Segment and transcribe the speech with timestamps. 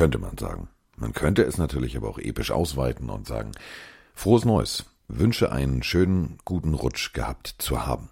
[0.00, 0.68] könnte man sagen.
[0.96, 3.52] Man könnte es natürlich aber auch episch ausweiten und sagen,
[4.14, 8.08] frohes Neues, wünsche einen schönen, guten Rutsch gehabt zu haben.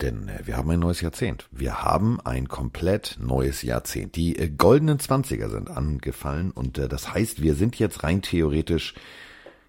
[0.00, 1.46] Denn äh, wir haben ein neues Jahrzehnt.
[1.52, 4.16] Wir haben ein komplett neues Jahrzehnt.
[4.16, 8.94] Die äh, goldenen Zwanziger sind angefallen und äh, das heißt, wir sind jetzt rein theoretisch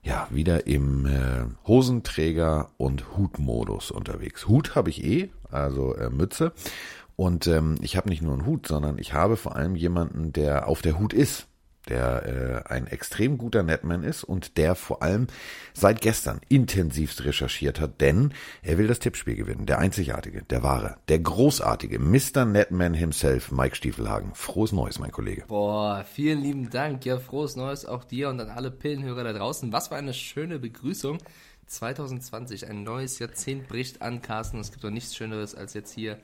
[0.02, 4.48] ja wieder im äh, Hosenträger und Hutmodus unterwegs.
[4.48, 6.54] Hut habe ich eh, also äh, Mütze.
[7.16, 10.68] Und ähm, ich habe nicht nur einen Hut, sondern ich habe vor allem jemanden, der
[10.68, 11.48] auf der Hut ist
[11.90, 15.28] der äh, ein extrem guter Netman ist und der vor allem
[15.74, 19.66] seit gestern intensivst recherchiert hat, denn er will das Tippspiel gewinnen.
[19.66, 22.46] Der einzigartige, der wahre, der großartige Mr.
[22.46, 24.34] Netman himself, Mike Stiefelhagen.
[24.34, 25.44] Frohes Neues, mein Kollege.
[25.48, 27.06] Boah, vielen lieben Dank.
[27.06, 29.72] Ja, frohes Neues auch dir und an alle Pillenhörer da draußen.
[29.72, 31.20] Was für eine schöne Begrüßung.
[31.68, 34.60] 2020, ein neues Jahrzehnt bricht an, Carsten.
[34.60, 36.20] Es gibt doch nichts Schöneres, als jetzt hier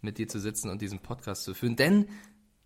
[0.00, 1.76] mit dir zu sitzen und diesen Podcast zu führen.
[1.76, 2.08] Denn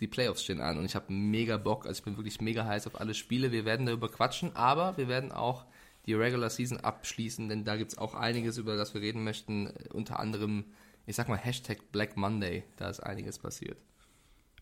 [0.01, 1.87] die Playoffs stehen an und ich habe mega Bock.
[1.87, 3.53] Also ich bin wirklich mega heiß auf alle Spiele.
[3.53, 5.67] Wir werden darüber quatschen, aber wir werden auch
[6.07, 9.69] die Regular Season abschließen, denn da gibt es auch einiges, über das wir reden möchten.
[9.93, 10.65] Unter anderem,
[11.07, 12.65] ich sag mal, Hashtag Black Monday.
[12.77, 13.77] Da ist einiges passiert.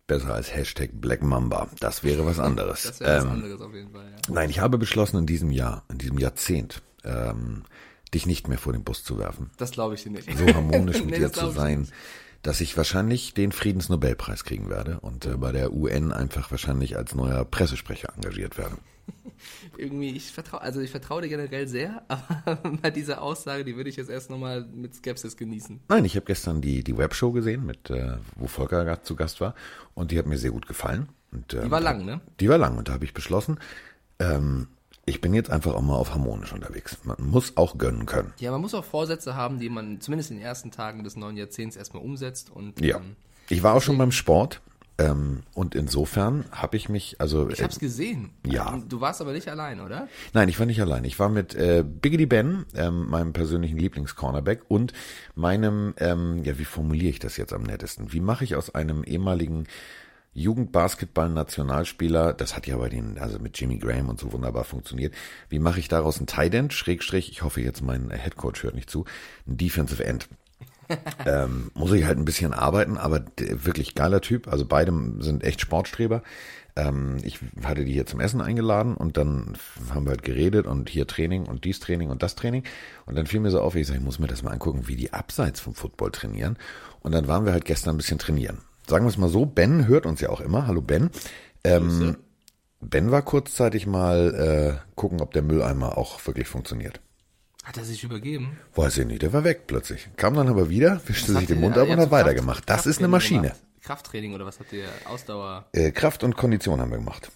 [0.08, 1.68] Besser als Hashtag Black Mamba.
[1.80, 2.82] Das wäre was anderes.
[2.84, 4.32] das wäre was ähm, anderes auf jeden Fall, ja.
[4.32, 7.64] Nein, ich habe beschlossen, in diesem Jahr, in diesem Jahrzehnt, ähm,
[8.12, 9.50] dich nicht mehr vor den Bus zu werfen.
[9.58, 10.36] Das glaube ich dir nicht.
[10.36, 11.80] So harmonisch mit nee, dir zu sein.
[11.80, 11.92] Nicht
[12.42, 17.14] dass ich wahrscheinlich den Friedensnobelpreis kriegen werde und äh, bei der UN einfach wahrscheinlich als
[17.14, 18.76] neuer Pressesprecher engagiert werde.
[19.76, 23.90] Irgendwie, ich vertraue, also ich vertraue dir generell sehr, aber bei dieser Aussage, die würde
[23.90, 25.80] ich jetzt erst nochmal mit Skepsis genießen.
[25.88, 29.54] Nein, ich habe gestern die, die Webshow gesehen, mit, äh, wo Volker zu Gast war
[29.94, 31.08] und die hat mir sehr gut gefallen.
[31.32, 32.20] Und, ähm, die war lang, ne?
[32.40, 33.58] Die war lang und da habe ich beschlossen,
[34.18, 34.68] ähm,
[35.08, 36.98] ich bin jetzt einfach auch mal auf harmonisch unterwegs.
[37.04, 38.32] Man muss auch gönnen können.
[38.38, 41.36] Ja, man muss auch Vorsätze haben, die man zumindest in den ersten Tagen des neuen
[41.36, 42.50] Jahrzehnts erstmal umsetzt.
[42.50, 42.98] Und, ja.
[42.98, 43.16] Ähm,
[43.48, 44.60] ich war auch schon beim Sport.
[45.00, 48.30] Ähm, und insofern habe ich mich, also ich habe es gesehen.
[48.44, 48.82] Ja.
[48.88, 50.08] Du warst aber nicht allein, oder?
[50.32, 51.04] Nein, ich war nicht allein.
[51.04, 54.92] Ich war mit äh, Biggity Ben, ähm, meinem persönlichen Lieblingscornerback und
[55.36, 58.12] meinem, ähm, ja, wie formuliere ich das jetzt am nettesten?
[58.12, 59.68] Wie mache ich aus einem ehemaligen
[60.38, 65.14] Jugendbasketball-Nationalspieler, das hat ja bei den, also mit Jimmy Graham und so wunderbar funktioniert.
[65.48, 68.90] Wie mache ich daraus ein Tight End, Schrägstrich, ich hoffe jetzt mein Headcoach hört nicht
[68.90, 69.04] zu,
[69.46, 70.28] ein Defensive End.
[71.26, 74.48] ähm, muss ich halt ein bisschen arbeiten, aber wirklich geiler Typ.
[74.48, 76.22] Also beide sind echt Sportstreber.
[76.76, 79.58] Ähm, ich hatte die hier zum Essen eingeladen und dann
[79.90, 82.62] haben wir halt geredet und hier Training und dies Training und das Training.
[83.04, 84.96] Und dann fiel mir so auf, ich sage, ich muss mir das mal angucken, wie
[84.96, 86.56] die abseits vom Football trainieren.
[87.00, 89.86] Und dann waren wir halt gestern ein bisschen trainieren sagen wir es mal so, Ben
[89.86, 90.66] hört uns ja auch immer.
[90.66, 91.10] Hallo Ben.
[91.64, 92.16] Ähm,
[92.80, 97.00] ben war kurzzeitig mal äh, gucken, ob der Mülleimer auch wirklich funktioniert.
[97.64, 98.56] Hat er sich übergeben?
[98.74, 100.08] Weiß ich nicht, der war weg plötzlich.
[100.16, 102.64] Kam dann aber wieder, wischte sich den Mund ab und hat weitergemacht.
[102.66, 103.48] Das ist eine Maschine.
[103.48, 103.62] Gemacht.
[103.82, 104.86] Krafttraining oder was habt ihr?
[105.04, 105.66] Ausdauer?
[105.72, 107.30] Äh, Kraft und Kondition haben wir gemacht.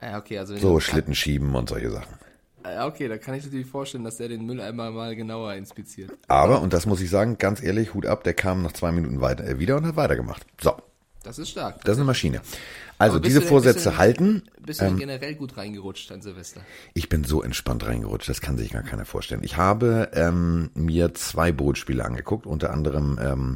[0.00, 2.14] Ja, okay, also so Schlitten schieben und solche Sachen.
[2.64, 6.10] Ja, okay, da kann ich natürlich vorstellen, dass der den Mülleimer mal genauer inspiziert.
[6.28, 9.20] Aber, und das muss ich sagen, ganz ehrlich, Hut ab, der kam nach zwei Minuten
[9.20, 10.44] weiter, äh, wieder und hat weitergemacht.
[10.60, 10.76] So.
[11.22, 11.82] Das ist stark.
[11.84, 12.40] Das ist eine Maschine.
[12.98, 14.42] Also diese Vorsätze du, halten.
[14.64, 16.62] Bist du ähm, generell gut reingerutscht an Silvester?
[16.94, 19.42] Ich bin so entspannt reingerutscht, das kann sich gar keiner vorstellen.
[19.44, 23.54] Ich habe ähm, mir zwei Bootspiele angeguckt, unter anderem ähm,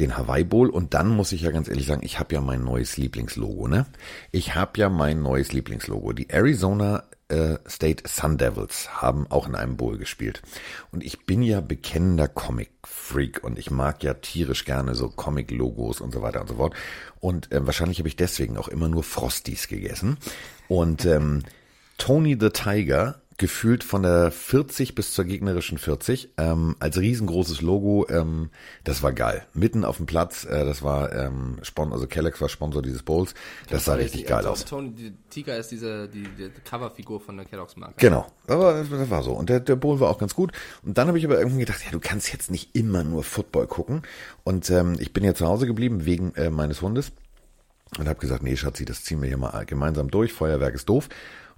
[0.00, 2.64] den Hawaii Bowl und dann muss ich ja ganz ehrlich sagen, ich habe ja mein
[2.64, 3.86] neues Lieblingslogo, ne?
[4.30, 6.12] Ich habe ja mein neues Lieblingslogo.
[6.12, 10.42] Die Arizona äh, State Sun Devils haben auch in einem Bowl gespielt.
[10.92, 16.12] Und ich bin ja bekennender Comic-Freak und ich mag ja tierisch gerne so Comic-Logos und
[16.12, 16.74] so weiter und so fort.
[17.20, 20.18] Und äh, wahrscheinlich habe ich deswegen auch immer nur Frosties gegessen.
[20.68, 21.42] Und ähm,
[21.98, 28.06] Tony the Tiger gefühlt von der 40 bis zur gegnerischen 40 ähm, als riesengroßes Logo.
[28.08, 28.50] Ähm,
[28.84, 29.44] das war geil.
[29.54, 30.44] Mitten auf dem Platz.
[30.44, 33.34] Äh, das war ähm, Spon also Kellex war Sponsor dieses Bowls.
[33.68, 34.64] Das sah richtig geil aus.
[34.64, 37.94] Tony Tiger ist diese die, die Coverfigur von der Kellogg's Marke.
[37.98, 38.26] Genau.
[38.46, 39.32] Aber das war so.
[39.32, 40.52] Und der, der Bowl war auch ganz gut.
[40.84, 43.66] Und dann habe ich aber irgendwie gedacht, ja, du kannst jetzt nicht immer nur Football
[43.66, 44.02] gucken.
[44.44, 47.12] Und ähm, ich bin ja zu Hause geblieben wegen äh, meines Hundes
[47.98, 50.32] und habe gesagt, nee, Schatzi, das ziehen wir hier mal gemeinsam durch.
[50.32, 51.08] Feuerwerk ist doof.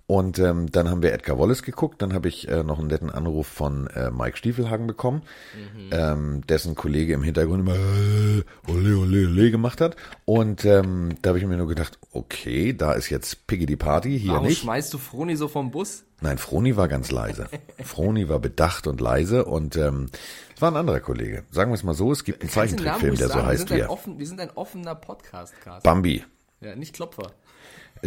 [0.08, 3.10] Und ähm, dann haben wir Edgar Wallace geguckt, dann habe ich äh, noch einen netten
[3.10, 5.22] Anruf von äh, Mike Stiefelhagen bekommen,
[5.54, 5.90] mhm.
[5.90, 9.96] ähm, dessen Kollege im Hintergrund immer äh, ole, ole, ole gemacht hat.
[10.24, 14.16] Und ähm, da habe ich mir nur gedacht, okay, da ist jetzt Piggy die Party,
[14.20, 14.62] hier Warum nicht.
[14.62, 16.04] schmeißt du Froni so vom Bus?
[16.20, 17.48] Nein, Froni war ganz leise.
[17.82, 20.06] Froni war bedacht und leise und ähm,
[20.54, 21.42] es war ein anderer Kollege.
[21.50, 23.90] Sagen wir es mal so, es gibt einen Zeichentrickfilm, der so heißt wie er.
[23.90, 25.82] Offen, wir sind ein offener Podcast, Carsten.
[25.82, 26.24] Bambi.
[26.60, 27.32] Ja, nicht Klopfer.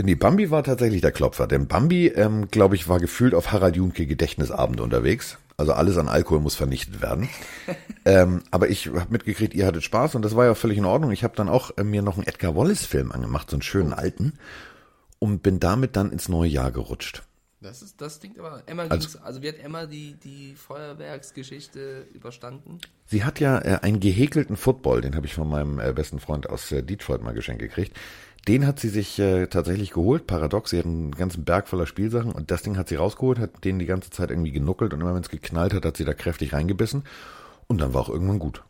[0.03, 1.47] Nee, Bambi war tatsächlich der Klopfer.
[1.47, 5.37] Denn Bambi, ähm, glaube ich, war gefühlt auf Harald Junke Gedächtnisabend unterwegs.
[5.57, 7.27] Also alles an Alkohol muss vernichtet werden.
[8.05, 11.11] ähm, aber ich habe mitgekriegt, ihr hattet Spaß und das war ja völlig in Ordnung.
[11.11, 14.33] Ich habe dann auch äh, mir noch einen Edgar Wallace-Film angemacht, so einen schönen alten.
[15.19, 17.23] und bin damit dann ins neue Jahr gerutscht.
[17.61, 22.79] Das ist, das klingt aber, Emma also, also wie hat Emma die, die Feuerwerksgeschichte überstanden?
[23.05, 26.49] Sie hat ja äh, einen gehäkelten Football, den habe ich von meinem äh, besten Freund
[26.49, 27.97] aus äh, Detroit mal geschenkt gekriegt.
[28.47, 30.69] Den hat sie sich äh, tatsächlich geholt, paradox.
[30.69, 33.77] Sie hat einen ganzen Berg voller Spielsachen und das Ding hat sie rausgeholt, hat den
[33.77, 36.53] die ganze Zeit irgendwie genuckelt und immer wenn es geknallt hat, hat sie da kräftig
[36.53, 37.03] reingebissen
[37.67, 38.63] und dann war auch irgendwann gut.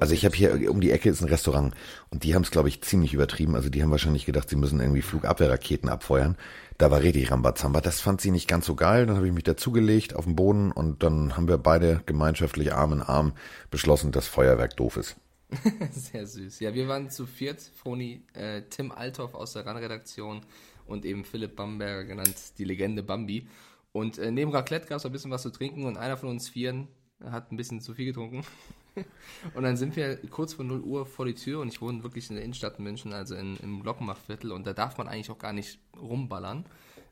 [0.00, 1.74] Also ich habe hier um die Ecke ist ein Restaurant
[2.10, 3.54] und die haben es, glaube ich, ziemlich übertrieben.
[3.54, 6.36] Also die haben wahrscheinlich gedacht, sie müssen irgendwie Flugabwehrraketen abfeuern.
[6.78, 7.82] Da war richtig Rambazamba.
[7.82, 9.06] Das fand sie nicht ganz so geil.
[9.06, 12.94] Dann habe ich mich dazugelegt auf den Boden und dann haben wir beide gemeinschaftlich Arm
[12.94, 13.34] in Arm
[13.70, 15.16] beschlossen, dass Feuerwerk doof ist.
[15.92, 16.60] Sehr süß.
[16.60, 17.60] Ja, wir waren zu viert.
[17.60, 20.40] Froni, äh, Tim Althoff aus der RAN-Redaktion
[20.86, 23.46] und eben Philipp Bamberger, genannt die Legende Bambi.
[23.92, 26.48] Und äh, neben Raclette gab es ein bisschen was zu trinken und einer von uns
[26.48, 26.88] Vieren
[27.22, 28.42] hat ein bisschen zu viel getrunken.
[29.54, 32.28] und dann sind wir kurz vor 0 Uhr vor die Tür und ich wohne wirklich
[32.30, 35.38] in der Innenstadt in München, also in, im Glockenbachviertel und da darf man eigentlich auch
[35.38, 36.64] gar nicht rumballern.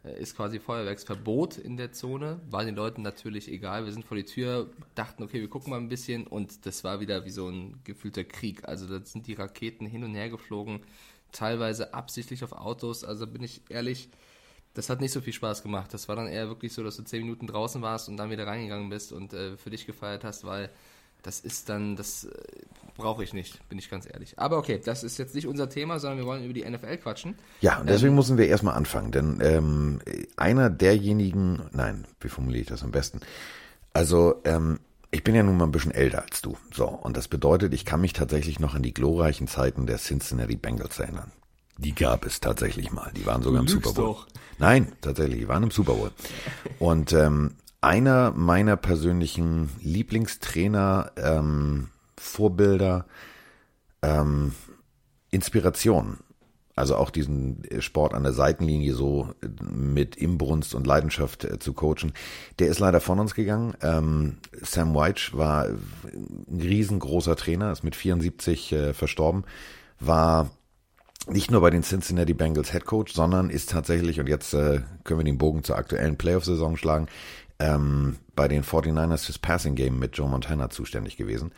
[0.05, 2.41] Äh, ist quasi Feuerwerksverbot in der Zone.
[2.51, 3.85] War den Leuten natürlich egal.
[3.85, 7.01] Wir sind vor die Tür, dachten, okay, wir gucken mal ein bisschen und das war
[7.01, 8.67] wieder wie so ein gefühlter Krieg.
[8.69, 10.81] Also da sind die Raketen hin und her geflogen,
[11.33, 13.05] teilweise absichtlich auf Autos.
[13.05, 14.09] Also bin ich ehrlich,
[14.75, 15.93] das hat nicht so viel Spaß gemacht.
[15.93, 18.47] Das war dann eher wirklich so, dass du zehn Minuten draußen warst und dann wieder
[18.47, 20.71] reingegangen bist und äh, für dich gefeiert hast, weil
[21.23, 22.31] das ist dann, das äh,
[22.97, 24.39] brauche ich nicht, bin ich ganz ehrlich.
[24.39, 27.37] Aber okay, das ist jetzt nicht unser Thema, sondern wir wollen über die NFL quatschen.
[27.61, 30.01] Ja, und deswegen ähm, müssen wir erstmal anfangen, denn ähm,
[30.37, 33.21] einer derjenigen, nein, wie formuliere ich das am besten?
[33.93, 34.81] Also, ähm,
[35.11, 36.57] ich bin ja nun mal ein bisschen älter als du.
[36.73, 40.57] So, und das bedeutet, ich kann mich tatsächlich noch an die glorreichen Zeiten der Cincinnati
[40.57, 41.33] Bengals erinnern.
[41.79, 43.11] Die gab es tatsächlich mal.
[43.17, 44.05] Die waren sogar im Super Bowl.
[44.05, 44.27] Doch.
[44.59, 46.11] Nein, tatsächlich, die waren im Super Bowl.
[46.79, 53.07] Und ähm, einer meiner persönlichen Lieblingstrainer, ähm, Vorbilder,
[54.03, 54.53] ähm,
[55.31, 56.19] Inspiration.
[56.75, 62.13] Also auch diesen Sport an der Seitenlinie so mit Imbrunst und Leidenschaft äh, zu coachen.
[62.61, 63.75] Der ist leider von uns gegangen.
[63.83, 69.45] Ähm, Sam White war ein riesengroßer Trainer, ist mit 74 äh, verstorben,
[69.99, 70.51] war
[71.27, 75.21] nicht nur bei den Cincinnati Bengals Head Coach, sondern ist tatsächlich, und jetzt äh, können
[75.21, 77.09] wir den Bogen zur aktuellen Playoff-Saison schlagen,
[77.59, 81.53] ähm, bei den 49ers fürs Passing Game mit Joe Montana zuständig gewesen.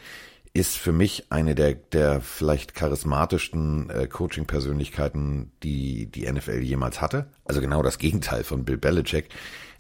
[0.53, 7.27] Ist für mich eine der, der vielleicht charismatischsten äh, Coaching-Persönlichkeiten, die die NFL jemals hatte.
[7.45, 9.29] Also genau das Gegenteil von Bill Belichick.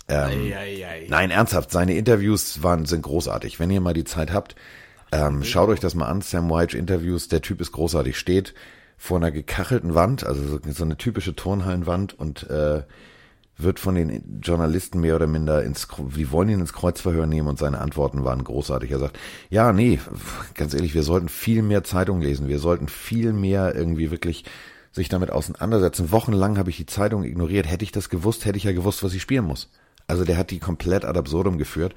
[0.08, 1.06] Ähm, ei, ei, ei.
[1.08, 3.58] Nein, ernsthaft, seine Interviews waren, sind großartig.
[3.58, 4.54] Wenn ihr mal die Zeit habt,
[5.12, 7.28] ähm, schaut euch das mal an, Sam White Interviews.
[7.28, 8.54] Der Typ ist großartig, steht
[8.96, 12.82] vor einer gekachelten Wand, also so, so eine typische Turnhallenwand und äh,
[13.62, 17.58] wird von den Journalisten mehr oder minder ins, die wollen ihn ins Kreuzverhör nehmen und
[17.58, 18.90] seine Antworten waren großartig.
[18.90, 19.18] Er sagt,
[19.48, 19.98] ja, nee,
[20.54, 24.44] ganz ehrlich, wir sollten viel mehr Zeitung lesen, wir sollten viel mehr irgendwie wirklich
[24.92, 26.10] sich damit auseinandersetzen.
[26.10, 27.70] Wochenlang habe ich die Zeitung ignoriert.
[27.70, 29.70] Hätte ich das gewusst, hätte ich ja gewusst, was ich spielen muss.
[30.06, 31.94] Also der hat die komplett ad absurdum geführt.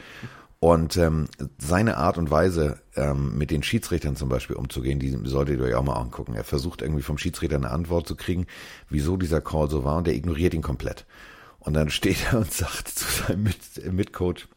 [0.59, 1.27] Und ähm,
[1.57, 5.75] seine Art und Weise, ähm, mit den Schiedsrichtern zum Beispiel umzugehen, die solltet ihr euch
[5.75, 6.35] auch mal angucken.
[6.35, 8.47] Er versucht irgendwie vom Schiedsrichter eine Antwort zu kriegen,
[8.89, 11.05] wieso dieser Call so war, und der ignoriert ihn komplett.
[11.63, 14.47] Und dann steht er und sagt zu seinem Mit Mitcoach,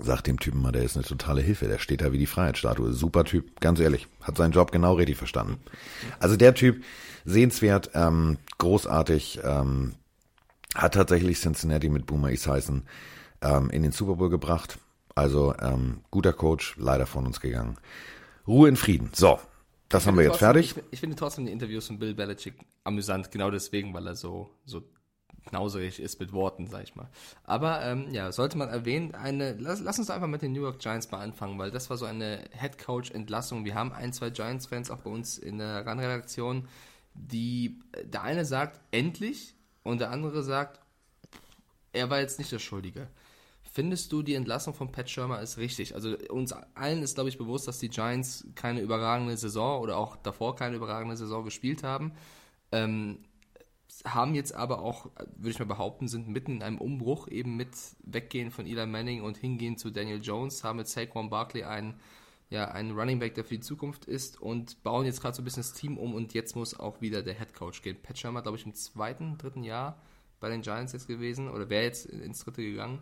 [0.00, 2.92] sagt dem Typen mal, der ist eine totale Hilfe, der steht da wie die Freiheitsstatue.
[2.92, 5.60] Super Typ, ganz ehrlich, hat seinen Job genau richtig verstanden.
[6.18, 6.82] Also der Typ,
[7.24, 9.94] sehenswert, ähm, großartig, ähm,
[10.74, 12.84] hat tatsächlich Cincinnati mit Boomer Esiason
[13.42, 14.78] ähm, in den Super Bowl gebracht.
[15.14, 17.76] Also ähm, guter Coach, leider von uns gegangen.
[18.46, 19.10] Ruhe in Frieden.
[19.12, 19.38] So,
[19.90, 20.76] das haben wir jetzt trotzdem, fertig.
[20.76, 24.50] Ich, ich, finde trotzdem die Interviews von Bill Belichick amüsant, genau deswegen, weil er so,
[24.64, 24.82] so
[25.46, 27.08] knauserig ist mit Worten, sag ich mal.
[27.44, 30.78] Aber ähm, ja, sollte man erwähnen, eine, lass, lass, uns einfach mit den New York
[30.78, 33.64] Giants mal anfangen, weil das war so eine Head Coach Entlassung.
[33.64, 36.68] Wir haben ein, zwei Giants-Fans auch bei uns in der RAN-Redaktion,
[37.14, 40.80] die, der eine sagt, endlich, und der andere sagt,
[41.92, 43.08] er war jetzt nicht der Schuldige.
[43.74, 45.94] Findest du die Entlassung von Pat Schirmer ist richtig?
[45.94, 50.16] Also uns allen ist, glaube ich, bewusst, dass die Giants keine überragende Saison oder auch
[50.16, 52.12] davor keine überragende Saison gespielt haben.
[52.70, 53.24] Ähm,
[54.04, 57.70] haben jetzt aber auch, würde ich mal behaupten, sind mitten in einem Umbruch, eben mit
[58.04, 62.00] Weggehen von Eli Manning und Hingehen zu Daniel Jones, haben mit Saquon Barkley einen,
[62.50, 65.44] ja, einen Running Back, der für die Zukunft ist und bauen jetzt gerade so ein
[65.44, 67.96] bisschen das Team um und jetzt muss auch wieder der Head Coach gehen.
[68.02, 70.00] Pat Shermer, glaube ich, im zweiten, dritten Jahr
[70.40, 73.00] bei den Giants jetzt gewesen oder wäre jetzt ins dritte gegangen.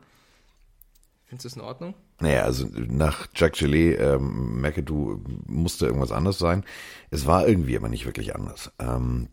[1.25, 1.95] Findest du das in Ordnung?
[2.19, 6.65] Naja, also nach Jack Gillet, ähm, McAdoo musste irgendwas anders sein.
[7.11, 8.73] Es war irgendwie aber nicht wirklich anders.
[8.81, 9.29] Ähm,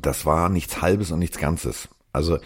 [0.00, 1.88] das war nichts Halbes und nichts Ganzes.
[2.12, 2.38] Also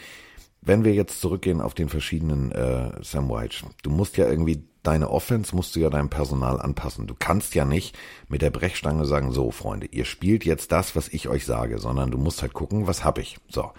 [0.62, 5.10] wenn wir jetzt zurückgehen auf den verschiedenen äh, Sam White, du musst ja irgendwie deine
[5.10, 7.06] Offense musst du ja deinem Personal anpassen.
[7.06, 7.96] Du kannst ja nicht
[8.28, 12.10] mit der Brechstange sagen, so Freunde, ihr spielt jetzt das, was ich euch sage, sondern
[12.10, 13.38] du musst halt gucken, was hab ich.
[13.48, 13.72] So.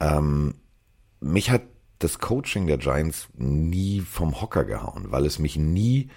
[0.00, 0.54] Ähm,
[1.20, 1.62] mich hat
[1.98, 6.10] das Coaching der Giants nie vom Hocker gehauen, weil es mich nie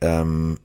[0.00, 0.58] ähm,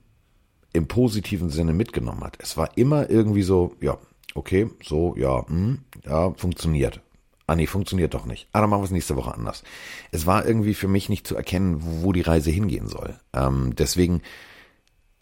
[0.74, 2.38] im positiven Sinne mitgenommen hat.
[2.39, 3.98] Es war immer irgendwie so, ja,
[4.38, 7.01] okay, so, ja, hm, ja, funktioniert.
[7.48, 8.48] Ah nee, funktioniert doch nicht.
[8.51, 9.63] Ah, dann machen wir es nächste Woche anders.
[10.12, 13.15] Es war irgendwie für mich nicht zu erkennen, wo die Reise hingehen soll.
[13.34, 14.22] Ähm, deswegen,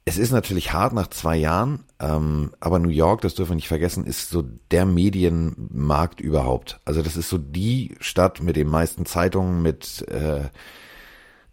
[0.05, 3.67] es ist natürlich hart nach zwei Jahren, ähm, aber New York, das dürfen wir nicht
[3.67, 6.79] vergessen, ist so der Medienmarkt überhaupt.
[6.83, 10.49] Also das ist so die Stadt mit den meisten Zeitungen, mit äh,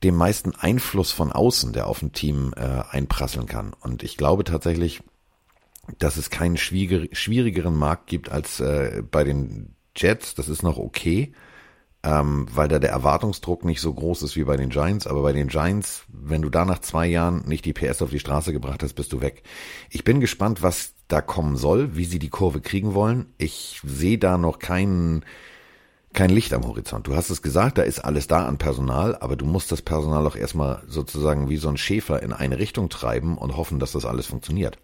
[0.02, 3.74] dem meisten Einfluss von außen, der auf ein Team äh, einprasseln kann.
[3.80, 5.02] Und ich glaube tatsächlich,
[5.98, 10.34] dass es keinen schwierigeren Markt gibt als äh, bei den Jets.
[10.34, 11.32] Das ist noch okay,
[12.04, 15.06] ähm, weil da der Erwartungsdruck nicht so groß ist wie bei den Giants.
[15.06, 18.20] Aber bei den Giants, wenn du da nach zwei Jahren nicht die PS auf die
[18.20, 19.42] Straße gebracht hast, bist du weg.
[19.90, 23.26] Ich bin gespannt, was da kommen soll, wie sie die Kurve kriegen wollen.
[23.38, 25.24] Ich sehe da noch keinen
[26.12, 27.06] kein Licht am Horizont.
[27.06, 30.26] Du hast es gesagt, da ist alles da an Personal, aber du musst das Personal
[30.26, 34.04] auch erstmal sozusagen wie so ein Schäfer in eine Richtung treiben und hoffen, dass das
[34.04, 34.78] alles funktioniert.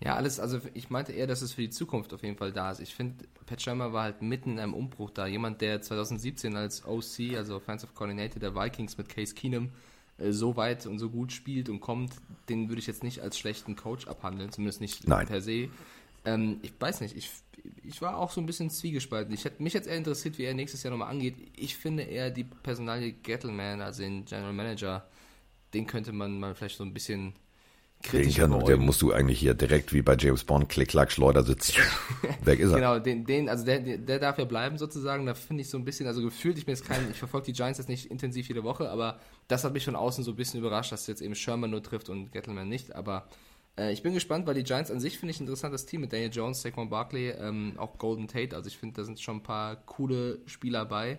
[0.00, 2.70] Ja, alles, also ich meinte eher, dass es für die Zukunft auf jeden Fall da
[2.70, 2.80] ist.
[2.80, 5.26] Ich finde, Pat Shermer war halt mitten in einem Umbruch da.
[5.26, 9.70] Jemand, der 2017 als OC, also Offensive Coordinator der Vikings mit Case Keenum,
[10.18, 12.12] äh, so weit und so gut spielt und kommt,
[12.50, 15.26] den würde ich jetzt nicht als schlechten Coach abhandeln, zumindest nicht Nein.
[15.26, 15.70] per se.
[16.26, 17.30] Ähm, ich weiß nicht, ich,
[17.82, 19.32] ich war auch so ein bisschen zwiegespalten.
[19.32, 21.36] Ich hätte mich jetzt eher interessiert, wie er nächstes Jahr nochmal angeht.
[21.56, 25.08] Ich finde eher die Personalie Gettleman, also den General Manager,
[25.72, 27.32] den könnte man mal vielleicht so ein bisschen
[28.12, 31.42] den kann, der musst du eigentlich hier direkt wie bei James Bond, klick, klack, schleuder
[31.42, 31.74] sitzen.
[32.44, 32.76] Weg ist er.
[32.76, 35.26] Genau, den, den, also der, der darf ja bleiben sozusagen.
[35.26, 37.52] Da finde ich so ein bisschen, also gefühlt, ich bin jetzt kein, ich verfolge die
[37.52, 40.60] Giants jetzt nicht intensiv jede Woche, aber das hat mich von außen so ein bisschen
[40.60, 42.94] überrascht, dass jetzt eben Sherman nur trifft und Gettleman nicht.
[42.94, 43.26] Aber
[43.78, 46.12] äh, ich bin gespannt, weil die Giants an sich finde ich ein interessantes Team mit
[46.12, 48.54] Daniel Jones, Saquon Barkley, ähm, auch Golden Tate.
[48.54, 51.18] Also ich finde, da sind schon ein paar coole Spieler bei.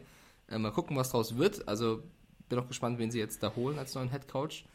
[0.50, 1.68] Äh, mal gucken, was draus wird.
[1.68, 2.04] Also
[2.48, 4.66] bin auch gespannt, wen sie jetzt da holen als neuen Head Coach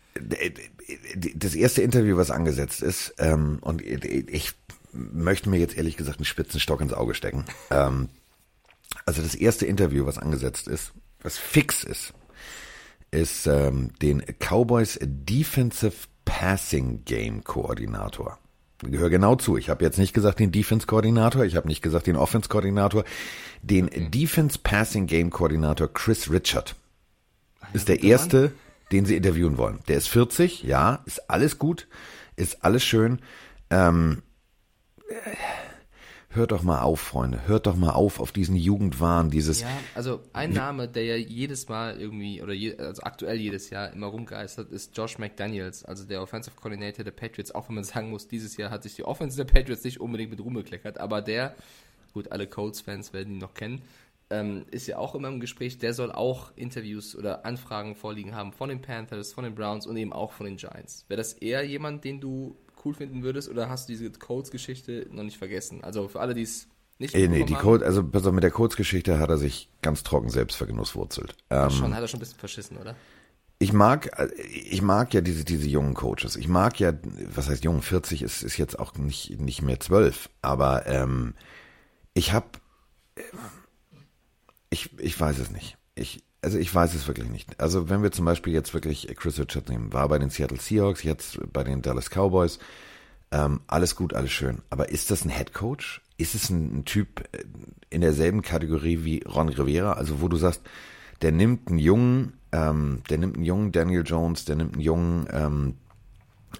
[1.34, 4.52] das erste Interview, was angesetzt ist, ähm, und ich
[4.92, 7.44] möchte mir jetzt ehrlich gesagt einen spitzen Stock ins Auge stecken.
[7.70, 8.08] Ähm,
[9.06, 10.92] also das erste Interview, was angesetzt ist,
[11.22, 12.12] was fix ist,
[13.10, 18.38] ist ähm, den Cowboys Defensive Passing Game Koordinator.
[18.82, 19.56] Gehör genau zu.
[19.56, 23.04] Ich habe jetzt nicht gesagt den Defense Koordinator, ich habe nicht gesagt den Offense Koordinator,
[23.62, 26.74] den Defense Passing Game Koordinator Chris Richard
[27.72, 28.52] ist der erste
[28.92, 29.80] den sie interviewen wollen.
[29.88, 31.88] Der ist 40, ja, ist alles gut,
[32.36, 33.20] ist alles schön.
[33.70, 34.22] Ähm,
[36.30, 39.62] hört doch mal auf, Freunde, hört doch mal auf auf diesen Jugendwahn, dieses.
[39.62, 43.92] Ja, also ein Name, der ja jedes Mal irgendwie, oder je, also aktuell jedes Jahr
[43.92, 48.10] immer rumgeistert, ist Josh McDaniels, also der Offensive Coordinator der Patriots, auch wenn man sagen
[48.10, 51.22] muss, dieses Jahr hat sich die Offense der Patriots nicht unbedingt mit Ruhm bekleckert, aber
[51.22, 51.54] der,
[52.12, 53.82] gut, alle Colts-Fans werden ihn noch kennen,
[54.32, 58.52] ähm, ist ja auch immer im Gespräch, der soll auch Interviews oder Anfragen vorliegen haben
[58.52, 61.04] von den Panthers, von den Browns und eben auch von den Giants.
[61.08, 65.22] Wäre das eher jemand, den du cool finden würdest oder hast du diese Colts-Geschichte noch
[65.22, 65.84] nicht vergessen?
[65.84, 66.66] Also für alle, die es
[66.98, 70.30] nicht äh, nee, die Code, also also mit der Colts-Geschichte hat er sich ganz trocken
[70.30, 71.36] selbst vergenusswurzelt.
[71.50, 72.96] Ähm, schon, hat er schon ein bisschen verschissen, oder?
[73.58, 74.10] Ich mag,
[74.48, 76.34] ich mag ja diese, diese jungen Coaches.
[76.34, 76.94] Ich mag ja,
[77.32, 81.34] was heißt jung, 40 ist, ist jetzt auch nicht, nicht mehr 12, aber ähm,
[82.14, 82.46] ich habe
[84.72, 85.76] ich, ich weiß es nicht.
[85.94, 87.60] Ich, also ich weiß es wirklich nicht.
[87.60, 91.02] Also wenn wir zum Beispiel jetzt wirklich Chris Richards nehmen, war bei den Seattle Seahawks,
[91.02, 92.58] jetzt bei den Dallas Cowboys,
[93.30, 94.62] ähm, alles gut, alles schön.
[94.70, 96.00] Aber ist das ein Head Coach?
[96.16, 97.44] Ist es ein, ein Typ äh,
[97.90, 99.92] in derselben Kategorie wie Ron Rivera?
[99.92, 100.62] Also wo du sagst,
[101.20, 105.28] der nimmt einen jungen, ähm, der nimmt einen jungen Daniel Jones, der nimmt einen jungen
[105.30, 105.74] ähm,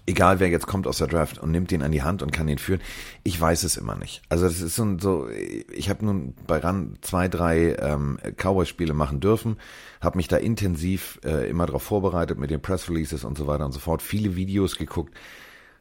[0.05, 2.47] egal wer jetzt kommt aus der Draft und nimmt den an die Hand und kann
[2.47, 2.81] den führen.
[3.23, 4.21] Ich weiß es immer nicht.
[4.29, 9.19] Also das ist so, so ich habe nun bei RAN zwei, drei ähm, Cowboy-Spiele machen
[9.19, 9.57] dürfen,
[10.01, 13.65] habe mich da intensiv äh, immer darauf vorbereitet mit den Press Releases und so weiter
[13.65, 15.15] und so fort, viele Videos geguckt.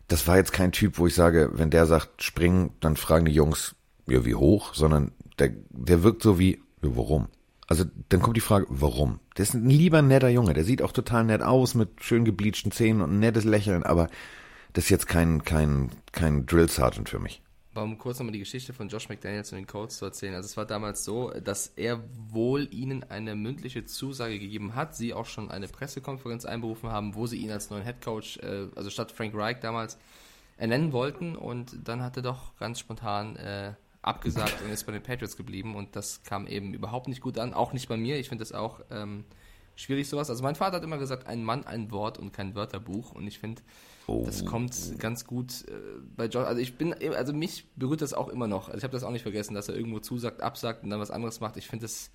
[0.09, 3.33] Das war jetzt kein Typ, wo ich sage, wenn der sagt springen, dann fragen die
[3.33, 3.75] Jungs,
[4.07, 7.29] ja wie hoch, sondern der, der wirkt so wie, ja, warum?
[7.73, 9.19] Also dann kommt die Frage, warum?
[9.39, 12.71] Der ist ein lieber netter Junge, der sieht auch total nett aus mit schön gebleachten
[12.71, 14.11] Zähnen und ein nettes Lächeln, aber
[14.75, 17.41] das ist jetzt kein, kein, kein Drill Sergeant für mich.
[17.73, 20.35] Aber um kurz nochmal die Geschichte von Josh McDaniels und den Colts zu erzählen.
[20.35, 25.15] Also es war damals so, dass er wohl ihnen eine mündliche Zusage gegeben hat, sie
[25.15, 29.13] auch schon eine Pressekonferenz einberufen haben, wo sie ihn als neuen Headcoach, äh, also statt
[29.13, 29.97] Frank Reich damals,
[30.59, 33.73] ernennen wollten und dann hat er doch ganz spontan äh,
[34.03, 37.55] abgesagt und ist bei den Patriots geblieben und das kam eben überhaupt nicht gut an,
[37.55, 38.19] auch nicht bei mir.
[38.19, 39.25] Ich finde das auch ähm,
[39.77, 40.29] schwierig sowas.
[40.29, 43.13] Also mein Vater hat immer gesagt, ein Mann, ein Wort und kein Wörterbuch.
[43.13, 43.63] Und ich finde,
[44.07, 44.25] oh.
[44.27, 45.73] das kommt ganz gut äh,
[46.17, 46.45] bei John.
[46.45, 48.69] Also ich bin, also mich berührt das auch immer noch.
[48.69, 51.11] Also ich habe das auch nicht vergessen, dass er irgendwo zusagt, absagt und dann was
[51.11, 51.57] anderes macht.
[51.57, 52.11] Ich finde, das,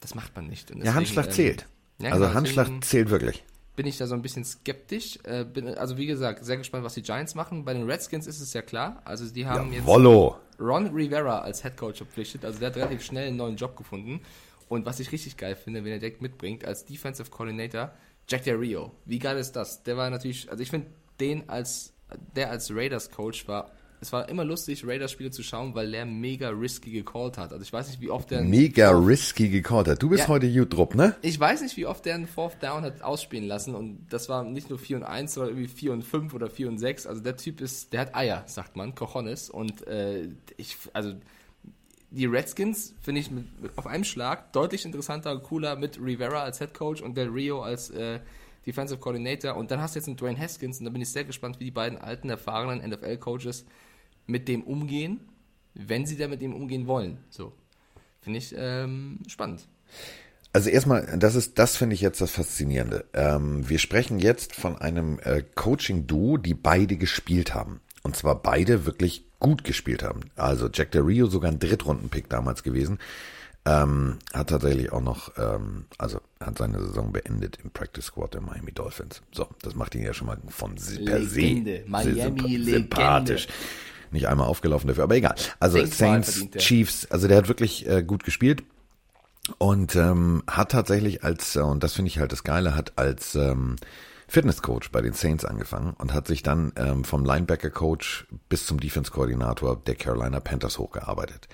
[0.00, 0.68] das macht man nicht.
[0.68, 1.66] Deswegen, ja, Handschlag ähm, zählt.
[1.98, 3.44] Ja, also genau, Handschlag zählt wirklich.
[3.76, 5.18] Bin ich da so ein bisschen skeptisch.
[5.24, 7.64] Äh, bin, also wie gesagt, sehr gespannt, was die Giants machen.
[7.64, 9.02] Bei den Redskins ist es ja klar.
[9.04, 10.36] Also die haben ja, jetzt Wollo.
[10.58, 12.44] Ron Rivera als Head Coach verpflichtet.
[12.44, 14.20] Also der hat relativ schnell einen neuen Job gefunden.
[14.68, 17.92] Und was ich richtig geil finde, wenn er direkt mitbringt, als Defensive Coordinator,
[18.28, 18.92] Jack Del Rio.
[19.04, 19.82] Wie geil ist das?
[19.84, 20.88] Der war natürlich, also ich finde
[21.20, 21.92] den als,
[22.34, 23.70] der als Raiders Coach war,
[24.06, 27.52] es war immer lustig, Raiders-Spiele zu schauen, weil der mega risky gecallt hat.
[27.52, 28.42] Also ich weiß nicht, wie oft der...
[28.42, 30.00] Mega risky gecallt hat.
[30.02, 31.16] Du bist ja, heute YouTube, ne?
[31.22, 34.44] Ich weiß nicht, wie oft der einen Fourth Down hat ausspielen lassen und das war
[34.44, 37.06] nicht nur 4 und 1, sondern irgendwie 4 und 5 oder 4 und 6.
[37.06, 41.14] Also der Typ ist, der hat Eier, sagt man, Cojones und äh, ich, also
[42.10, 46.58] die Redskins finde ich mit, auf einem Schlag deutlich interessanter und cooler mit Rivera als
[46.58, 48.20] Head Coach und Del Rio als äh,
[48.66, 49.56] Defensive Coordinator.
[49.56, 51.64] Und dann hast du jetzt einen Dwayne Haskins und da bin ich sehr gespannt, wie
[51.64, 53.64] die beiden alten, erfahrenen NFL-Coaches
[54.26, 55.20] mit dem umgehen,
[55.74, 57.18] wenn sie da mit dem umgehen wollen.
[57.30, 57.52] So.
[58.20, 59.68] Finde ich ähm, spannend.
[60.52, 63.04] Also erstmal, das ist, das finde ich jetzt das Faszinierende.
[63.12, 67.80] Ähm, wir sprechen jetzt von einem äh, Coaching-Duo, die beide gespielt haben.
[68.02, 70.20] Und zwar beide wirklich gut gespielt haben.
[70.34, 72.98] Also Jack Del Rio sogar ein Drittrunden-Pick damals gewesen.
[73.66, 78.40] Ähm, hat tatsächlich auch noch, ähm, also hat seine Saison beendet im Practice Squad der
[78.40, 79.22] Miami Dolphins.
[79.32, 81.82] So, das macht ihn ja schon mal von per Legende.
[81.82, 83.46] se Miami sympathisch.
[83.46, 83.95] Legende.
[84.10, 85.34] Nicht einmal aufgelaufen dafür, aber egal.
[85.60, 88.62] Also Saints, Chiefs, also der hat wirklich äh, gut gespielt
[89.58, 93.34] und ähm, hat tatsächlich als, äh, und das finde ich halt das Geile, hat als
[93.34, 93.76] ähm,
[94.28, 99.76] Fitnesscoach bei den Saints angefangen und hat sich dann ähm, vom Linebacker-Coach bis zum Defense-Koordinator
[99.86, 101.48] der Carolina Panthers hochgearbeitet.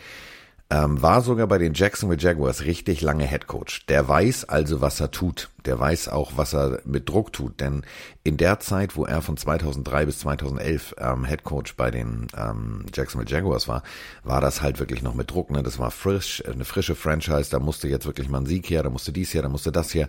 [0.72, 3.84] Ähm, war sogar bei den Jacksonville Jaguars richtig lange Head Coach.
[3.88, 5.50] Der weiß also, was er tut.
[5.66, 7.60] Der weiß auch, was er mit Druck tut.
[7.60, 7.82] Denn
[8.24, 12.86] in der Zeit, wo er von 2003 bis 2011 ähm, Head Coach bei den ähm,
[12.94, 13.82] Jacksonville Jaguars war,
[14.24, 15.50] war das halt wirklich noch mit Druck.
[15.50, 15.62] Ne?
[15.62, 17.50] Das war frisch, eine frische Franchise.
[17.50, 19.92] Da musste jetzt wirklich mal ein Sieg her, da musste dies her, da musste das
[19.92, 20.08] her.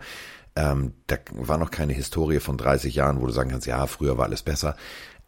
[0.55, 4.17] Ähm, da war noch keine Historie von 30 Jahren, wo du sagen kannst, ja, früher
[4.17, 4.77] war alles besser.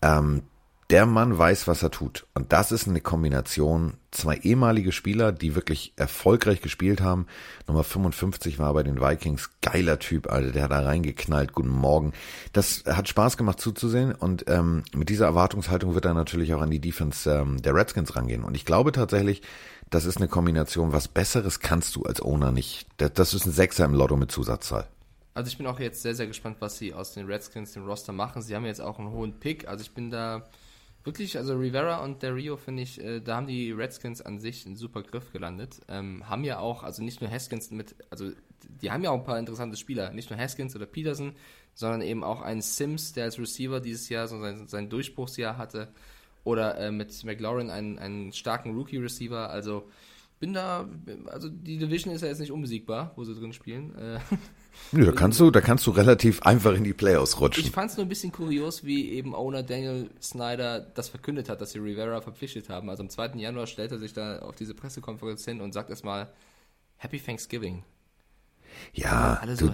[0.01, 0.43] Ähm,
[0.91, 2.27] der Mann weiß, was er tut.
[2.35, 3.95] Und das ist eine Kombination.
[4.11, 7.25] Zwei ehemalige Spieler, die wirklich erfolgreich gespielt haben.
[7.67, 9.49] Nummer 55 war bei den Vikings.
[9.61, 10.51] Geiler Typ, Alter.
[10.51, 11.53] Der hat da reingeknallt.
[11.53, 12.13] Guten Morgen.
[12.53, 14.13] Das hat Spaß gemacht zuzusehen.
[14.13, 18.15] Und ähm, mit dieser Erwartungshaltung wird er natürlich auch an die Defense ähm, der Redskins
[18.15, 18.43] rangehen.
[18.43, 19.41] Und ich glaube tatsächlich,
[19.89, 20.93] das ist eine Kombination.
[20.93, 22.87] Was Besseres kannst du als Owner nicht.
[22.97, 24.87] Das, ist ein Sechser im Lotto mit Zusatzzahl.
[25.33, 28.13] Also ich bin auch jetzt sehr, sehr gespannt, was sie aus den Redskins, dem Roster
[28.13, 28.43] machen.
[28.43, 29.67] Sie haben jetzt auch einen hohen Pick.
[29.67, 30.43] Also ich bin da
[31.05, 34.65] wirklich, also Rivera und der Rio finde ich, äh, da haben die Redskins an sich
[34.65, 35.79] einen super Griff gelandet.
[35.87, 38.31] Ähm, haben ja auch, also nicht nur Haskins mit, also
[38.81, 40.11] die haben ja auch ein paar interessante Spieler.
[40.11, 41.33] Nicht nur Haskins oder Peterson,
[41.73, 45.89] sondern eben auch einen Sims, der als Receiver dieses Jahr so sein, sein Durchbruchsjahr hatte.
[46.43, 49.49] Oder äh, mit McLaurin einen, einen starken Rookie-Receiver.
[49.49, 49.89] Also
[50.39, 50.87] bin da,
[51.27, 53.95] also die Division ist ja jetzt nicht unbesiegbar, wo sie drin spielen.
[53.95, 54.19] Äh,
[54.91, 57.63] Nö, da kannst du, da kannst du relativ einfach in die Playoffs rutschen.
[57.63, 61.61] Ich fand es nur ein bisschen kurios, wie eben Owner Daniel Snyder das verkündet hat,
[61.61, 62.89] dass sie Rivera verpflichtet haben.
[62.89, 63.33] Also am 2.
[63.35, 66.29] Januar stellt er sich da auf diese Pressekonferenz hin und sagt erstmal
[66.97, 67.83] Happy Thanksgiving.
[68.93, 69.73] Ja, du, so,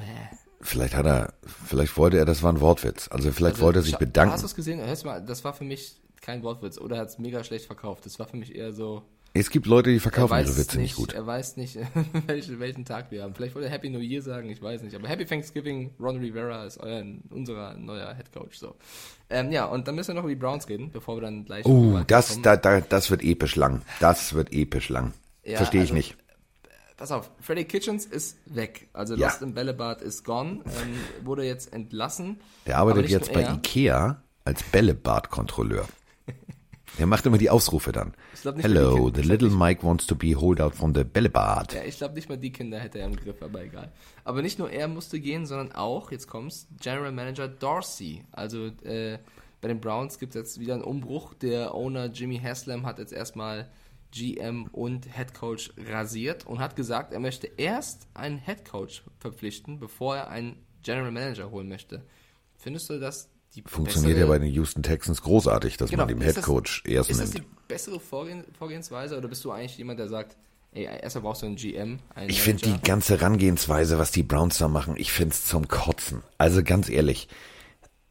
[0.61, 1.33] vielleicht hat er,
[1.65, 3.07] vielleicht wollte er, das war ein Wortwitz.
[3.09, 4.33] Also vielleicht also, wollte er sich bedanken.
[4.33, 4.79] Hast du es gesehen?
[4.79, 8.05] Hörst mal, das war für mich kein Wortwitz oder er hat es mega schlecht verkauft.
[8.05, 9.03] Das war für mich eher so.
[9.33, 11.13] Es gibt Leute, die verkaufen ihre Witze nicht, nicht, gut.
[11.13, 11.77] Er weiß nicht,
[12.27, 13.33] welchen, welchen Tag wir haben.
[13.33, 14.95] Vielleicht wollte er Happy New Year sagen, ich weiß nicht.
[14.95, 18.57] Aber Happy Thanksgiving, Ron Rivera ist euer, unser neuer Head Coach.
[18.57, 18.75] So.
[19.29, 21.65] Ähm, ja, und dann müssen wir noch über die Browns reden, bevor wir dann gleich.
[21.65, 23.83] Uh, das, da, da, das wird episch lang.
[24.01, 25.13] Das wird episch lang.
[25.43, 26.17] Ja, Verstehe ich also, nicht.
[26.97, 28.89] Pass auf, Freddy Kitchens ist weg.
[28.93, 29.27] Also ja.
[29.27, 30.59] Lost im Bällebad ist gone.
[30.65, 32.39] Ähm, wurde jetzt entlassen.
[32.67, 35.87] Der arbeitet jetzt bei Ikea als Bällebad-Kontrolleur.
[36.97, 38.13] Er macht immer die Ausrufe dann.
[38.57, 41.73] Hello, the little Mike wants to be hold out from the Bällebad.
[41.73, 43.91] Ja, ich glaube nicht mal die Kinder hätte er im Griff, aber egal.
[44.23, 48.23] Aber nicht nur er musste gehen, sondern auch, jetzt kommt's, General Manager Dorsey.
[48.31, 49.19] Also äh,
[49.61, 51.33] bei den Browns gibt es jetzt wieder einen Umbruch.
[51.33, 53.69] Der Owner Jimmy Haslam hat jetzt erstmal
[54.11, 59.79] GM und Head Coach rasiert und hat gesagt, er möchte erst einen Head Coach verpflichten,
[59.79, 62.03] bevor er einen General Manager holen möchte.
[62.57, 66.07] Findest du das die Funktioniert bessere, ja bei den Houston Texans großartig, dass genau, man
[66.07, 67.29] dem Head Coach erst ist nimmt.
[67.29, 70.37] Ist das die bessere Vorgehen, Vorgehensweise oder bist du eigentlich jemand, der sagt,
[70.71, 71.99] ey, erstmal brauchst du einen GM?
[72.15, 75.67] Einen ich finde die ganze Herangehensweise, was die Browns da machen, ich finde es zum
[75.67, 76.23] Kotzen.
[76.37, 77.27] Also ganz ehrlich,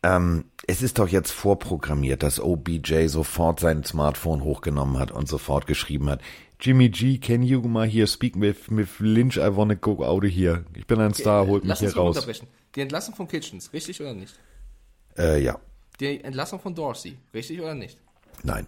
[0.03, 5.67] ähm, es ist doch jetzt vorprogrammiert, dass OBJ sofort sein Smartphone hochgenommen hat und sofort
[5.67, 6.21] geschrieben hat,
[6.61, 9.39] Jimmy G, can you mal hier speak with, with Lynch?
[9.39, 10.65] I wanna go out of here.
[10.75, 12.29] Ich bin ein Star, holt mich Lass hier raus.
[12.75, 14.35] Die Entlassung von Kitchens, richtig oder nicht?
[15.19, 15.59] Äh, ja.
[15.99, 17.99] Die Entlassung von Dorsey, richtig oder nicht?
[18.43, 18.67] Nein.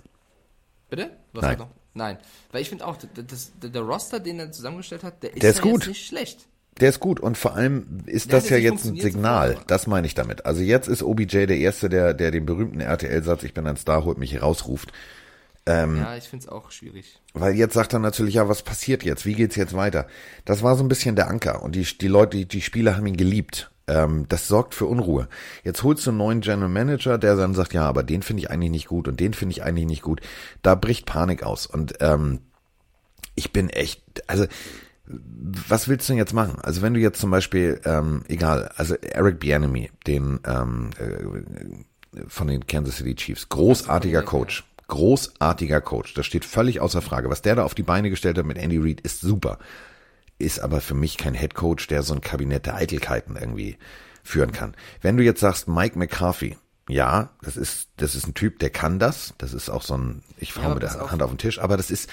[0.90, 1.10] Bitte?
[1.32, 1.62] Was Nein.
[1.94, 2.18] Nein.
[2.50, 5.50] Weil ich finde auch, das, das, der Roster, den er zusammengestellt hat, der ist, Der
[5.50, 5.86] ist ja gut.
[5.86, 6.46] nicht schlecht.
[6.80, 9.58] Der ist gut und vor allem ist Der das ja jetzt ein Signal.
[9.66, 10.46] Das meine ich damit.
[10.46, 14.04] Also jetzt ist OBJ der Erste, der, der den berühmten RTL-Satz, ich bin ein Star,
[14.04, 14.90] holt mich rausruft.
[15.64, 17.20] Ähm, ja, ich finde es auch schwierig.
[17.34, 19.26] Weil jetzt sagt er natürlich, ja, was passiert jetzt?
[19.26, 20.06] Wie geht's jetzt weiter?
[20.44, 23.06] Das war so ein bisschen der Anker und die, die Leute, die, die Spieler haben
[23.06, 23.70] ihn geliebt.
[23.86, 25.28] Ähm, das sorgt für Unruhe.
[25.64, 28.50] Jetzt holst du einen neuen General Manager, der dann sagt, ja, aber den finde ich
[28.50, 30.20] eigentlich nicht gut und den finde ich eigentlich nicht gut.
[30.62, 32.40] Da bricht Panik aus und ähm,
[33.34, 34.46] ich bin echt, also
[35.04, 36.58] was willst du denn jetzt machen?
[36.62, 42.46] Also wenn du jetzt zum Beispiel, ähm, egal, also Eric Bieniemy, den ähm, äh, von
[42.46, 47.30] den Kansas City Chiefs, großartiger Coach, großartiger Coach, das steht völlig außer Frage.
[47.30, 49.58] Was der da auf die Beine gestellt hat mit Andy Reid ist super,
[50.42, 53.78] ist aber für mich kein Head Coach, der so ein Kabinett der Eitelkeiten irgendwie
[54.22, 54.74] führen kann.
[55.00, 56.56] Wenn du jetzt sagst Mike McCarthy,
[56.88, 60.22] ja, das ist das ist ein Typ, der kann das, das ist auch so ein,
[60.38, 61.10] ich fahre aber mit der auf.
[61.10, 62.10] Hand auf den Tisch, aber das ist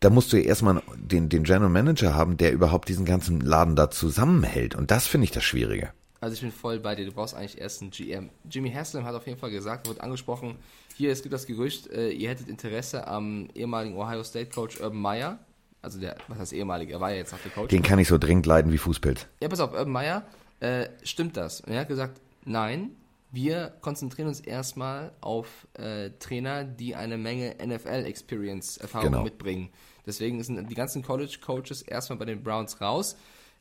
[0.00, 3.76] da musst du ja erstmal den, den General Manager haben, der überhaupt diesen ganzen Laden
[3.76, 4.74] da zusammenhält.
[4.74, 5.92] Und das finde ich das Schwierige.
[6.20, 8.30] Also ich bin voll bei dir, du brauchst eigentlich erst einen GM.
[8.50, 10.56] Jimmy Haslam hat auf jeden Fall gesagt, wurde angesprochen,
[10.96, 15.00] hier, es gibt das Gerücht, äh, ihr hättet Interesse am ehemaligen Ohio State Coach Urban
[15.00, 15.38] Meyer.
[15.82, 17.68] Also der, was heißt ehemalig, er war ja jetzt noch der Coach.
[17.70, 19.26] Den kann ich so dringend leiden wie Fußpilz.
[19.40, 20.26] Ja, pass auf, Urban Meyer,
[20.60, 21.60] äh, stimmt das?
[21.62, 22.90] Und er hat gesagt, nein,
[23.32, 29.22] wir konzentrieren uns erstmal auf äh, Trainer, die eine Menge NFL-Experience-Erfahrung Genau.
[29.24, 29.70] mitbringen.
[30.06, 33.16] Deswegen sind die ganzen College-Coaches erstmal bei den Browns raus.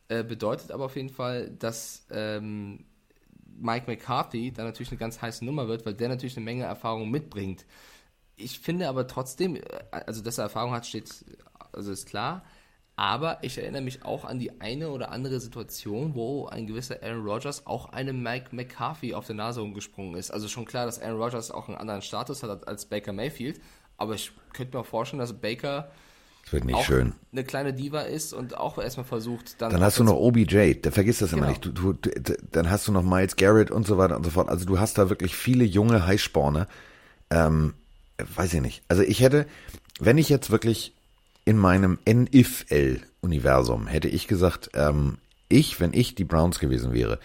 [0.08, 2.86] Äh, bedeutet aber auf jeden Fall, dass ähm,
[3.46, 7.12] Mike McCarthy da natürlich eine ganz heiße Nummer wird, weil der natürlich eine Menge Erfahrung
[7.12, 7.66] mitbringt.
[8.36, 11.24] Ich finde aber trotzdem, äh, also dass er Erfahrung hat, steht,
[11.80, 12.44] also ist klar.
[12.96, 17.26] Aber ich erinnere mich auch an die eine oder andere Situation, wo ein gewisser Aaron
[17.26, 20.32] Rodgers auch einem Mike McCarthy auf der Nase rumgesprungen ist.
[20.32, 23.62] Also schon klar, dass Aaron Rodgers auch einen anderen Status hat als Baker Mayfield.
[23.96, 25.90] Aber ich könnte mir auch vorstellen, dass Baker
[26.44, 27.14] Das wird nicht auch schön.
[27.32, 29.72] eine kleine Diva ist und auch erstmal versucht, dann.
[29.72, 31.50] Dann hast du noch OBJ, da vergiss das immer Genau.
[31.52, 31.66] nicht.
[31.78, 32.10] Du, du,
[32.52, 34.50] dann hast du noch Miles Garrett und so weiter und so fort.
[34.50, 36.68] Also du hast da wirklich viele junge Heißsporne.
[37.30, 37.76] Ähm,
[38.36, 38.84] weiß ich nicht.
[38.90, 39.46] Also ich hätte,
[40.02, 40.94] wenn ich jetzt wirklich
[41.50, 47.18] in meinem NFL-Universum hätte ich gesagt, ähm, ich, wenn ich die Browns gewesen wäre,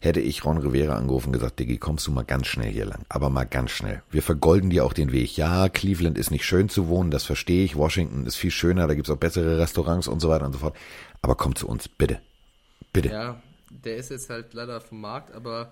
[0.00, 3.04] hätte ich Ron Rivera angerufen und gesagt, Diggi, kommst du mal ganz schnell hier lang,
[3.08, 4.02] aber mal ganz schnell.
[4.10, 5.36] Wir vergolden dir auch den Weg.
[5.36, 7.76] Ja, Cleveland ist nicht schön zu wohnen, das verstehe ich.
[7.76, 10.76] Washington ist viel schöner, da gibt's auch bessere Restaurants und so weiter und so fort.
[11.22, 12.20] Aber komm zu uns, bitte.
[12.92, 13.10] Bitte.
[13.10, 15.70] Ja, der ist jetzt halt leider vom Markt, aber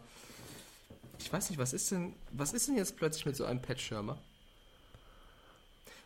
[1.19, 3.81] ich weiß nicht, was ist denn, was ist denn jetzt plötzlich mit so einem Pat
[3.81, 4.16] Schirmer?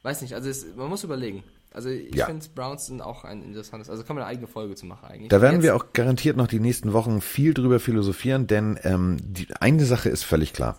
[0.02, 1.42] Weiß nicht, also es, man muss überlegen.
[1.72, 2.26] Also ich Ja.
[2.26, 5.28] finde Browns sind auch ein interessantes, also kann man eine eigene Folge zu machen eigentlich.
[5.28, 9.18] Da werden Jetzt- wir auch garantiert noch die nächsten Wochen viel drüber philosophieren, denn ähm,
[9.22, 10.78] die, eine Sache ist völlig klar.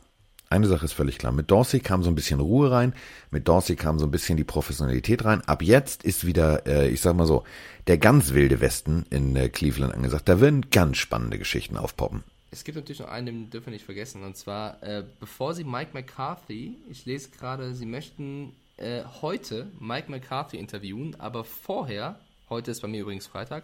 [0.50, 1.32] Eine Sache ist völlig klar.
[1.32, 2.94] Mit Dorsey kam so ein bisschen Ruhe rein,
[3.30, 5.40] mit Dorsey kam so ein bisschen die Professionalität rein.
[5.48, 7.46] Ab jetzt ist wieder, äh, ich sag mal so,
[7.88, 10.28] der ganz wilde Westen in äh, Cleveland angesagt.
[10.28, 12.24] Da werden ganz spannende Geschichten aufpoppen.
[12.54, 14.24] Es gibt natürlich noch einen, den dürfen wir nicht vergessen.
[14.24, 20.10] Und zwar, äh, bevor Sie Mike McCarthy, ich lese gerade, Sie möchten äh, heute Mike
[20.10, 23.64] McCarthy interviewen, aber vorher, heute ist bei mir übrigens Freitag,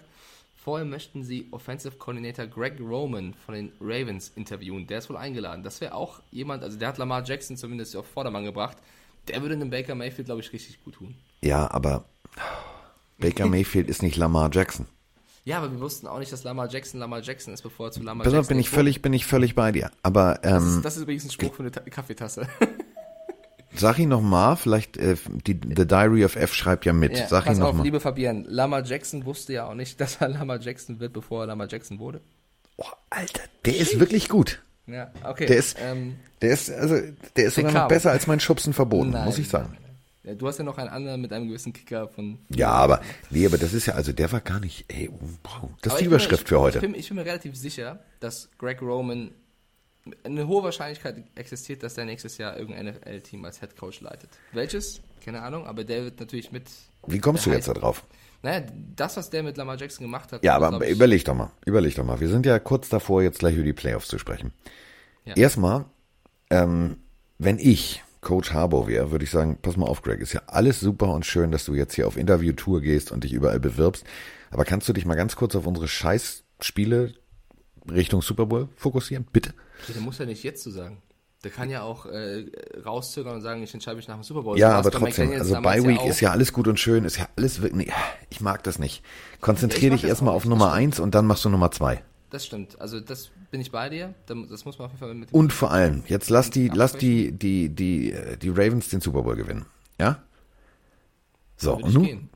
[0.55, 4.85] vorher möchten Sie Offensive Coordinator Greg Roman von den Ravens interviewen.
[4.87, 5.63] Der ist wohl eingeladen.
[5.63, 8.77] Das wäre auch jemand, also der hat Lamar Jackson zumindest auf Vordermann gebracht.
[9.27, 11.15] Der würde einem Baker Mayfield, glaube ich, richtig gut tun.
[11.41, 12.05] Ja, aber
[13.17, 14.85] Baker Mayfield ist nicht Lamar Jackson.
[15.45, 18.03] Ja, aber wir wussten auch nicht, dass Lamar Jackson Lamar Jackson ist, bevor er zu
[18.03, 19.91] Lamar Pass Jackson bin ich völlig, bin ich völlig bei dir.
[20.03, 22.47] Aber Das ähm, ist, das ist übrigens ein Spruch für eine Ta Kaffeetasse.
[23.79, 27.17] sag ihn noch mal, vielleicht äh, die The Diary of F schreibt ja mit.
[27.17, 27.83] Ja, sag ihn pass noch auf, mal.
[27.83, 31.47] liebe Fabian, Lama Jackson wusste ja auch nicht, dass er Lama Jackson wird, bevor er
[31.47, 32.21] Lama Jackson wurde.
[32.77, 34.61] Oh, Alter, der ist wirklich gut.
[34.85, 35.47] Ja, okay.
[35.47, 36.95] Der ist, ähm, der ist, also,
[37.35, 39.75] der ist sogar noch besser als mein Schubsen verboten, nein, muss ich sagen.
[40.37, 42.37] Du hast ja noch einen anderen mit einem gewissen Kicker von.
[42.49, 45.09] Ja, aber, nee, aber das ist ja, also der war gar nicht, ey,
[45.43, 46.77] wow, das Aber ist die bin mir- Überschrift ich, für heute.
[46.79, 49.31] Ich bin, ich bin mir relativ sicher, dass Greg Roman
[50.23, 54.29] eine hohe Wahrscheinlichkeit existiert, dass der nächstes Jahr irgendein NFL-Team als Head Coach leitet.
[54.53, 55.01] Welches?
[55.23, 56.65] Keine Ahnung, aber der wird natürlich mit.
[57.07, 58.03] Wie kommst du jetzt da drauf?
[58.43, 58.65] Naja,
[58.95, 60.43] das, was der mit Lamar Jackson gemacht hat.
[60.43, 62.19] Ja, aber ich- überleg doch mal, überleg doch mal.
[62.19, 64.53] Wir sind ja kurz davor, jetzt gleich über die Playoffs zu sprechen.
[65.25, 65.35] Ja.
[65.35, 65.85] Erstmal,
[66.49, 66.97] ähm,
[67.39, 70.79] wenn ich Coach Harbour wäre, würde ich sagen, pass mal auf, Greg, ist ja alles
[70.79, 74.05] super und schön, dass du jetzt hier auf Interviewtour gehst und dich überall bewirbst.
[74.51, 77.13] Aber kannst du dich mal ganz kurz auf unsere Scheißspiele
[77.91, 79.25] Richtung Super Bowl fokussieren?
[79.31, 79.53] Bitte?
[79.93, 81.01] Der muss ja nicht jetzt zu sagen.
[81.43, 82.45] Der kann ja auch äh,
[82.83, 84.57] rauszögern und sagen, ich entscheide mich nach dem Super Bowl.
[84.57, 87.17] Ja, So aber trotzdem, also Bye Week ja ist ja alles gut und schön, ist
[87.17, 87.93] ja alles wirklich, nee,
[88.29, 89.03] ich mag das nicht.
[89.39, 92.03] Konzentrier Ich mag dich erstmal auf Nummer das eins und dann machst du Nummer zwei.
[92.31, 92.81] Das stimmt.
[92.81, 94.13] Also das bin ich bei dir.
[94.25, 96.93] Da- Das muss man auf jeden Fall mit Und vor allem, jetzt lass die, lass
[96.93, 99.65] die, die, die, äh, die Ravens den Super Bowl gewinnen.
[99.99, 100.23] Ja?
[101.55, 102.03] So, und nun?
[102.03, 102.29] gehen.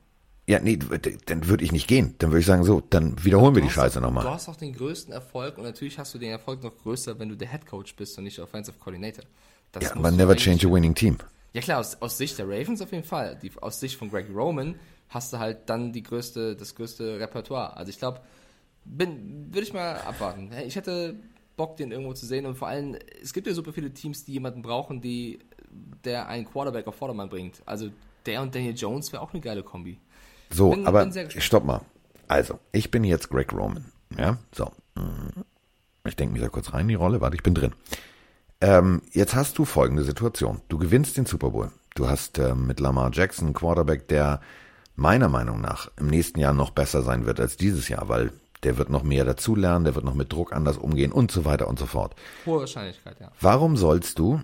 [0.52, 0.78] Ja, nee,
[1.26, 2.16] dann würde ich nicht gehen.
[2.18, 4.34] Dann würde ich sagen, so, dann wiederholen wir die Scheiße doch- Du nochmal.
[4.34, 7.36] hast auch den größten Erfolg und natürlich hast du den Erfolg noch größer, wenn du
[7.38, 9.24] der Head Coach bist und nicht der Offensive Coordinator.
[9.72, 11.18] Das Ja, du never change a winning team.
[11.54, 13.38] Ja klar, aus, aus Sicht der Ravens auf jeden Fall.
[13.42, 14.76] Die, aus Sicht von Greg Roman
[15.10, 17.78] hast du halt dann die größte, das größte Repertoire.
[17.78, 18.20] Also ich glaube,
[18.86, 20.50] bin, würde ich mal abwarten.
[20.66, 21.16] Ich hätte
[21.58, 24.34] Bock, den irgendwo zu sehen und vor allem, es gibt ja super viele Teams, die
[24.34, 25.40] jemanden brauchen, die,
[26.04, 27.62] der einen Quarterback auf Vordermann bringt.
[27.66, 27.90] Also
[28.26, 30.00] der und Daniel Jones wäre auch eine geile Kombi.
[30.54, 31.82] So, Bin- aber bin stopp mal.
[32.28, 33.86] Also, ich bin jetzt Greg Roman.
[34.18, 34.72] Ja, so.
[34.96, 35.42] Mm.
[36.08, 37.22] Ich denke mich da kurz rein in die Rolle.
[37.22, 37.74] Warte, ich bin drin.
[38.60, 40.62] Ähm, jetzt hast du folgende Situation.
[40.68, 41.72] Du gewinnst den Super Bowl.
[41.96, 44.40] Du hast ähm, mit Lamar Jackson einen Quarterback, der
[44.96, 48.32] meiner Meinung nach im nächsten Jahr noch besser sein wird als dieses Jahr, weil
[48.64, 51.68] der wird noch mehr dazulernen, der wird noch mit Druck anders umgehen und so weiter
[51.68, 52.16] und so fort.
[52.46, 53.32] Hohe Wahrscheinlichkeit, ja.
[53.40, 54.42] Warum sollst du?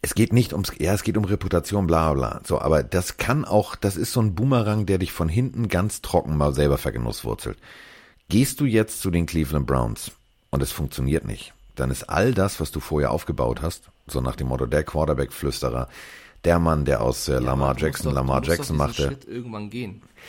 [0.00, 2.40] Es geht nicht ums, ja, es geht um Reputation, bla bla.
[2.44, 6.02] So, aber das kann auch, das ist so ein Boomerang, der dich von hinten ganz
[6.02, 7.58] trocken mal selber vergenusswurzelt.
[8.28, 10.12] Gehst du jetzt zu den Cleveland Browns
[10.50, 14.36] und es funktioniert nicht, dann ist all das, was du vorher aufgebaut hast, so nach
[14.36, 15.88] dem Motto der Quarterback-Flüsterer,
[16.48, 19.18] der Mann, der aus äh, Lamar Jackson doch- Lamar Jackson machte.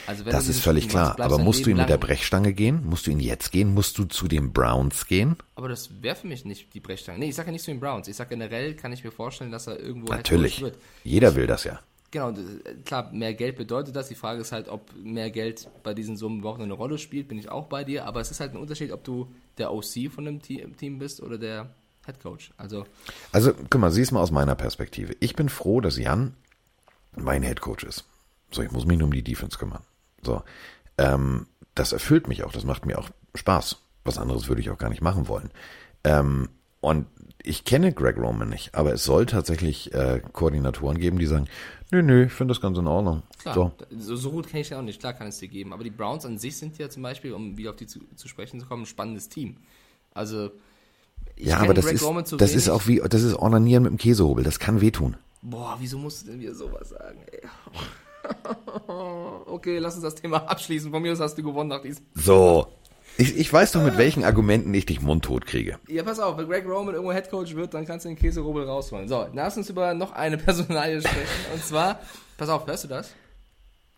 [0.07, 1.07] Also Das ist völlig Schritt klar.
[1.09, 1.97] machst, Aber musst du ihn mit der.
[1.97, 2.85] Brechstange gehen?
[2.85, 3.73] Musst du ihn jetzt gehen?
[3.73, 5.35] Musst du zu den Browns gehen?
[5.55, 7.19] Aber das wäre für mich nicht die Brechstange.
[7.19, 8.07] Nee, ich sage ja nicht zu den Browns.
[8.07, 10.61] Ich sage generell, kann ich mir vorstellen, dass er irgendwo Natürlich.
[10.61, 10.77] Wird.
[11.03, 11.79] Jeder will das ja.
[12.11, 12.41] Genau, d-
[12.85, 14.07] klar, mehr Geld bedeutet das.
[14.09, 17.27] Die Frage ist halt, ob mehr Geld bei diesen Summen überhaupt eine Rolle spielt.
[17.27, 18.05] Bin ich auch bei dir.
[18.05, 19.27] Aber es ist halt ein Unterschied, ob du
[19.57, 21.69] der OC von einem Te- Team bist oder der
[22.05, 22.51] Head Coach.
[22.57, 22.85] Also,
[23.31, 25.15] Also, guck mal, sieh's mal aus meiner Perspektive.
[25.19, 26.35] Ich bin froh, dass Jan
[27.15, 28.05] mein Head Coach ist.
[28.51, 29.83] So, ich muss mich nur um die Defense kümmern.
[30.23, 30.41] So,
[30.97, 32.51] ähm, das erfüllt mich auch.
[32.51, 33.77] Das macht mir auch Spaß.
[34.05, 35.51] Was anderes würde ich auch gar nicht machen wollen.
[36.03, 36.49] Ähm,
[36.81, 37.05] und
[37.43, 41.47] ich kenne Greg Roman nicht, aber es soll tatsächlich äh, Koordinatoren geben, die sagen,
[41.91, 43.23] nö, nö, ich finde das ganz in Ordnung.
[43.37, 44.99] klar, So, so, so gut kenne ich ja auch nicht.
[44.99, 45.73] Klar kann es dir geben.
[45.73, 48.27] Aber die Browns an sich sind ja zum Beispiel, um wieder auf die zu, zu
[48.27, 49.57] sprechen zu kommen, ein spannendes Team.
[50.11, 50.51] Also,
[51.35, 52.63] ich ja, aber das Greg ist, Roman zu das wenig.
[52.63, 54.43] ist auch wie, das ist Ornanieren mit dem Käsehobel.
[54.43, 55.15] Das kann wehtun.
[55.41, 57.41] Boah, wieso musst du denn wieder sowas sagen, ey?
[59.45, 60.91] Okay, lass uns das Thema abschließen.
[60.91, 62.05] Von mir aus hast du gewonnen nach diesem.
[62.13, 62.67] So.
[63.17, 65.77] Ich, ich weiß doch, mit welchen Argumenten ich dich mundtot kriege.
[65.87, 69.07] Ja, pass auf, wenn Greg Roman irgendwo Headcoach wird, dann kannst du den Käserubbel rausholen.
[69.09, 71.53] So, lass uns über noch eine Personalie sprechen.
[71.53, 71.99] Und zwar,
[72.37, 73.13] pass auf, hörst du das?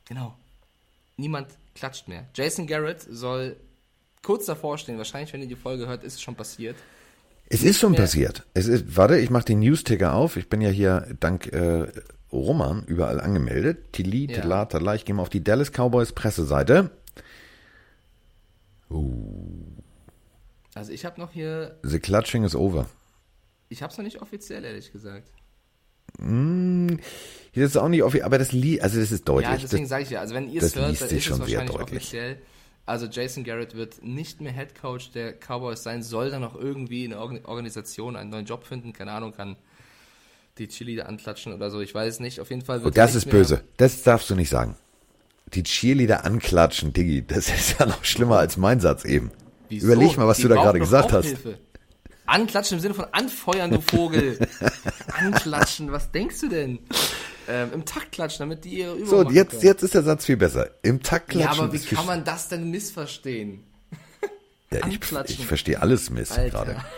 [0.05, 0.35] Genau.
[1.17, 2.27] Niemand klatscht mehr.
[2.33, 3.57] Jason Garrett soll
[4.23, 4.97] kurz davor stehen.
[4.97, 6.77] Wahrscheinlich, wenn ihr die Folge hört, ist es schon passiert.
[7.53, 8.45] Es ist schon mehr- passiert.
[8.53, 10.37] Es ist, warte, ich mache den News-Ticker auf.
[10.37, 11.87] Ich bin ja hier dank äh,
[12.31, 13.91] Roman überall angemeldet.
[13.93, 14.41] Tili, Ja.
[14.41, 14.95] Tila, Tala.
[14.95, 16.91] Ich gehe mal auf die Dallas Cowboys Presseseite.
[20.73, 22.87] Also ich habe noch hier, The clutching is over.
[23.69, 25.29] ich habe es noch nicht offiziell, ehrlich gesagt.
[26.19, 26.97] Hier
[27.65, 29.61] ist es auch nicht offiziell, aber das Lied, also das ist Ja, deutlich.
[29.61, 31.23] deswegen das, sage ich ja, also wenn ihr das es hört, liest dann ist es
[31.23, 31.97] schon sehr wahrscheinlich deutlich.
[32.01, 32.37] offiziell.
[32.85, 37.05] Also Jason Garrett wird nicht mehr Head Coach der Cowboys sein, soll dann noch irgendwie
[37.05, 39.55] in der Organ- Organisation einen neuen Job finden, keine Ahnung, kann
[40.57, 42.39] die Chili da anklatschen oder so, ich weiß es nicht.
[42.39, 43.63] Auf jeden Fall wird Und das ist böse.
[43.77, 44.75] Das darfst du nicht sagen.
[45.53, 49.31] Die Cheerleader anklatschen, Diggi, das ist ja noch schlimmer als mein Satz eben.
[49.69, 49.87] Wieso?
[49.87, 51.25] Überleg mal, was Die du da gerade gesagt hast.
[51.25, 51.57] Hilfe.
[52.25, 54.39] Anklatschen im Sinne von anfeuern, du Vogel.
[55.13, 56.79] Anklatschen, was denkst du denn?
[57.47, 59.63] Ähm, Im Takt klatschen, damit die ihre Übung So, jetzt, können.
[59.63, 60.69] jetzt ist der Satz viel besser.
[60.83, 63.63] Im Takt Ja, klatschen aber wie kann man das denn missverstehen?
[64.71, 66.65] Ja, ich, ich verstehe alles Mist Alter.
[66.65, 66.85] gerade.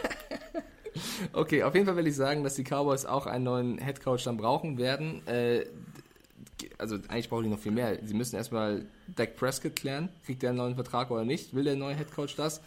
[1.33, 4.37] Okay, auf jeden Fall will ich sagen, dass die Cowboys auch einen neuen Headcoach dann
[4.37, 5.25] brauchen werden.
[5.27, 5.65] Äh,
[6.77, 7.97] also eigentlich brauchen die noch viel mehr.
[8.03, 11.75] Sie müssen erstmal Dak Prescott klären, kriegt er einen neuen Vertrag oder nicht, will der
[11.75, 12.61] neue Headcoach das?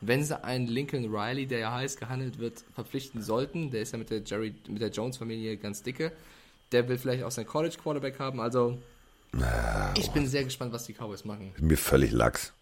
[0.00, 3.98] Wenn sie einen Lincoln Riley, der ja heiß gehandelt wird, verpflichten sollten, der ist ja
[3.98, 6.12] mit der Jerry, mit der Jones-Familie ganz dicke,
[6.72, 8.40] der will vielleicht auch seinen College Quarterback haben.
[8.40, 8.78] Also
[9.96, 11.52] ich bin sehr gespannt, was die Cowboys machen.
[11.56, 12.52] Ist mir völlig lax.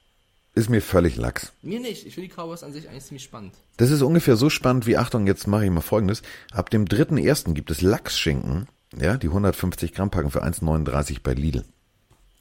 [0.55, 1.53] Ist mir völlig lax.
[1.63, 2.07] Mir nicht.
[2.07, 3.55] Ich finde die Cowboys an sich eigentlich ziemlich spannend.
[3.77, 6.23] Das ist ungefähr so spannend wie, Achtung, jetzt mache ich mal folgendes.
[6.53, 7.55] Ab dem 3.1.
[7.55, 11.65] gibt es Lachsschinken, ja, die 150 Gramm packen für 1,39 bei Lidl.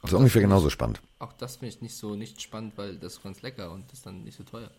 [0.02, 1.00] Das ist ungefähr genauso spannend.
[1.18, 3.98] Auch das finde ich nicht so nicht spannend, weil das ist ganz lecker und das
[3.98, 4.70] ist dann nicht so teuer.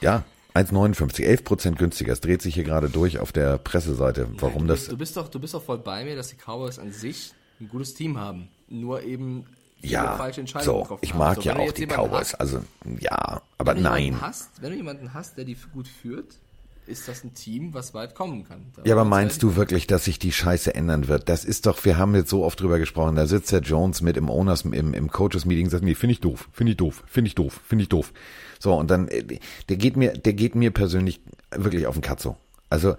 [0.00, 0.24] Ja,
[0.56, 2.12] 1,59, 11 Prozent günstiger.
[2.12, 5.28] Es dreht sich hier gerade durch auf der Presseseite, warum du, das, du bist doch,
[5.28, 8.48] du bist doch voll bei mir, dass die Cowboys an sich ein gutes Team haben.
[8.68, 9.46] Nur eben
[9.82, 12.60] ja, falsche Entscheidungen so, ich mag So, ja auch die Cowboys, Hast, also,
[12.98, 14.20] ja, aber wenn nein.
[14.20, 16.38] Hast, wenn du jemanden hast, der die gut führt,
[16.86, 18.66] ist das ein Team, was weit kommen kann.
[18.74, 21.28] Da ja, aber meinst du wirklich, dass sich die Scheiße ändern wird?
[21.28, 24.16] Das ist doch, wir haben jetzt so oft drüber gesprochen, da sitzt der Jones mit
[24.16, 27.28] im Owners, im, im Coaches-Meeting und sagt, nee, finde ich doof, finde ich doof, finde
[27.28, 28.12] ich doof, finde ich doof.
[28.58, 31.20] So, und dann, äh, der geht mir, der geht mir persönlich
[31.50, 32.36] wirklich auf den Katzo.
[32.70, 32.96] Also,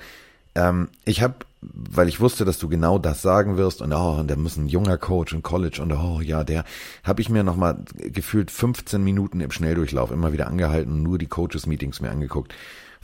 [0.55, 4.27] ähm, ich habe, weil ich wusste, dass du genau das sagen wirst und oh, und
[4.27, 6.63] der muss ein junger Coach in College und oh ja, der,
[7.03, 12.01] habe ich mir nochmal gefühlt 15 Minuten im Schnelldurchlauf immer wieder angehalten, nur die Coaches-Meetings
[12.01, 12.53] mir angeguckt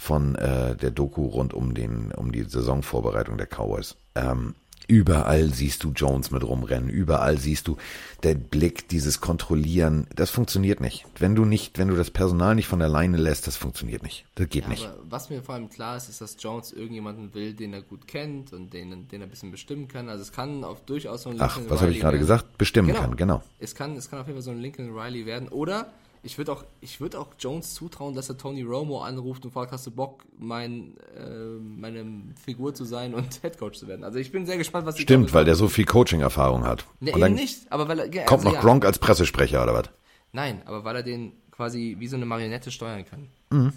[0.03, 3.95] von äh, der Doku rund um den um die Saisonvorbereitung der Cowboys.
[4.15, 4.53] Ähm,
[4.87, 7.77] überall siehst du Jones mit rumrennen, überall siehst du
[8.23, 10.07] der Blick, dieses Kontrollieren.
[10.13, 11.05] Das funktioniert nicht.
[11.17, 14.25] Wenn du nicht, wenn du das Personal nicht von der Leine lässt, das funktioniert nicht.
[14.35, 14.89] Das geht ja, nicht.
[15.09, 18.51] was mir vor allem klar ist, ist, dass Jones irgendjemanden will, den er gut kennt
[18.51, 20.09] und den, den er ein bisschen bestimmen kann.
[20.09, 22.57] Also es kann auf durchaus so ein Lincoln Ach, was habe ich gerade gesagt?
[22.57, 22.99] Bestimmen genau.
[22.99, 23.41] kann, genau.
[23.59, 25.47] Es kann, es kann auf jeden Fall so ein Lincoln Riley werden.
[25.47, 29.51] Oder ich würde auch, ich würde auch Jones zutrauen, dass er Tony Romo anruft und
[29.51, 32.05] fragt, hast du Bock, mein, äh, meine
[32.43, 34.05] Figur zu sein und Headcoach zu werden?
[34.05, 36.85] Also ich bin sehr gespannt, was Stimmt, weil der so viel Coaching-Erfahrung hat.
[37.01, 38.61] Nee, und eben nicht, aber weil er, also, kommt noch ja.
[38.61, 39.89] Gronk als Pressesprecher oder was?
[40.31, 43.27] Nein, aber weil er den quasi wie so eine Marionette steuern kann.
[43.49, 43.73] Mhm.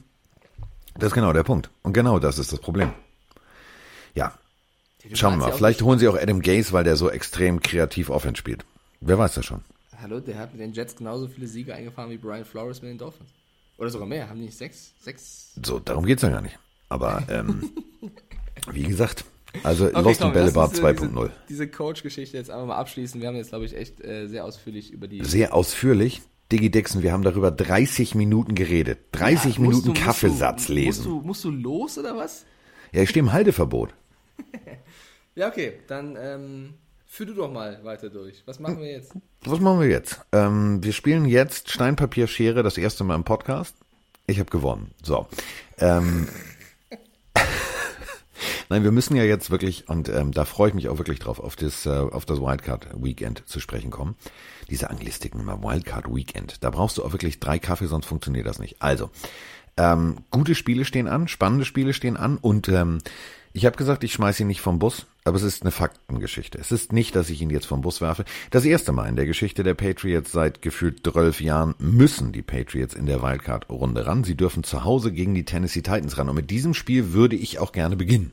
[0.94, 1.68] Das ist genau der Punkt.
[1.82, 2.92] Und genau das ist das Problem.
[4.14, 4.32] Ja.
[5.12, 5.52] Schauen wir mal.
[5.52, 8.64] Vielleicht holen sie auch Adam Gaze, weil der so extrem kreativ Offense spielt.
[9.00, 9.60] Wer weiß das schon.
[10.02, 12.98] Hallo, der hat mit den Jets genauso viele Siege eingefahren wie Brian Flores mit den
[12.98, 13.30] Dolphins.
[13.78, 14.28] Oder sogar mehr.
[14.28, 14.92] Haben die nicht sechs?
[15.00, 15.52] sechs?
[15.62, 16.58] So, darum geht es ja gar nicht.
[16.88, 17.70] Aber ähm,
[18.72, 19.24] wie gesagt,
[19.62, 21.08] also okay, Lost in Bällebad 2.0.
[21.08, 23.20] Diese, diese Coach-Geschichte jetzt einfach mal abschließen.
[23.20, 25.24] Wir haben jetzt, glaube ich, echt äh, sehr ausführlich über die.
[25.24, 26.22] Sehr ausführlich?
[26.52, 28.98] Digi Dixon, wir haben darüber 30 Minuten geredet.
[29.12, 31.04] 30 ja, Minuten du, Kaffeesatz du, lesen.
[31.04, 32.46] Musst du, musst du los oder was?
[32.92, 33.92] Ja, ich stehe im Halteverbot.
[35.34, 35.72] ja, okay.
[35.88, 36.74] Dann ähm,
[37.16, 38.42] Führ du doch mal weiter durch.
[38.44, 39.14] Was machen wir jetzt?
[39.46, 40.20] Was machen wir jetzt?
[40.32, 43.74] Ähm, wir spielen jetzt Stein, Papier, Schere das erste Mal im Podcast.
[44.26, 44.90] Ich habe gewonnen.
[45.02, 45.26] So.
[45.78, 46.28] Ähm,
[48.68, 51.40] Nein, wir müssen ja jetzt wirklich, und ähm, da freue ich mich auch wirklich drauf,
[51.40, 54.16] auf das, äh, das Wildcard Weekend zu sprechen kommen.
[54.68, 56.62] Diese Anglistiken immer, Wildcard Weekend.
[56.62, 58.82] Da brauchst du auch wirklich drei Kaffee, sonst funktioniert das nicht.
[58.82, 59.08] Also,
[59.78, 62.98] ähm, gute Spiele stehen an, spannende Spiele stehen an und ähm,
[63.54, 66.58] ich habe gesagt, ich schmeiße ihn nicht vom Bus, aber es ist eine Faktengeschichte.
[66.58, 68.24] Es ist nicht, dass ich ihn jetzt vom Bus werfe.
[68.50, 72.94] Das erste Mal in der Geschichte der Patriots seit gefühlt zwölf Jahren müssen die Patriots
[72.94, 74.22] in der Wildcard-Runde ran.
[74.22, 76.28] Sie dürfen zu Hause gegen die Tennessee Titans ran.
[76.28, 78.32] Und mit diesem Spiel würde ich auch gerne beginnen.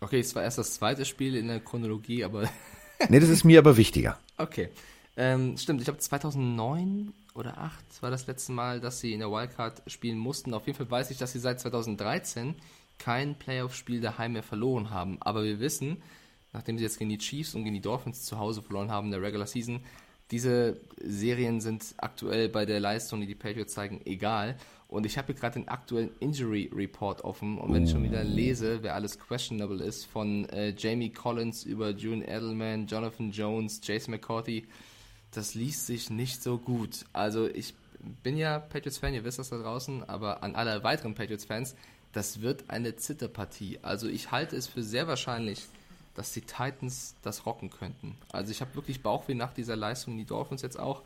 [0.00, 2.48] Okay, es war erst das zweite Spiel in der Chronologie, aber.
[3.08, 4.18] nee, das ist mir aber wichtiger.
[4.36, 4.68] Okay.
[5.16, 9.30] Ähm, stimmt, ich glaube 2009 oder 2008 war das letzte Mal, dass sie in der
[9.30, 10.52] Wildcard spielen mussten.
[10.52, 12.54] Auf jeden Fall weiß ich, dass sie seit 2013
[12.98, 15.16] kein Playoff-Spiel daheim mehr verloren haben.
[15.20, 16.02] Aber wir wissen,
[16.54, 19.10] nachdem sie jetzt gegen die Chiefs und gegen die Dolphins zu Hause verloren haben in
[19.12, 19.80] der Regular Season,
[20.30, 24.56] diese Serien sind aktuell bei der Leistung, die die Patriots zeigen, egal.
[24.88, 27.58] Und ich habe hier gerade den aktuellen Injury Report offen.
[27.58, 31.90] Und wenn ich schon wieder lese, wer alles questionable ist, von äh, Jamie Collins über
[31.90, 34.66] June Edelman, Jonathan Jones, Jason McCourty,
[35.32, 37.04] das liest sich nicht so gut.
[37.12, 37.74] Also ich
[38.22, 41.74] bin ja Patriots-Fan, ihr wisst das da draußen, aber an alle weiteren Patriots-Fans,
[42.12, 43.80] das wird eine Zitterpartie.
[43.82, 45.66] Also ich halte es für sehr wahrscheinlich,
[46.14, 48.16] dass die Titans das rocken könnten.
[48.32, 51.02] Also ich habe wirklich Bauchweh nach dieser Leistung, die Dolphins jetzt auch,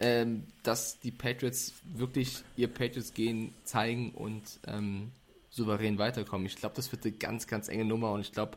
[0.00, 5.12] ähm, dass die Patriots wirklich ihr Patriots-Gehen zeigen und ähm,
[5.50, 6.46] souverän weiterkommen.
[6.46, 8.56] Ich glaube, das wird eine ganz, ganz enge Nummer und ich glaube,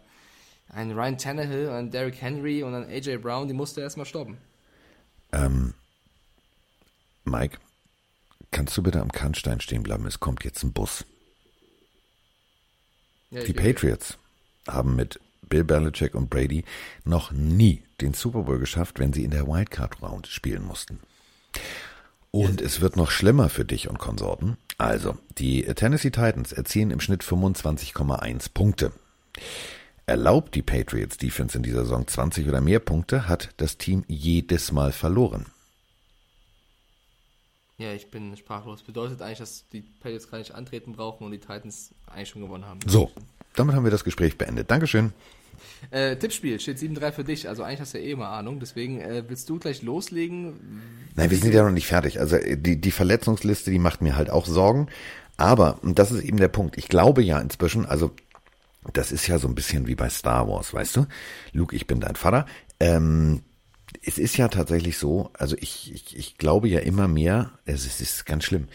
[0.69, 4.37] ein Ryan Tannehill, ein Derrick Henry und ein AJ Brown, die musste erstmal stoppen.
[5.31, 5.73] Ähm,
[7.23, 7.59] Mike,
[8.51, 10.05] kannst du bitte am Kannstein stehen bleiben?
[10.05, 11.05] Es kommt jetzt ein Bus.
[13.31, 14.17] Ja, die Patriots
[14.67, 16.63] haben mit Bill Belichick und Brady
[17.03, 20.99] noch nie den Super Bowl geschafft, wenn sie in der Wildcard Round spielen mussten.
[22.31, 24.57] Und es wird noch schlimmer für dich und Konsorten.
[24.77, 28.91] Also, die Tennessee Titans erzielen im Schnitt 25,1 Punkte.
[30.05, 34.71] Erlaubt die Patriots Defense in dieser Saison 20 oder mehr Punkte, hat das Team jedes
[34.71, 35.45] Mal verloren.
[37.77, 38.83] Ja, ich bin sprachlos.
[38.83, 42.65] Bedeutet eigentlich, dass die Patriots gar nicht antreten brauchen und die Titans eigentlich schon gewonnen
[42.65, 42.79] haben.
[42.85, 43.11] So,
[43.55, 44.71] damit haben wir das Gespräch beendet.
[44.71, 45.13] Dankeschön.
[45.91, 48.99] Äh, Tippspiel steht 7-3 für dich, also eigentlich hast du ja eh immer Ahnung, deswegen
[48.99, 50.53] äh, willst du gleich loslegen?
[51.15, 52.19] Nein, wir sind ja noch nicht fertig.
[52.19, 54.87] Also äh, die, die Verletzungsliste, die macht mir halt auch Sorgen.
[55.37, 58.11] Aber, und das ist eben der Punkt, ich glaube ja inzwischen, also
[58.93, 61.05] das ist ja so ein bisschen wie bei Star Wars, weißt du?
[61.51, 62.45] Luke, ich bin dein Vater.
[62.79, 63.41] Ähm,
[64.05, 68.01] es ist ja tatsächlich so, also ich, ich, ich glaube ja immer mehr, es ist,
[68.01, 68.67] es ist ganz schlimm,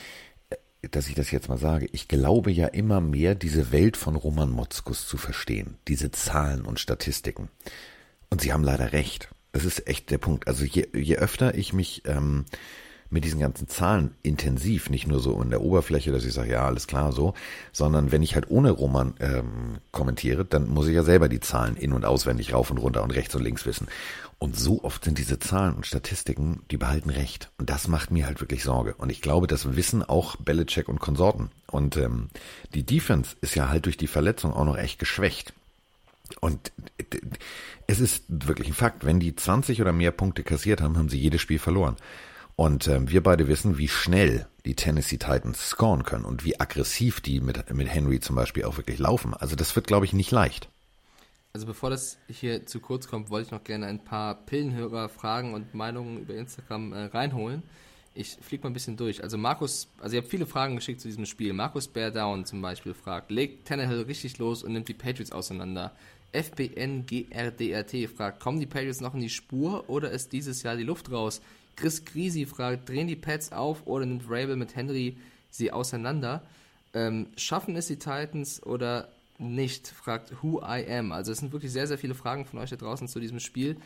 [0.91, 4.51] dass ich das jetzt mal sage, ich glaube ja immer mehr, diese Welt von Roman
[4.51, 7.49] Motzkus zu verstehen, diese Zahlen und Statistiken.
[8.31, 9.29] Und Sie haben leider recht.
[9.53, 10.49] Das ist echt der Punkt.
[10.49, 12.47] Also je, je öfter ich mich ähm,
[13.11, 16.65] mit diesen ganzen Zahlen intensiv, nicht nur so in der Oberfläche, dass ich sage, ja,
[16.65, 17.35] alles klar, so,
[17.73, 21.77] sondern wenn ich halt ohne Roman ähm, kommentiere, dann muss ich ja selber die Zahlen
[21.77, 23.89] in- und auswendig rauf und runter und rechts und links wissen.
[24.39, 27.51] Und so oft sind diese Zahlen und Statistiken, die behalten recht.
[27.59, 28.95] Und das macht mir halt wirklich Sorge.
[28.95, 31.51] Und ich glaube, das wissen auch Belichick und Konsorten.
[31.67, 32.31] Und ähm,
[32.73, 35.53] die Defense ist ja halt durch die Verletzung auch noch echt geschwächt.
[36.41, 36.73] Und
[37.87, 41.19] es ist wirklich ein Fakt, wenn die 20 oder mehr Punkte kassiert haben, haben sie
[41.19, 41.97] jedes Spiel verloren.
[42.61, 47.23] Und ähm, wir beide wissen, wie schnell die Tennessee Titans scoren können und wie aggressiv
[47.23, 49.33] die mit, mit Henry zum Beispiel auch wirklich laufen.
[49.33, 50.69] Also das wird, glaube ich, nicht leicht.
[51.55, 55.55] Also bevor das hier zu kurz kommt, wollte ich noch gerne ein paar Pillenhörer Fragen
[55.55, 57.63] und Meinungen über Instagram äh, reinholen.
[58.13, 59.23] Ich fliege mal ein bisschen durch.
[59.23, 61.55] Also Markus, also ihr habt viele Fragen geschickt zu diesem Spiel.
[61.55, 65.93] Markus Bear Down zum Beispiel fragt, legt Tannehill richtig los und nimmt die Patriots auseinander.
[66.33, 71.11] FBNGRDRT fragt, kommen die Patriots noch in die Spur oder ist dieses Jahr die Luft
[71.11, 71.41] raus?
[71.81, 75.17] Chris Grisi fragt, drehen die Pets auf oder nimmt Rabel mit Henry
[75.49, 76.43] sie auseinander?
[76.93, 79.09] Ähm, schaffen es die Titans oder
[79.39, 79.89] nicht?
[79.89, 81.13] Fragt Who I Am.
[81.13, 83.77] Also es sind wirklich sehr, sehr viele Fragen von euch da draußen zu diesem Spiel.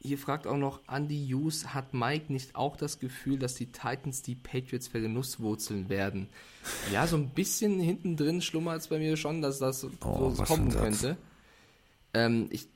[0.00, 4.22] Hier fragt auch noch Andy Hughes, hat Mike nicht auch das Gefühl, dass die Titans
[4.22, 6.28] die Patriots vergenusswurzeln werden?
[6.92, 10.44] Ja, so ein bisschen hinten drin schlummert es bei mir schon, dass das oh, so
[10.44, 11.16] kommen könnte.
[12.14, 12.68] Ähm, ich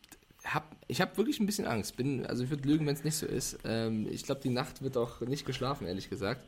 [0.55, 1.97] habe ich hab wirklich ein bisschen Angst.
[1.97, 3.59] Bin, also ich würde lügen, wenn es nicht so ist.
[3.65, 6.45] Ähm, ich glaube, die Nacht wird auch nicht geschlafen, ehrlich gesagt.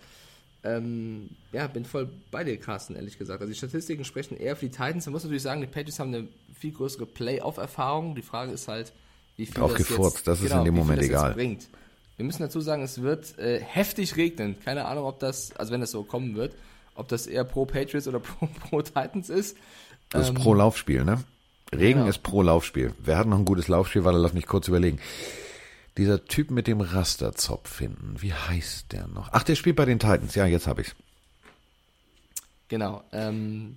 [0.65, 3.41] Ähm, ja, bin voll bei dir, Carsten, ehrlich gesagt.
[3.41, 5.07] Also die Statistiken sprechen eher für die Titans.
[5.07, 6.29] Man muss natürlich sagen, die Patriots haben eine
[6.59, 8.15] viel größere Playoff-Erfahrung.
[8.15, 8.93] Die Frage ist halt,
[9.37, 11.35] wie viel Drauf das gefurzt, jetzt, das ist genau, in dem Moment egal.
[11.35, 11.69] Bringt.
[12.17, 14.61] Wir müssen dazu sagen, es wird äh, heftig regnen.
[14.61, 16.55] Keine Ahnung, ob das, also wenn das so kommen wird,
[16.95, 19.57] ob das eher pro Patriots oder pro, pro Titans ist.
[20.11, 21.25] Das ähm, ist pro Laufspiel, ne?
[21.75, 22.09] Regen genau.
[22.09, 22.95] ist pro Laufspiel.
[22.99, 24.05] Wer hat noch ein gutes Laufspiel?
[24.05, 24.99] Warte, lass mich kurz überlegen.
[25.97, 29.29] Dieser Typ mit dem Rasterzopf hinten, wie heißt der noch?
[29.33, 30.35] Ach, der spielt bei den Titans.
[30.35, 30.95] Ja, jetzt habe ich's.
[32.69, 33.03] Genau.
[33.13, 33.77] Ähm,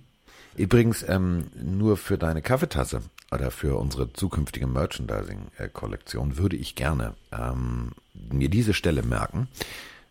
[0.56, 7.92] Übrigens, ähm, nur für deine Kaffeetasse oder für unsere zukünftige Merchandising-Kollektion würde ich gerne ähm,
[8.14, 9.48] mir diese Stelle merken.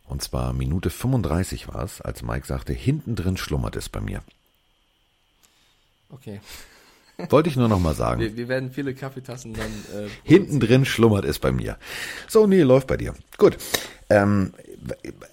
[0.07, 4.21] Und zwar Minute 35 war es, als Mike sagte, hinten drin schlummert es bei mir.
[6.09, 6.39] Okay.
[7.29, 8.19] Wollte ich nur noch mal sagen.
[8.21, 10.05] Wir, wir werden viele Kaffeetassen dann.
[10.05, 11.77] Äh, Hinten drin schlummert es bei mir.
[12.27, 13.13] So, nee, läuft bei dir.
[13.37, 13.57] Gut.
[14.09, 14.53] Ähm,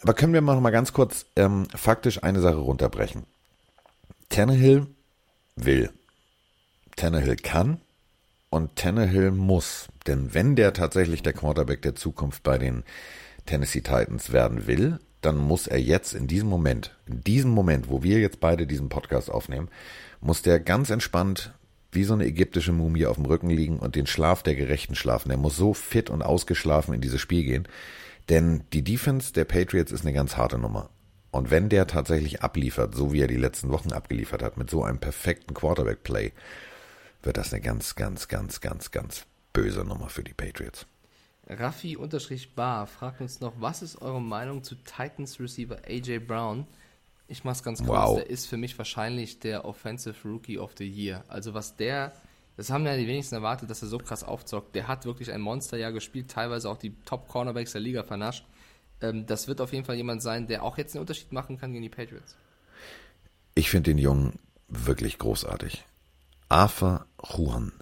[0.02, 3.24] aber können wir mal noch mal ganz kurz ähm, faktisch eine Sache runterbrechen.
[4.28, 4.86] Tannehill
[5.56, 5.90] will.
[6.96, 7.80] Tannehill kann
[8.50, 9.88] und Tannehill muss.
[10.06, 12.84] Denn wenn der tatsächlich der Quarterback der Zukunft bei den
[13.46, 18.02] Tennessee Titans werden will, dann muss er jetzt in diesem Moment, in diesem Moment, wo
[18.02, 19.68] wir jetzt beide diesen Podcast aufnehmen,
[20.20, 21.52] muss der ganz entspannt
[21.92, 25.28] wie so eine ägyptische Mumie auf dem Rücken liegen und den Schlaf der Gerechten schlafen.
[25.28, 27.68] Der muss so fit und ausgeschlafen in dieses Spiel gehen.
[28.30, 30.88] Denn die Defense der Patriots ist eine ganz harte Nummer.
[31.30, 34.82] Und wenn der tatsächlich abliefert, so wie er die letzten Wochen abgeliefert hat, mit so
[34.82, 36.32] einem perfekten Quarterback-Play,
[37.22, 40.86] wird das eine ganz, ganz, ganz, ganz, ganz böse Nummer für die Patriots.
[41.48, 46.66] Raffi-Bar fragt uns noch, was ist eure Meinung zu Titans Receiver AJ Brown?
[47.32, 47.88] Ich mach's ganz kurz.
[47.88, 48.16] Wow.
[48.16, 51.24] Der ist für mich wahrscheinlich der Offensive Rookie of the Year.
[51.28, 52.12] Also was der,
[52.58, 54.74] das haben ja die wenigsten erwartet, dass er so krass aufzockt.
[54.74, 58.44] Der hat wirklich ein Monsterjahr gespielt, teilweise auch die Top Cornerbacks der Liga vernascht.
[59.00, 61.72] Ähm, das wird auf jeden Fall jemand sein, der auch jetzt einen Unterschied machen kann
[61.72, 62.36] gegen die Patriots.
[63.54, 65.86] Ich finde den Jungen wirklich großartig.
[66.50, 67.72] Arthur Juan.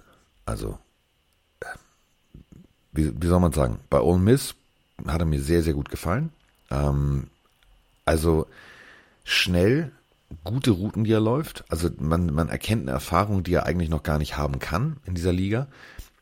[0.45, 0.79] Also,
[1.59, 1.65] äh,
[2.93, 3.81] wie, wie soll man sagen?
[3.89, 4.55] Bei Ole Miss
[5.05, 6.31] hat er mir sehr, sehr gut gefallen.
[6.69, 7.27] Ähm,
[8.05, 8.47] also,
[9.23, 9.91] schnell,
[10.43, 11.65] gute Routen, die er läuft.
[11.69, 15.15] Also man, man erkennt eine Erfahrung, die er eigentlich noch gar nicht haben kann in
[15.15, 15.67] dieser Liga.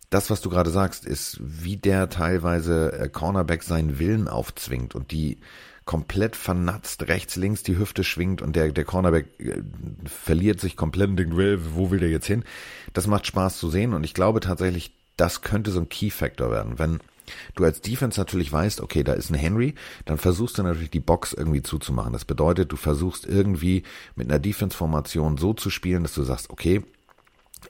[0.10, 5.12] Das, was du gerade sagst, ist, wie der teilweise äh, Cornerback seinen Willen aufzwingt und
[5.12, 5.38] die
[5.86, 9.62] komplett vernatzt rechts, links die Hüfte schwingt und der, der Cornerback äh,
[10.06, 12.44] verliert sich komplett und denkt, wo will der jetzt hin?
[12.94, 16.80] Das macht Spaß zu sehen und ich glaube tatsächlich, das könnte so ein Key-Factor werden.
[16.80, 17.00] Wenn
[17.56, 19.76] du als Defense natürlich weißt, okay, da ist ein Henry,
[20.06, 22.14] dann versuchst du natürlich die Box irgendwie zuzumachen.
[22.14, 23.84] Das bedeutet, du versuchst irgendwie
[24.16, 26.84] mit einer Defense-Formation so zu spielen, dass du sagst, okay,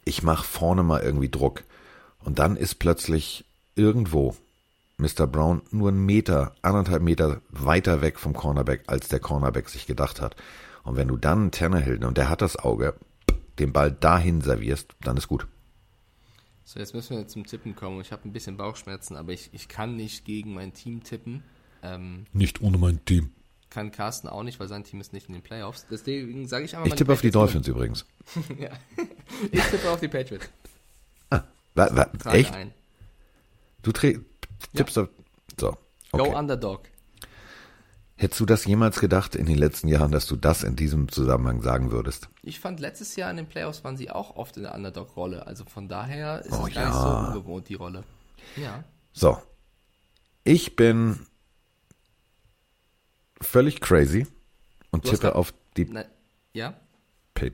[0.06, 1.64] ich mache vorne mal irgendwie Druck.
[2.24, 3.46] Und dann ist plötzlich
[3.76, 4.36] irgendwo
[4.98, 5.28] Mr.
[5.28, 10.22] Brown nur einen Meter, anderthalb Meter weiter weg vom Cornerback, als der Cornerback sich gedacht
[10.22, 10.36] hat.
[10.84, 12.96] Und wenn du dann Tannehill, und der hat das Auge,
[13.60, 15.48] den Ball dahin servierst, dann ist gut.
[16.72, 18.00] So, jetzt müssen wir zum Tippen kommen.
[18.00, 21.42] Ich habe ein bisschen Bauchschmerzen, aber ich, ich kann nicht gegen mein Team tippen.
[21.82, 23.32] Ähm, nicht ohne mein Team.
[23.72, 25.88] Kann Carsten auch nicht, weil sein Team ist nicht in den Playoffs.
[25.90, 27.76] Deswegen sage ich einfach Ich tippe auf die Dolphins nur.
[27.76, 28.06] übrigens.
[28.60, 28.70] ja.
[29.52, 30.48] Ich tippe auf die Patriots.
[31.32, 31.42] Ah,
[31.74, 32.54] wa, wa, echt?
[32.54, 32.72] Ein.
[33.82, 34.22] Du tippst
[34.74, 35.02] ja.
[35.02, 35.10] auf.
[35.60, 35.76] So.
[36.12, 36.30] Okay.
[36.30, 36.82] Go Underdog.
[38.20, 41.62] Hättest du das jemals gedacht in den letzten Jahren, dass du das in diesem Zusammenhang
[41.62, 42.28] sagen würdest?
[42.42, 45.48] Ich fand letztes Jahr in den Playoffs waren sie auch oft in der Underdog-Rolle.
[45.48, 46.90] Also von daher ist Oh es gar ja.
[46.90, 48.04] nicht so ungewohnt, die Rolle.
[48.58, 48.84] Ja.
[49.14, 49.38] So.
[50.44, 51.26] Ich bin
[53.40, 54.28] völlig crazy
[54.92, 55.86] und Du tippe auf die.
[55.86, 56.04] Na,
[56.52, 56.74] ja?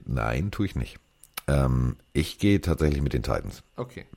[0.05, 0.97] Nein, tue ich nicht.
[1.47, 3.61] Ähm, ich gehe tatsächlich mit den Titans.
[3.75, 4.07] Okay.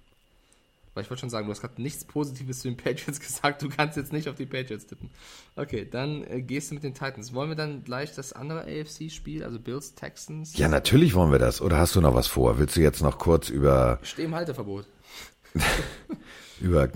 [0.99, 3.63] Weil ich wollte schon sagen, du hast gerade nichts Positives zu den Patriots gesagt.
[3.63, 5.11] Du kannst jetzt nicht auf die Patriots tippen.
[5.55, 7.33] Okay, dann äh, gehst du mit den Titans.
[7.35, 10.59] Wollen wir dann gleich das andere AFC-Spiel, also Bills, Texans?
[10.59, 11.61] Ja, natürlich wollen wir das.
[11.61, 12.59] Oder hast du noch was vor?
[12.59, 14.87] Willst du jetzt noch kurz über, Steh im Halteverbot.
[16.61, 16.91] über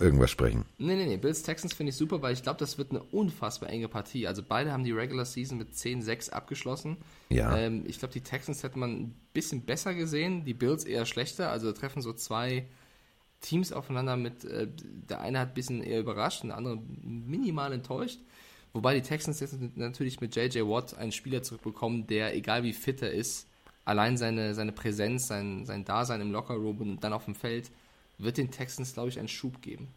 [0.00, 0.64] irgendwas sprechen?
[0.78, 1.18] Nee, nee, nee.
[1.18, 4.26] Bills Texans finde ich super, weil ich glaube, das wird eine unfassbar enge Partie.
[4.26, 6.96] Also beide haben die Regular Season mit 10-6 abgeschlossen.
[7.28, 7.54] Ja.
[7.54, 11.50] Ähm, ich glaube, die Texans hätte man ein bisschen besser gesehen, die Bills eher schlechter.
[11.50, 12.66] Also treffen so zwei
[13.46, 14.68] Teams aufeinander mit, äh,
[15.08, 18.18] der eine hat ein bisschen eher überrascht, der andere minimal enttäuscht.
[18.72, 23.00] Wobei die Texans jetzt natürlich mit JJ Watt einen Spieler zurückbekommen, der, egal wie fit
[23.00, 23.46] er ist,
[23.84, 27.70] allein seine, seine Präsenz, sein, sein Dasein im Lockerroom und dann auf dem Feld,
[28.18, 29.88] wird den Texans, glaube ich, einen Schub geben.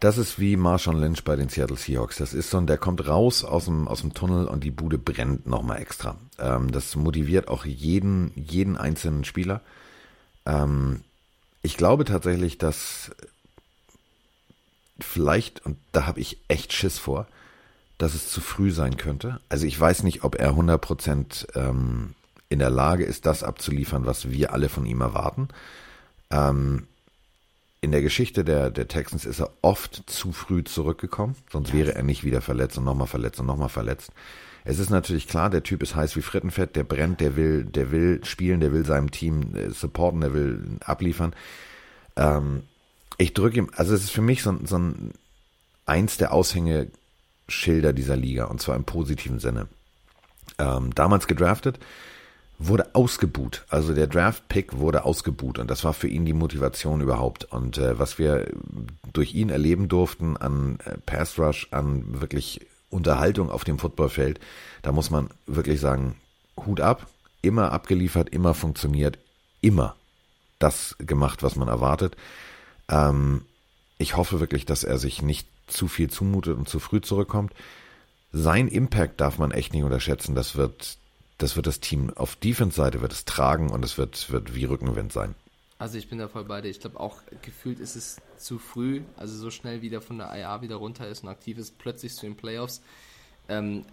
[0.00, 2.16] Das ist wie Marshawn Lynch bei den Seattle Seahawks.
[2.16, 4.98] Das ist so ein, der kommt raus aus dem, aus dem Tunnel und die Bude
[4.98, 6.16] brennt nochmal extra.
[6.38, 9.62] Ähm, das motiviert auch jeden, jeden einzelnen Spieler.
[10.46, 11.02] Ähm,
[11.66, 13.10] ich glaube tatsächlich, dass
[15.00, 17.26] vielleicht, und da habe ich echt Schiss vor,
[17.98, 19.40] dass es zu früh sein könnte.
[19.48, 22.14] Also ich weiß nicht, ob er 100% ähm,
[22.48, 25.48] in der Lage ist, das abzuliefern, was wir alle von ihm erwarten.
[26.30, 26.86] Ähm,
[27.80, 32.04] in der Geschichte der, der Texans ist er oft zu früh zurückgekommen, sonst wäre er
[32.04, 34.12] nicht wieder verletzt und nochmal verletzt und nochmal verletzt.
[34.68, 37.92] Es ist natürlich klar, der Typ ist heiß wie Frittenfett, der brennt, der will, der
[37.92, 41.34] will spielen, der will seinem Team äh, supporten, der will abliefern.
[42.16, 42.64] Ähm,
[43.16, 45.12] ich drücke ihm, also es ist für mich so, so ein
[45.86, 49.68] eins der Aushängeschilder dieser Liga und zwar im positiven Sinne.
[50.58, 51.78] Ähm, damals gedraftet,
[52.58, 53.64] wurde ausgebuht.
[53.68, 57.44] Also der Draft-Pick wurde ausgebuht und das war für ihn die Motivation überhaupt.
[57.44, 58.50] Und äh, was wir
[59.12, 62.66] durch ihn erleben durften an äh, Pass Rush, an wirklich
[62.96, 64.40] Unterhaltung auf dem Footballfeld,
[64.82, 66.16] da muss man wirklich sagen,
[66.64, 67.06] Hut ab,
[67.42, 69.18] immer abgeliefert, immer funktioniert,
[69.60, 69.94] immer
[70.58, 72.16] das gemacht, was man erwartet.
[72.88, 73.44] Ähm,
[73.98, 77.52] ich hoffe wirklich, dass er sich nicht zu viel zumutet und zu früh zurückkommt.
[78.32, 80.34] Sein Impact darf man echt nicht unterschätzen.
[80.34, 80.98] Das wird,
[81.38, 85.12] das wird das Team auf Defense-Seite wird es tragen und es wird, wird wie Rückenwind
[85.12, 85.34] sein.
[85.78, 86.68] Also ich bin da voll bei dir.
[86.68, 90.62] Ich glaube auch, gefühlt ist es zu früh, also so schnell wieder von der IA
[90.62, 92.82] wieder runter ist und aktiv ist, plötzlich zu den Playoffs.
[93.48, 93.84] Ähm,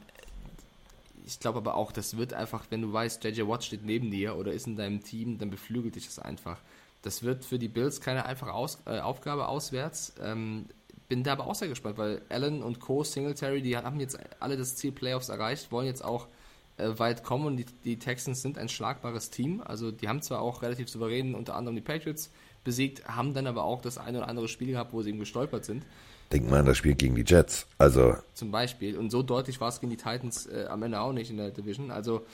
[1.26, 4.36] ich glaube aber auch, das wird einfach, wenn du weißt, JJ Watt steht neben dir
[4.36, 6.60] oder ist in deinem Team, dann beflügelt dich das einfach.
[7.02, 10.14] Das wird für die Bills keine einfache Aus äh, Aufgabe auswärts.
[10.22, 10.66] Ähm,
[11.08, 14.58] bin da aber auch sehr gespannt, weil Allen und Co., Singletary, die haben jetzt alle
[14.58, 16.28] das Ziel Playoffs erreicht, wollen jetzt auch
[16.78, 19.62] äh, weit kommen und die, die Texans sind ein schlagbares Team.
[19.62, 22.32] Also die haben zwar auch relativ souverän unter anderem die Patriots
[22.64, 25.66] besiegt, haben dann aber auch das eine oder andere Spiel gehabt, wo sie eben gestolpert
[25.66, 25.84] sind,
[26.34, 27.68] Denk mal an das Spiel gegen die Jets.
[27.78, 28.98] Also, zum Beispiel.
[28.98, 31.52] Und so deutlich war es gegen die Titans äh, am Ende auch nicht in der
[31.52, 31.92] Division.
[31.92, 32.26] Also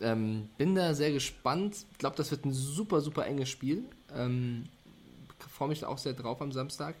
[0.00, 1.86] ähm, bin da sehr gespannt.
[1.92, 3.84] Ich glaube, das wird ein super, super enges Spiel.
[4.14, 4.64] Ähm,
[5.38, 6.96] Freue mich da auch sehr drauf am Samstag.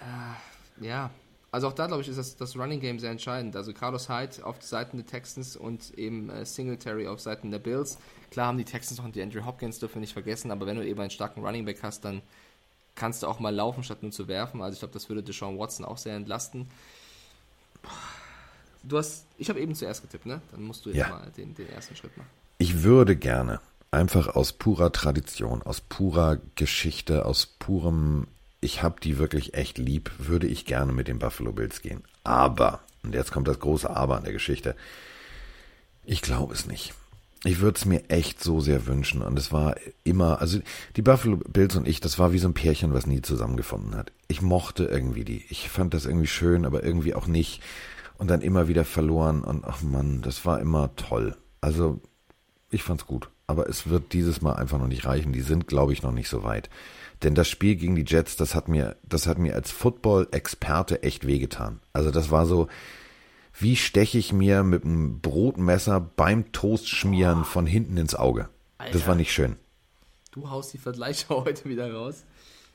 [0.00, 1.10] Äh, ja,
[1.50, 3.56] also auch da, glaube ich, ist das, das Running Game sehr entscheidend.
[3.56, 7.98] Also Carlos Hyde auf Seiten der Texans und eben äh, Singletary auf Seiten der Bills.
[8.30, 10.86] Klar haben die Texans noch die Andrew Hopkins, dürfen wir nicht vergessen, aber wenn du
[10.86, 12.22] eben einen starken Running Back hast, dann
[12.94, 14.60] kannst du auch mal laufen, statt nur zu werfen.
[14.60, 16.68] Also ich glaube, das würde Deshaun Watson auch sehr entlasten.
[18.82, 20.40] Du hast, ich habe eben zuerst getippt, ne?
[20.52, 21.08] Dann musst du jetzt Ja.
[21.08, 22.28] mal den, den ersten Schritt machen.
[22.58, 23.60] ich würde gerne
[23.90, 28.26] einfach aus purer Tradition, aus purer Geschichte, aus purem,
[28.60, 32.02] ich habe die wirklich echt lieb, würde ich gerne mit den Buffalo Bills gehen.
[32.24, 34.76] Aber, und jetzt kommt das große Aber an der Geschichte,
[36.04, 36.94] ich glaube es nicht.
[37.44, 39.22] Ich würde es mir echt so sehr wünschen.
[39.22, 40.58] Und es war immer, also
[40.96, 44.12] die Buffalo Bills und ich, das war wie so ein Pärchen, was nie zusammengefunden hat.
[44.26, 45.44] Ich mochte irgendwie die.
[45.48, 47.62] Ich fand das irgendwie schön, aber irgendwie auch nicht.
[48.16, 49.44] Und dann immer wieder verloren.
[49.44, 51.36] Und ach Mann, das war immer toll.
[51.60, 52.00] Also
[52.70, 53.30] ich fand's gut.
[53.46, 55.32] Aber es wird dieses Mal einfach noch nicht reichen.
[55.32, 56.68] Die sind, glaube ich, noch nicht so weit.
[57.22, 61.26] Denn das Spiel gegen die Jets, das hat mir, das hat mir als Football-Experte echt
[61.26, 61.80] wehgetan.
[61.92, 62.68] Also das war so,
[63.60, 68.48] wie steche ich mir mit einem Brotmesser beim Toastschmieren von hinten ins Auge.
[68.78, 69.06] Das Alter.
[69.08, 69.56] war nicht schön.
[70.30, 72.24] Du haust die Vergleiche heute wieder raus.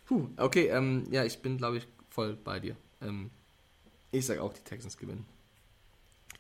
[0.06, 2.76] Puh, okay, ähm, ja, ich bin, glaube ich, voll bei dir.
[3.02, 3.30] Ähm,
[4.12, 5.26] ich sage auch, die Texans gewinnen.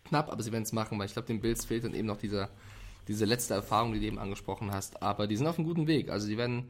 [0.05, 2.17] Knapp, aber sie werden es machen, weil ich glaube, den Bills fehlt dann eben noch
[2.17, 2.49] dieser,
[3.07, 5.01] diese letzte Erfahrung, die du eben angesprochen hast.
[5.01, 6.09] Aber die sind auf einem guten Weg.
[6.09, 6.69] Also die werden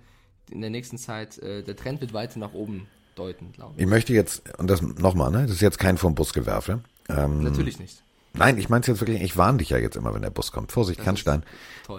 [0.52, 3.82] in der nächsten Zeit, äh, der Trend wird weiter nach oben deuten, glaube ich.
[3.82, 6.84] Ich möchte jetzt, und das nochmal, ne, das ist jetzt kein vom Bus gewerfe.
[7.10, 8.04] Ähm, Natürlich nicht.
[8.34, 10.52] Nein, ich meine es jetzt wirklich, ich warne dich ja jetzt immer, wenn der Bus
[10.52, 10.72] kommt.
[10.72, 11.44] Vorsicht, das Kannstein.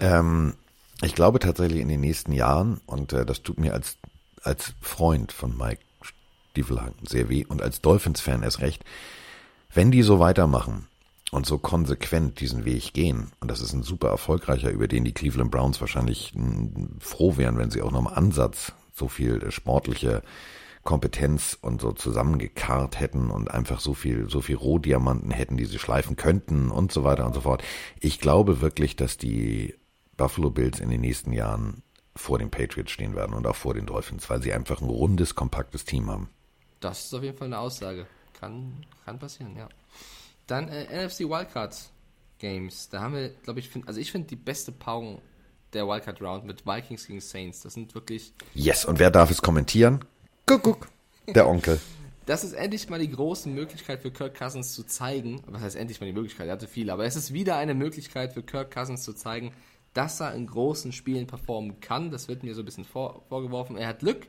[0.01, 0.55] Ähm,
[1.03, 3.99] ich glaube tatsächlich in den nächsten Jahren, und äh, das tut mir als,
[4.43, 5.83] als Freund von Mike
[6.51, 8.85] Stiefelhagen sehr weh und als Dolphins-Fan erst recht,
[9.73, 10.87] wenn die so weitermachen
[11.31, 15.13] und so konsequent diesen Weg gehen, und das ist ein super erfolgreicher, über den die
[15.13, 16.33] Cleveland Browns wahrscheinlich
[17.01, 20.23] froh wären, wenn sie auch noch im Ansatz so viel äh, sportliche
[20.85, 25.79] Kompetenz und so zusammengekarrt hätten und einfach so viel, so viel Rohdiamanten hätten, die sie
[25.79, 27.65] schleifen könnten und so weiter und so fort.
[28.01, 29.75] Ich glaube wirklich, dass die
[30.17, 31.83] Buffalo Bills in den nächsten Jahren
[32.15, 35.35] vor den Patriots stehen werden und auch vor den Dolphins, weil sie einfach ein rundes,
[35.35, 36.29] kompaktes Team haben.
[36.81, 38.07] Das ist auf jeden Fall eine Aussage.
[38.39, 39.69] Kann, kann passieren, ja.
[40.47, 41.75] Dann äh, NFC Wildcard
[42.39, 42.91] Games.
[42.91, 45.23] Da haben wir, glaube ich, find, also ich finde die beste Paarung
[45.73, 47.63] der Wildcard Round mit Vikings gegen Saints.
[47.63, 48.33] Das sind wirklich.
[48.55, 50.05] Yes, und wer darf es kommentieren?
[50.47, 50.89] Guck, guck.
[51.27, 51.81] Der Onkel.
[52.27, 55.43] Das ist endlich mal die große Möglichkeit für Kirk Cousins zu zeigen.
[55.47, 56.47] Was heißt endlich mal die Möglichkeit?
[56.47, 59.53] Er hatte viele, aber es ist wieder eine Möglichkeit für Kirk Cousins zu zeigen,
[59.95, 62.11] dass er in großen Spielen performen kann.
[62.11, 63.77] Das wird mir so ein bisschen vor, vorgeworfen.
[63.77, 64.27] Er hat Glück,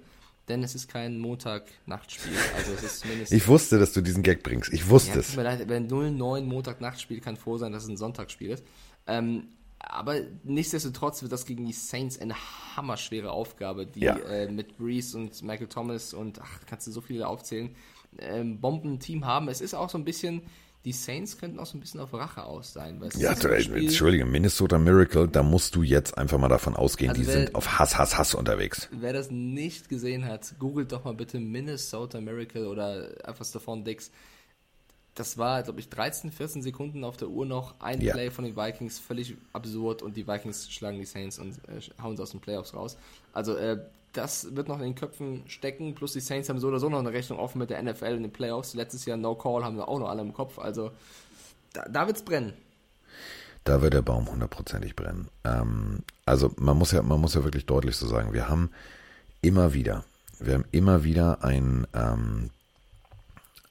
[0.47, 2.33] denn es ist kein Montag-Nachtspiel.
[2.55, 3.33] Also es ist zumindest.
[3.33, 4.71] Ich wusste, dass du diesen Gag bringst.
[4.73, 5.35] Ich wusste ja, es.
[5.35, 8.63] Leid, wenn 0-9 Montag-Nachtspiel kann froh sein, dass es ein Sonntagsspiel ist.
[9.07, 9.47] Ähm,
[9.89, 12.35] aber nichtsdestotrotz wird das gegen die Saints eine
[12.75, 14.17] hammerschwere Aufgabe, die ja.
[14.17, 17.75] äh, mit Breeze und Michael Thomas und ach, kannst du so viele aufzählen,
[18.19, 19.47] ähm, Bomben-Team haben.
[19.47, 20.41] Es ist auch so ein bisschen,
[20.85, 23.01] die Saints könnten auch so ein bisschen auf Rache aus sein.
[23.17, 27.27] ja, so Entschuldige, Minnesota Miracle, da musst du jetzt einfach mal davon ausgehen, also die
[27.27, 28.89] wer, sind auf Hass, Hass, Hass unterwegs.
[28.91, 34.11] Wer das nicht gesehen hat, googelt doch mal bitte Minnesota Miracle oder einfach Stephon Dix
[35.15, 37.79] das war, glaube ich, 13, 14 Sekunden auf der Uhr noch.
[37.79, 38.13] Ein ja.
[38.13, 42.17] Play von den Vikings, völlig absurd und die Vikings schlagen die Saints und äh, hauen
[42.17, 42.97] sie aus den Playoffs raus.
[43.31, 43.79] Also äh,
[44.11, 46.99] das wird noch in den Köpfen stecken, plus die Saints haben so oder so noch
[46.99, 48.73] eine Rechnung offen mit der NFL in den Playoffs.
[48.73, 50.91] Letztes Jahr No Call haben wir auch noch alle im Kopf, also
[51.73, 52.53] da, da es brennen.
[53.63, 55.29] Da wird der Baum hundertprozentig brennen.
[55.43, 58.69] Ähm, also man muss ja, man muss ja wirklich deutlich so sagen, wir haben
[59.41, 60.03] immer wieder,
[60.39, 62.51] wir haben immer wieder ein ähm,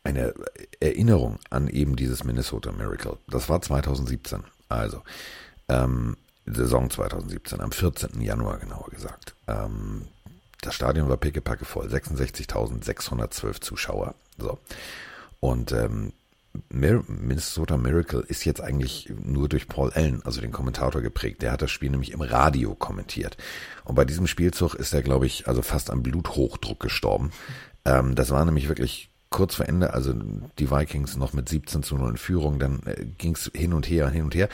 [0.04, 0.34] eine
[0.80, 3.16] Erinnerung an eben dieses Minnesota Miracle.
[3.26, 5.02] Das war 2017, also
[5.68, 8.20] ähm, Saison 2017, am 14.
[8.20, 9.34] Januar genauer gesagt.
[9.48, 10.02] Ähm,
[10.60, 14.14] das Stadion war pickepacke voll, 66.612 Zuschauer.
[14.38, 14.58] So.
[15.40, 16.12] Und ähm,
[16.68, 21.42] Minnesota Miracle ist jetzt eigentlich nur durch Paul Allen, also den Kommentator, geprägt.
[21.42, 23.36] Der hat das Spiel nämlich im Radio kommentiert.
[23.84, 27.32] Und bei diesem Spielzug ist er, glaube ich, also fast am Bluthochdruck gestorben.
[27.84, 30.14] Ähm, das war nämlich wirklich kurz vor Ende, also
[30.60, 33.90] die Vikings noch mit 17 zu 0 in Führung, dann äh, ging es hin und
[33.90, 34.48] her, hin und her.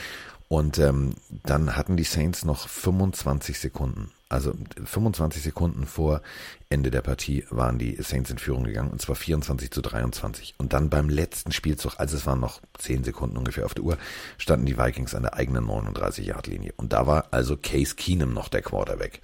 [0.48, 1.14] Und ähm,
[1.44, 4.10] dann hatten die Saints noch 25 Sekunden.
[4.30, 6.22] Also 25 Sekunden vor
[6.70, 10.54] Ende der Partie waren die Saints in Führung gegangen und zwar 24 zu 23.
[10.56, 13.98] Und dann beim letzten Spielzug, also es waren noch 10 Sekunden ungefähr auf der Uhr,
[14.38, 16.72] standen die Vikings an der eigenen 39-Yard-Linie.
[16.76, 19.20] Und da war also Case Keenum noch der Quarterback.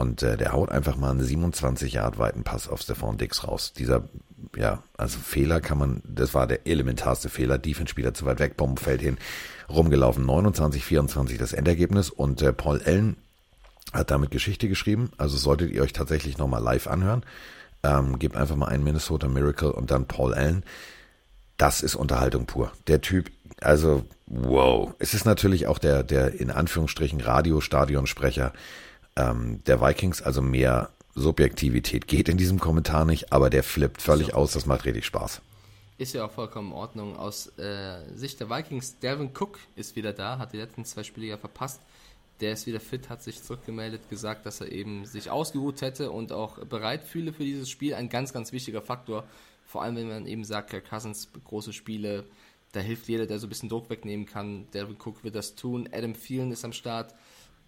[0.00, 3.74] Und äh, der haut einfach mal einen 27 Yard weiten Pass auf Stefan Dix raus.
[3.74, 4.04] Dieser,
[4.56, 7.58] ja, also Fehler kann man, das war der elementarste Fehler.
[7.58, 9.18] Defense-Spieler zu weit weg, Bomben fällt hin,
[9.68, 10.24] rumgelaufen.
[10.24, 12.08] 29, 24 das Endergebnis.
[12.08, 13.18] Und äh, Paul Allen
[13.92, 15.10] hat damit Geschichte geschrieben.
[15.18, 17.22] Also solltet ihr euch tatsächlich nochmal live anhören.
[17.82, 20.64] Ähm, gebt einfach mal einen Minnesota Miracle und dann Paul Allen.
[21.58, 22.72] Das ist Unterhaltung pur.
[22.86, 23.30] Der Typ,
[23.60, 24.94] also wow.
[24.98, 28.54] Es ist natürlich auch der, der in Anführungsstrichen Radiostadionsprecher
[29.16, 34.28] ähm, der Vikings, also mehr Subjektivität geht in diesem Kommentar nicht, aber der flippt völlig
[34.28, 34.34] so.
[34.34, 35.42] aus, das macht richtig Spaß.
[35.98, 37.16] Ist ja auch vollkommen in Ordnung.
[37.16, 41.26] Aus äh, Sicht der Vikings, Devin Cook ist wieder da, hat die letzten zwei Spiele
[41.26, 41.80] ja verpasst.
[42.40, 46.32] Der ist wieder fit, hat sich zurückgemeldet, gesagt, dass er eben sich ausgeruht hätte und
[46.32, 47.94] auch bereit fühle für dieses Spiel.
[47.94, 49.24] Ein ganz, ganz wichtiger Faktor.
[49.66, 52.24] Vor allem, wenn man eben sagt, Kirk Cousins, große Spiele,
[52.72, 54.70] da hilft jeder, der so ein bisschen Druck wegnehmen kann.
[54.72, 55.86] Devin Cook wird das tun.
[55.92, 57.14] Adam Thielen ist am Start.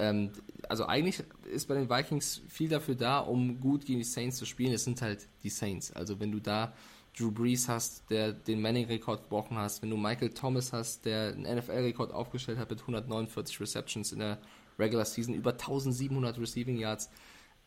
[0.03, 0.30] Ähm,
[0.68, 4.44] also eigentlich ist bei den Vikings viel dafür da, um gut gegen die Saints zu
[4.44, 4.72] spielen.
[4.72, 5.92] Es sind halt die Saints.
[5.92, 6.72] Also wenn du da
[7.16, 11.59] Drew Brees hast, der den Manning-Rekord gebrochen hast, wenn du Michael Thomas hast, der einen
[11.59, 14.38] NFL-Rekord aufgestellt hat mit 149 Receptions in der
[14.76, 17.09] Regular Season, über 1700 Receiving Yards.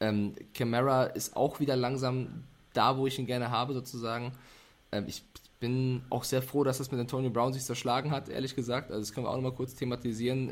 [0.02, 4.34] Ähm, Camara ist auch wieder langsam da, wo ich ihn gerne habe, sozusagen.
[4.92, 5.24] Ähm, ich
[5.62, 8.92] bin auch sehr froh, dass das mit Antonio Brown sich zerschlagen hat, ehrlich gesagt.
[8.92, 10.52] Also das können wir auch nochmal kurz thematisieren.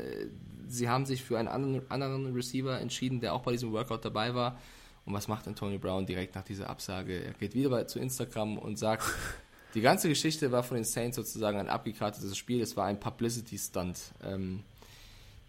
[0.68, 4.34] Sie haben sich für einen anderen, anderen Receiver entschieden, der auch bei diesem Workout dabei
[4.34, 4.58] war.
[5.06, 7.24] Und was macht Antonio Brown direkt nach dieser Absage?
[7.24, 9.04] Er geht wieder bei, zu Instagram und sagt,
[9.74, 12.60] die ganze Geschichte war von den Saints sozusagen ein abgekartetes Spiel.
[12.62, 13.98] Es war ein Publicity-Stunt.
[14.24, 14.62] Ähm,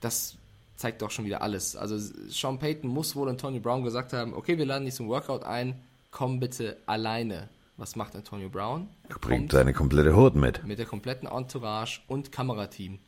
[0.02, 0.36] das
[0.76, 1.76] zeigt doch schon wieder alles.
[1.76, 1.98] Also
[2.30, 5.82] Sean Payton muss wohl Antonio Brown gesagt haben, okay, wir laden dich zum Workout ein,
[6.12, 8.88] komm bitte alleine Was macht Antonio Brown?
[9.10, 10.66] Er bringt seine komplette Hut mit.
[10.66, 13.00] Mit der kompletten Entourage und Kamerateam.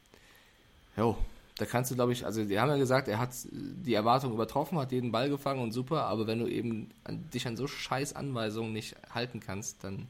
[0.97, 1.17] Jo,
[1.57, 4.77] da kannst du, glaube ich, also die haben ja gesagt, er hat die Erwartung übertroffen,
[4.77, 8.13] hat jeden Ball gefangen und super, aber wenn du eben an, dich an so scheiß
[8.13, 10.07] Anweisungen nicht halten kannst, dann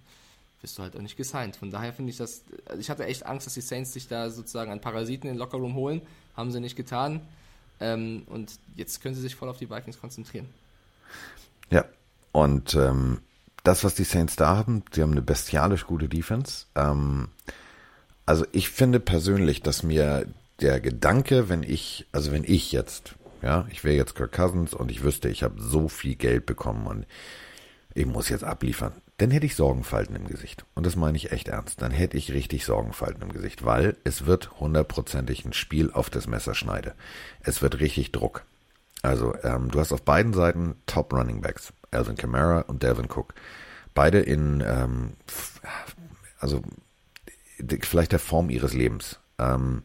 [0.62, 1.56] bist du halt auch nicht gesigned.
[1.56, 4.30] Von daher finde ich das, also ich hatte echt Angst, dass die Saints sich da
[4.30, 6.02] sozusagen an Parasiten in den Lockerroom holen,
[6.36, 7.22] haben sie nicht getan.
[7.80, 10.48] Ähm, und jetzt können sie sich voll auf die Vikings konzentrieren.
[11.70, 11.86] Ja,
[12.34, 13.22] und ähm,
[13.64, 16.66] das, was die Saints da haben, sie haben eine bestialisch gute Defense.
[16.76, 17.30] Ähm,
[18.26, 20.26] also ich finde persönlich, dass mir
[20.62, 24.92] der Gedanke, wenn ich, also wenn ich jetzt, ja, ich wäre jetzt Kirk Cousins und
[24.92, 27.06] ich wüsste, ich habe so viel Geld bekommen und
[27.94, 30.66] ich muss jetzt abliefern, dann hätte ich Sorgenfalten im Gesicht.
[30.76, 31.82] Und das meine ich echt ernst.
[31.82, 36.28] Dann hätte ich richtig Sorgenfalten im Gesicht, weil es wird hundertprozentig ein Spiel auf das
[36.28, 36.94] Messer schneide.
[37.42, 38.46] Es wird richtig Druck.
[39.02, 43.34] Also ähm, du hast auf beiden Seiten Top Running Backs, Alvin Kamara und Devin Cook.
[43.96, 45.14] Beide in, ähm,
[46.40, 46.62] also
[47.82, 49.20] vielleicht der Form ihres Lebens.
[49.40, 49.84] Ähm,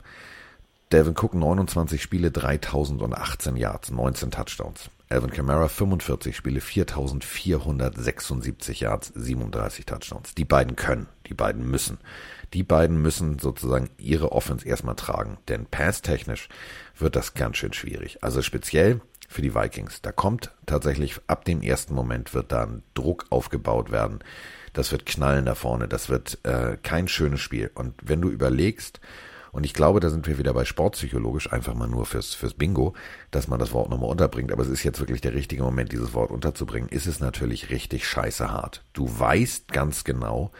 [0.92, 4.90] Devin Cook 29 Spiele, 3018 Yards, 19 Touchdowns.
[5.08, 10.34] Alvin Kamara 45 Spiele, 4476 Yards, 37 Touchdowns.
[10.34, 11.96] Die beiden können, die beiden müssen.
[12.52, 16.50] Die beiden müssen sozusagen ihre Offense erstmal tragen, denn passtechnisch
[16.98, 18.22] wird das ganz schön schwierig.
[18.22, 20.02] Also speziell für die Vikings.
[20.02, 24.18] Da kommt tatsächlich ab dem ersten Moment wird da ein Druck aufgebaut werden.
[24.74, 25.88] Das wird knallen da vorne.
[25.88, 27.70] Das wird äh, kein schönes Spiel.
[27.74, 29.00] Und wenn du überlegst,
[29.52, 32.94] und ich glaube, da sind wir wieder bei sportpsychologisch, einfach mal nur fürs, fürs Bingo,
[33.30, 34.50] dass man das Wort nochmal unterbringt.
[34.50, 36.88] Aber es ist jetzt wirklich der richtige Moment, dieses Wort unterzubringen.
[36.88, 38.82] Ist es natürlich richtig scheiße hart.
[38.94, 40.52] Du weißt ganz genau,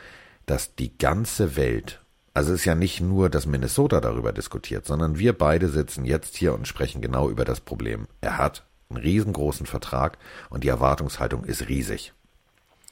[0.44, 2.02] dass die ganze Welt,
[2.34, 6.36] also es ist ja nicht nur, dass Minnesota darüber diskutiert, sondern wir beide sitzen jetzt
[6.36, 8.08] hier und sprechen genau über das Problem.
[8.20, 10.18] Er hat einen riesengroßen Vertrag
[10.50, 12.12] und die Erwartungshaltung ist riesig.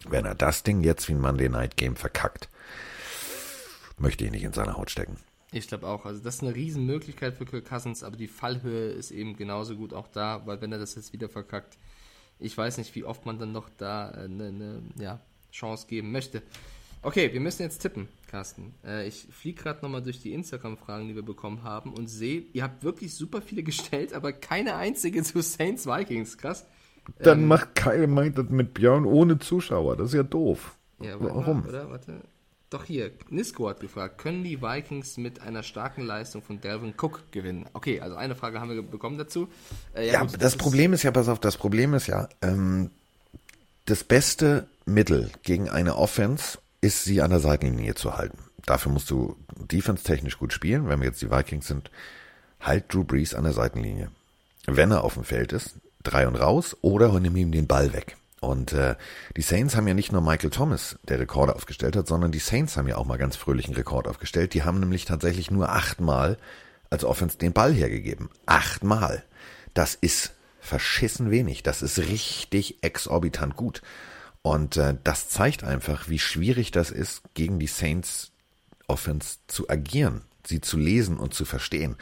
[0.08, 2.48] Wenn er das Ding jetzt wie ein Monday Night Game verkackt,
[3.98, 5.18] möchte ich nicht in seiner Haut stecken.
[5.52, 6.04] Ich glaube auch.
[6.06, 9.92] Also das ist eine Riesenmöglichkeit für Kirk Cousins, aber die Fallhöhe ist eben genauso gut
[9.92, 11.76] auch da, weil wenn er das jetzt wieder verkackt,
[12.38, 15.20] ich weiß nicht, wie oft man dann noch da eine, eine ja,
[15.52, 16.42] Chance geben möchte.
[17.02, 18.74] Okay, wir müssen jetzt tippen, Carsten.
[18.84, 22.62] Äh, ich fliege gerade nochmal durch die Instagram-Fragen, die wir bekommen haben und sehe, ihr
[22.62, 26.38] habt wirklich super viele gestellt, aber keine einzige zu Saints Vikings.
[26.38, 26.66] Krass.
[27.18, 29.96] Dann ähm, macht Kyle meint das mit Björn ohne Zuschauer.
[29.96, 30.76] Das ist ja doof.
[31.00, 31.60] Ja, Warum?
[31.60, 31.90] Mal, oder?
[31.90, 32.20] Warte.
[32.70, 37.32] Doch hier, Nisko hat gefragt, können die Vikings mit einer starken Leistung von Delvin Cook
[37.32, 37.66] gewinnen?
[37.72, 39.48] Okay, also eine Frage haben wir bekommen dazu.
[39.92, 42.28] Äh, ja, ja gut, das, das Problem ist ja, pass auf, das Problem ist ja,
[42.42, 42.90] ähm,
[43.86, 48.38] das beste Mittel gegen eine Offense ist, sie an der Seitenlinie zu halten.
[48.66, 50.88] Dafür musst du defense-technisch gut spielen.
[50.88, 51.90] Wenn wir jetzt die Vikings sind,
[52.60, 54.12] halt Drew Brees an der Seitenlinie.
[54.66, 58.16] Wenn er auf dem Feld ist, drei und raus oder nimm ihm den Ball weg.
[58.40, 58.96] Und äh,
[59.36, 62.76] die Saints haben ja nicht nur Michael Thomas, der Rekorde aufgestellt hat, sondern die Saints
[62.76, 64.54] haben ja auch mal ganz fröhlichen Rekord aufgestellt.
[64.54, 66.38] Die haben nämlich tatsächlich nur achtmal
[66.88, 68.30] als Offense den Ball hergegeben.
[68.46, 69.22] Achtmal.
[69.74, 71.62] Das ist verschissen wenig.
[71.62, 73.82] Das ist richtig exorbitant gut.
[74.42, 78.32] Und äh, das zeigt einfach, wie schwierig das ist, gegen die Saints
[78.88, 81.96] Offense zu agieren, sie zu lesen und zu verstehen.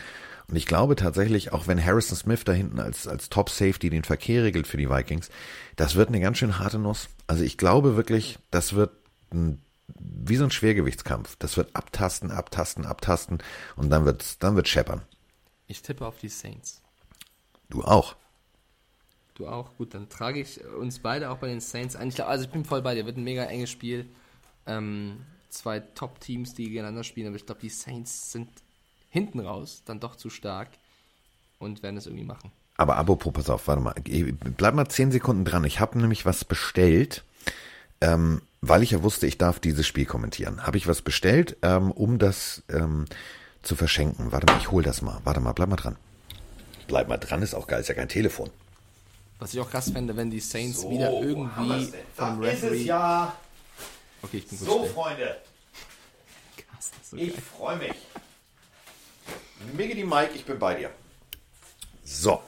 [0.48, 4.04] Und ich glaube tatsächlich, auch wenn Harrison Smith da hinten als, als Top Safety den
[4.04, 5.28] Verkehr regelt für die Vikings,
[5.76, 7.08] das wird eine ganz schön harte Nuss.
[7.26, 8.90] Also ich glaube wirklich, das wird
[9.30, 9.60] ein,
[9.98, 11.36] wie so ein Schwergewichtskampf.
[11.36, 13.38] Das wird abtasten, abtasten, abtasten
[13.76, 15.02] und dann wird dann wird scheppern.
[15.66, 16.80] Ich tippe auf die Saints.
[17.68, 18.16] Du auch.
[19.34, 19.76] Du auch.
[19.76, 22.08] Gut, dann trage ich uns beide auch bei den Saints ein.
[22.08, 23.04] Ich glaub, also ich bin voll bei dir.
[23.04, 24.08] Wird ein mega enges Spiel.
[24.66, 27.26] Ähm, zwei Top-Teams, die gegeneinander spielen.
[27.26, 28.48] Aber ich glaube, die Saints sind
[29.10, 30.68] hinten raus dann doch zu stark
[31.58, 32.52] und werden es irgendwie machen.
[32.76, 33.94] Aber apropos, pass auf, warte mal,
[34.56, 35.64] bleib mal zehn Sekunden dran.
[35.64, 37.24] Ich habe nämlich was bestellt,
[38.00, 40.64] ähm, weil ich ja wusste, ich darf dieses Spiel kommentieren.
[40.64, 43.06] Habe ich was bestellt, ähm, um das ähm,
[43.62, 44.30] zu verschenken.
[44.30, 45.20] Warte mal, ich hol das mal.
[45.24, 45.96] Warte mal, bleib mal dran.
[46.86, 48.50] Bleib mal dran, ist auch geil, ist ja kein Telefon.
[49.40, 52.76] Was ich auch krass fände, wenn die Saints so, wieder irgendwie vom Referee.
[52.76, 53.36] Ist es ja.
[54.22, 54.58] Okay, ich bin.
[54.58, 54.84] So.
[54.84, 55.36] Freunde.
[56.56, 57.94] Krass, so ich freue mich.
[59.76, 60.90] Miggity Mike, ich bin bei dir.
[62.04, 62.42] So.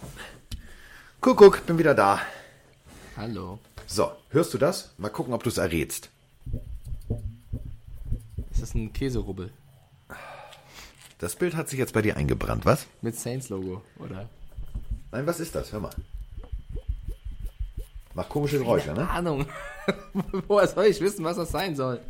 [1.21, 2.21] Kuckuck, bin wieder da.
[3.17, 3.59] Hallo.
[3.87, 4.93] So, hörst du das?
[4.99, 6.11] Mal gucken, ob du es errätst.
[8.51, 9.53] Ist das ein Käserubbel?
[11.19, 12.87] Das Bild hat sich jetzt bei dir eingebrannt, was?
[13.03, 14.29] Mit Saints-Logo, oder?
[15.13, 15.73] Nein, was ist das?
[15.73, 15.91] Hör mal.
[18.15, 19.11] Macht komische Geräusche, Keine ne?
[19.11, 19.47] Ahnung.
[20.49, 22.01] Woher soll ich wissen, was das sein soll?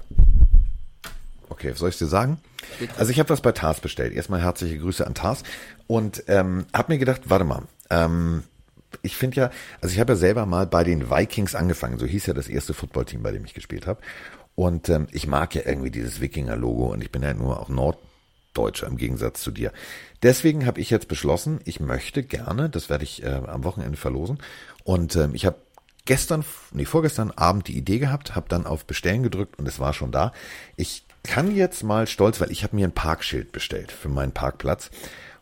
[1.51, 2.39] Okay, soll ich dir sagen?
[2.79, 2.95] Bitte.
[2.97, 4.15] Also ich habe was bei Tars bestellt.
[4.15, 5.43] Erstmal herzliche Grüße an Tars
[5.87, 8.45] und ähm, habe mir gedacht, warte mal, ähm,
[9.03, 12.27] ich finde ja, also ich habe ja selber mal bei den Vikings angefangen, so hieß
[12.27, 14.01] ja das erste Footballteam, bei dem ich gespielt habe.
[14.55, 18.87] Und ähm, ich mag ja irgendwie dieses Wikinger-Logo und ich bin ja nur auch Norddeutscher
[18.87, 19.73] im Gegensatz zu dir.
[20.23, 24.39] Deswegen habe ich jetzt beschlossen, ich möchte gerne, das werde ich äh, am Wochenende verlosen.
[24.85, 25.57] Und ähm, ich habe
[26.05, 29.93] gestern, nee, vorgestern Abend die Idee gehabt, habe dann auf Bestellen gedrückt und es war
[29.93, 30.33] schon da.
[30.77, 34.91] Ich kann jetzt mal stolz, weil ich habe mir ein Parkschild bestellt für meinen Parkplatz.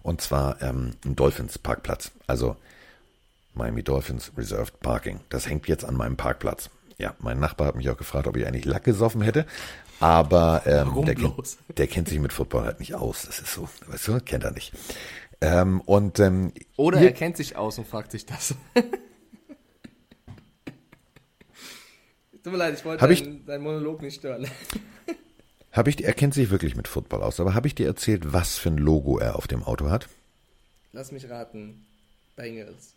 [0.02, 2.10] Und zwar ähm, ein Dolphins Parkplatz.
[2.26, 2.56] Also
[3.54, 5.20] Miami Dolphins Reserved Parking.
[5.28, 6.70] Das hängt jetzt an meinem Parkplatz.
[6.96, 9.46] Ja, mein Nachbar hat mich auch gefragt, ob ich eigentlich Lack gesoffen hätte.
[10.00, 13.22] Aber ähm, der, kennt, der, kennt, sich mit Football halt nicht aus.
[13.26, 14.72] Das ist so, weißt du, kennt er nicht.
[15.40, 18.54] Ähm, und, ähm, Oder er kennt sich aus und fragt sich das.
[22.42, 24.46] Tut mir leid, ich wollte deinen, deinen Monolog nicht stören.
[25.72, 28.56] Habe ich, er kennt sich wirklich mit Football aus, aber habe ich dir erzählt, was
[28.56, 30.08] für ein Logo er auf dem Auto hat?
[30.92, 31.86] Lass mich raten.
[32.36, 32.94] Bengals.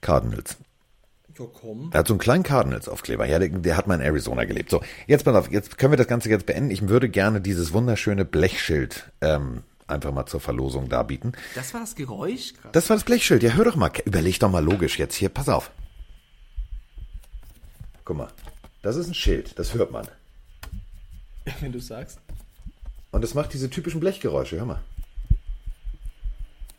[0.00, 0.56] Cardinals.
[1.38, 1.90] Ja, komm.
[1.92, 3.26] Er hat so einen kleinen Cardinals-Aufkleber.
[3.26, 4.70] Ja, der, der, hat mal in Arizona gelebt.
[4.70, 6.70] So, jetzt pass auf, jetzt können wir das Ganze jetzt beenden.
[6.70, 11.32] Ich würde gerne dieses wunderschöne Blechschild ähm, einfach mal zur Verlosung darbieten.
[11.54, 12.54] Das war das Geräusch?
[12.54, 12.72] Krass.
[12.72, 13.42] Das war das Blechschild.
[13.42, 13.90] Ja, hör doch mal.
[14.04, 15.28] Überleg doch mal logisch jetzt hier.
[15.28, 15.70] Pass auf.
[18.06, 18.28] Guck mal.
[18.82, 19.58] Das ist ein Schild.
[19.58, 20.08] Das hört man.
[21.60, 22.20] Wenn du sagst.
[23.10, 24.56] Und das macht diese typischen Blechgeräusche.
[24.56, 24.80] Hör mal.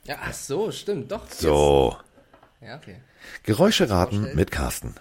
[0.05, 1.11] Ja, ach so, stimmt.
[1.11, 1.30] Doch.
[1.30, 1.97] So.
[2.61, 2.95] Ja, okay.
[3.43, 4.95] Geräusche raten mit Carsten.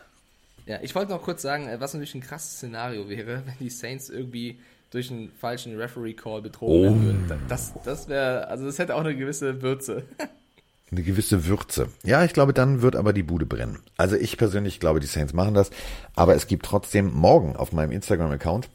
[0.66, 3.70] Ja, ich wollte noch kurz sagen, äh, was natürlich ein krasses Szenario wäre, wenn die
[3.70, 4.58] Saints irgendwie
[4.90, 7.04] durch einen falschen Referee-Call betrogen oh.
[7.04, 7.42] würden.
[7.48, 10.02] Das, das wäre, also das hätte auch eine gewisse Würze.
[10.92, 11.88] Eine gewisse Würze.
[12.04, 13.80] Ja, ich glaube, dann wird aber die Bude brennen.
[13.96, 15.70] Also ich persönlich glaube, die Saints machen das.
[16.14, 18.68] Aber es gibt trotzdem morgen auf meinem Instagram-Account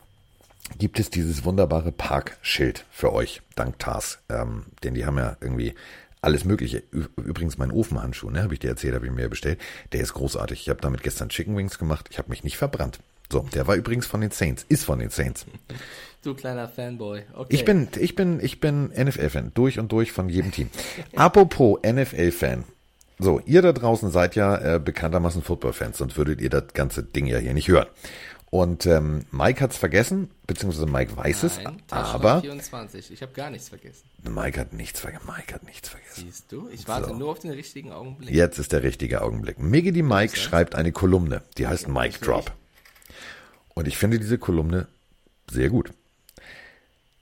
[0.78, 4.20] gibt es dieses wunderbare Parkschild für euch, dank TARS.
[4.30, 5.74] Ähm, denn die haben ja irgendwie
[6.22, 6.84] alles Mögliche.
[7.18, 9.60] Übrigens mein Ofenhandschuh, ne, habe ich dir erzählt, habe ich mir bestellt.
[9.92, 10.62] Der ist großartig.
[10.62, 12.08] Ich habe damit gestern Chicken Wings gemacht.
[12.12, 13.00] Ich habe mich nicht verbrannt.
[13.32, 15.46] So, der war übrigens von den Saints, ist von den Saints.
[16.24, 17.24] Du kleiner Fanboy.
[17.34, 17.56] Okay.
[17.56, 20.70] Ich bin, ich bin, ich bin NFL-Fan, durch und durch von jedem Team.
[21.16, 22.66] Apropos NFL-Fan.
[23.18, 27.26] So, ihr da draußen seid ja äh, bekanntermaßen Football-Fans, sonst würdet ihr das ganze Ding
[27.26, 27.88] ja hier nicht hören.
[28.52, 33.12] Und ähm, Mike hat's vergessen, beziehungsweise Mike weiß es, Nein, aber 24.
[33.12, 34.04] Ich habe gar nichts vergessen.
[34.30, 35.24] Mike hat nichts vergessen.
[35.26, 36.26] Mike hat nichts vergessen.
[36.26, 36.68] Siehst du?
[36.74, 37.16] Ich warte so.
[37.16, 38.36] nur auf den richtigen Augenblick.
[38.36, 39.58] Jetzt ist der richtige Augenblick.
[39.60, 42.52] Miggy die Mike schreibt eine Kolumne, die heißt Mike Drop.
[43.74, 44.88] Und ich finde diese Kolumne
[45.50, 45.92] sehr gut.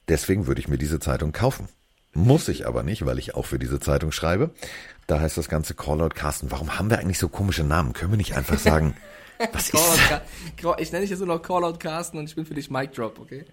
[0.08, 1.68] Deswegen würde ich mir diese Zeitung kaufen.
[2.14, 4.50] Muss ich aber nicht, weil ich auch für diese Zeitung schreibe.
[5.06, 6.52] Da heißt das ganze Callout Carsten.
[6.52, 7.94] Warum haben wir eigentlich so komische Namen?
[7.94, 8.96] Können wir nicht einfach sagen
[9.54, 10.22] Was ist
[10.80, 13.20] ich nenne dich jetzt nur noch Callout Carsten und ich bin für dich Mic Drop,
[13.20, 13.46] okay?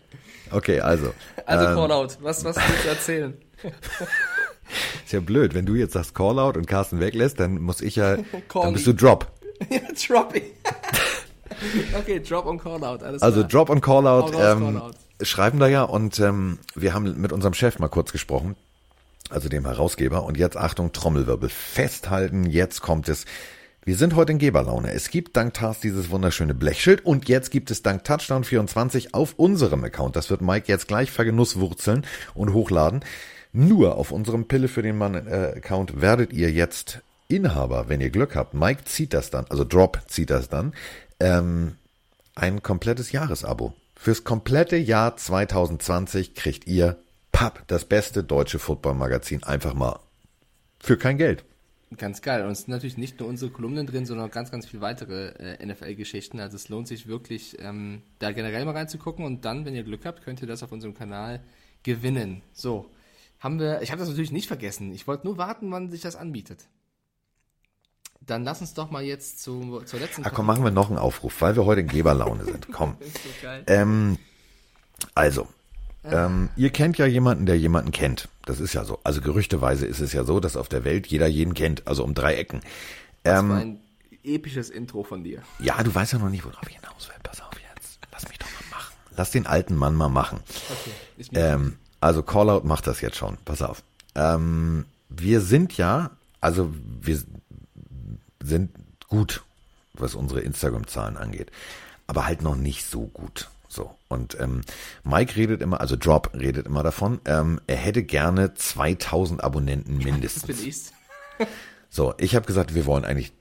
[0.51, 1.15] Okay, also.
[1.47, 3.35] Also ähm, Callout, was, was willst du erzählen?
[5.05, 8.17] ist ja blöd, wenn du jetzt sagst Callout und Carsten weglässt, dann muss ich ja,
[8.53, 9.31] dann bist du Drop.
[9.71, 10.43] ja, Droppy.
[11.99, 13.49] okay, Drop und Callout, alles Also klar.
[13.49, 14.93] Drop und Callout, ähm, call
[15.23, 18.57] schreiben da ja und ähm, wir haben mit unserem Chef mal kurz gesprochen,
[19.31, 23.25] also dem Herausgeber und jetzt Achtung, Trommelwirbel, festhalten, jetzt kommt es.
[23.85, 24.93] Wir sind heute in Geberlaune.
[24.93, 29.85] Es gibt dank TAS dieses wunderschöne Blechschild und jetzt gibt es dank Touchdown24 auf unserem
[29.85, 32.05] Account, das wird Mike jetzt gleich vergenusswurzeln
[32.35, 33.05] und hochladen,
[33.53, 38.11] nur auf unserem Pille für den Mann äh, Account werdet ihr jetzt Inhaber, wenn ihr
[38.11, 38.55] Glück habt.
[38.55, 40.75] Mike zieht das dann, also Drop zieht das dann,
[41.21, 41.77] ähm,
[42.35, 43.75] ein komplettes Jahresabo.
[43.95, 46.99] Fürs komplette Jahr 2020 kriegt ihr
[47.33, 50.01] Papp, das beste deutsche Footballmagazin, einfach mal
[50.79, 51.45] für kein Geld.
[51.97, 52.45] Ganz geil.
[52.45, 55.29] Und es sind natürlich nicht nur unsere Kolumnen drin, sondern auch ganz, ganz viele weitere
[55.39, 56.41] äh, NFL-Geschichten.
[56.41, 59.25] Also es lohnt sich wirklich, ähm, da generell mal reinzugucken.
[59.25, 61.41] Und dann, wenn ihr Glück habt, könnt ihr das auf unserem Kanal
[61.85, 62.43] gewinnen.
[62.53, 62.91] So,
[63.39, 64.93] haben wir, ich habe das natürlich nicht vergessen.
[64.93, 66.67] Ich wollte nur warten, wann sich das anbietet.
[68.27, 70.23] Dann lass uns doch mal jetzt zu, zur letzten.
[70.25, 72.69] Ach komm, machen wir noch einen Aufruf, weil wir heute in Geberlaune sind.
[72.73, 72.97] Komm.
[73.01, 74.19] so ähm,
[75.15, 75.49] also,
[76.05, 78.29] ähm, ihr kennt ja jemanden, der jemanden kennt.
[78.45, 78.99] Das ist ja so.
[79.05, 81.87] Also gerüchteweise ist es ja so, dass auf der Welt jeder jeden kennt.
[81.87, 82.61] Also um drei Ecken.
[83.23, 83.81] Das ähm, war ein
[84.25, 85.43] episches Intro von dir.
[85.59, 87.17] Ja, du weißt ja noch nicht, worauf ich hinaus will.
[87.23, 87.99] Pass auf jetzt.
[88.13, 88.95] Lass mich doch mal machen.
[89.17, 90.41] Lass den alten Mann mal machen.
[91.19, 91.29] Okay.
[91.33, 93.37] Ähm, also Callout macht das jetzt schon.
[93.45, 93.83] Pass auf.
[94.15, 96.11] Ähm, wir sind ja,
[96.41, 97.21] also wir
[98.47, 98.71] sind
[99.09, 99.43] gut,
[99.95, 101.51] was unsere Instagram-Zahlen angeht.
[102.07, 103.49] Aber halt noch nicht so gut.
[103.69, 103.95] So.
[104.09, 104.63] Und ähm,
[105.05, 110.47] Mike redet immer, also Drop redet immer davon, ähm, er hätte gerne 2000 Abonnenten mindestens.
[110.47, 110.93] Das bin ich's.
[111.91, 113.33] so, ich habe gesagt, wir wollen eigentlich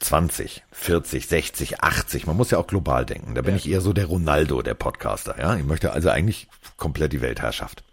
[0.00, 2.26] 20, 40, 60, 80.
[2.26, 3.34] Man muss ja auch global denken.
[3.34, 3.56] Da bin ja.
[3.56, 5.36] ich eher so der Ronaldo, der Podcaster.
[5.38, 7.84] Ja, ich möchte also eigentlich komplett die Weltherrschaft.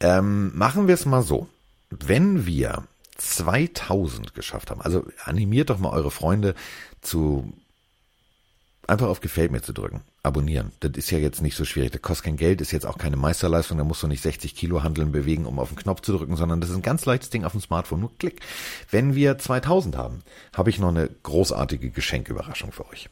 [0.00, 1.48] Ähm, machen wir es mal so.
[1.90, 2.84] Wenn wir
[3.18, 6.54] 2000 geschafft haben, also animiert doch mal eure Freunde
[7.02, 7.52] zu
[8.88, 10.00] einfach auf Gefällt mir zu drücken.
[10.22, 10.72] abonnieren.
[10.80, 11.92] Das ist ja jetzt nicht so schwierig.
[11.92, 13.78] Das kostet kein Geld, ist jetzt auch keine Meisterleistung.
[13.78, 16.60] Da musst du nicht 60 Kilo handeln, bewegen, um auf den Knopf zu drücken, sondern
[16.60, 18.00] das ist ein ganz leichtes Ding auf dem Smartphone.
[18.00, 18.40] Nur Klick.
[18.90, 20.22] Wenn wir 2000 haben,
[20.54, 23.08] habe ich noch eine großartige Geschenküberraschung für euch.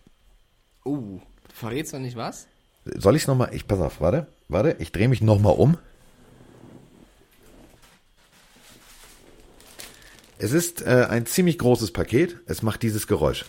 [0.85, 1.21] Oh,
[1.53, 2.47] verrätst du nicht was?
[2.85, 3.51] Soll ich es nochmal?
[3.53, 5.77] Ich, pass auf, warte, warte, ich drehe mich nochmal um.
[10.39, 12.41] Es ist äh, ein ziemlich großes Paket.
[12.47, 13.47] Es macht dieses Geräusch.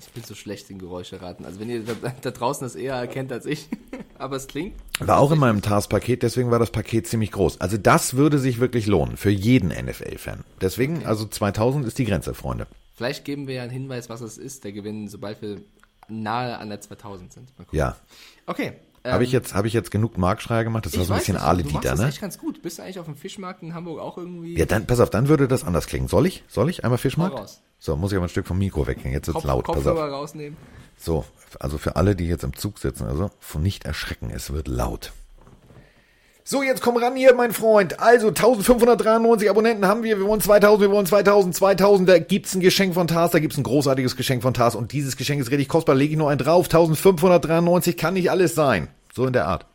[0.00, 1.44] Ich bin so schlecht in Geräusche raten.
[1.44, 3.68] Also wenn ihr da, da draußen das eher erkennt als ich,
[4.18, 4.74] aber es klingt.
[4.98, 7.60] War auch in meinem TARS-Paket, deswegen war das Paket ziemlich groß.
[7.60, 10.44] Also das würde sich wirklich lohnen für jeden NFL-Fan.
[10.60, 11.06] Deswegen, okay.
[11.06, 12.66] also 2000 ist die Grenze, Freunde.
[12.94, 15.60] Vielleicht geben wir ja einen Hinweis, was es ist, der Gewinn, sobald wir
[16.08, 17.52] nahe an der 2000 sind.
[17.70, 17.96] Ja.
[18.46, 18.72] Okay,
[19.04, 20.86] habe ich, ähm, jetzt, hab ich jetzt genug Marktschreier gemacht?
[20.86, 22.02] Das war so ein bisschen Ale Dieter, ne?
[22.02, 22.62] Das echt ganz gut.
[22.62, 24.58] Bist du eigentlich auf dem Fischmarkt in Hamburg auch irgendwie?
[24.58, 26.08] Ja, dann, pass auf, dann würde das anders klingen.
[26.08, 26.44] Soll ich?
[26.48, 27.38] Soll ich einmal Fischmarkt?
[27.38, 27.62] Raus.
[27.78, 29.12] So, muss ich aber ein Stück vom Mikro weggehen.
[29.12, 29.64] Jetzt wird's Kopf, laut.
[29.64, 30.12] Kopfhörer pass auf.
[30.12, 30.56] rausnehmen.
[30.98, 31.24] So,
[31.58, 35.12] also für alle, die jetzt im Zug sitzen, also von nicht erschrecken, es wird laut.
[36.44, 38.00] So, jetzt komm ran hier, mein Freund.
[38.00, 40.18] Also 1593 Abonnenten haben wir.
[40.18, 42.08] Wir wollen 2000, wir wollen 2000, 2000.
[42.08, 44.74] Da gibt's ein Geschenk von Tars, da gibt's ein großartiges Geschenk von Tars.
[44.74, 45.94] Und dieses Geschenk ist richtig kostbar.
[45.94, 46.66] Lege ich nur einen drauf.
[46.66, 48.88] 1593 kann nicht alles sein.
[49.14, 49.66] So in der Art.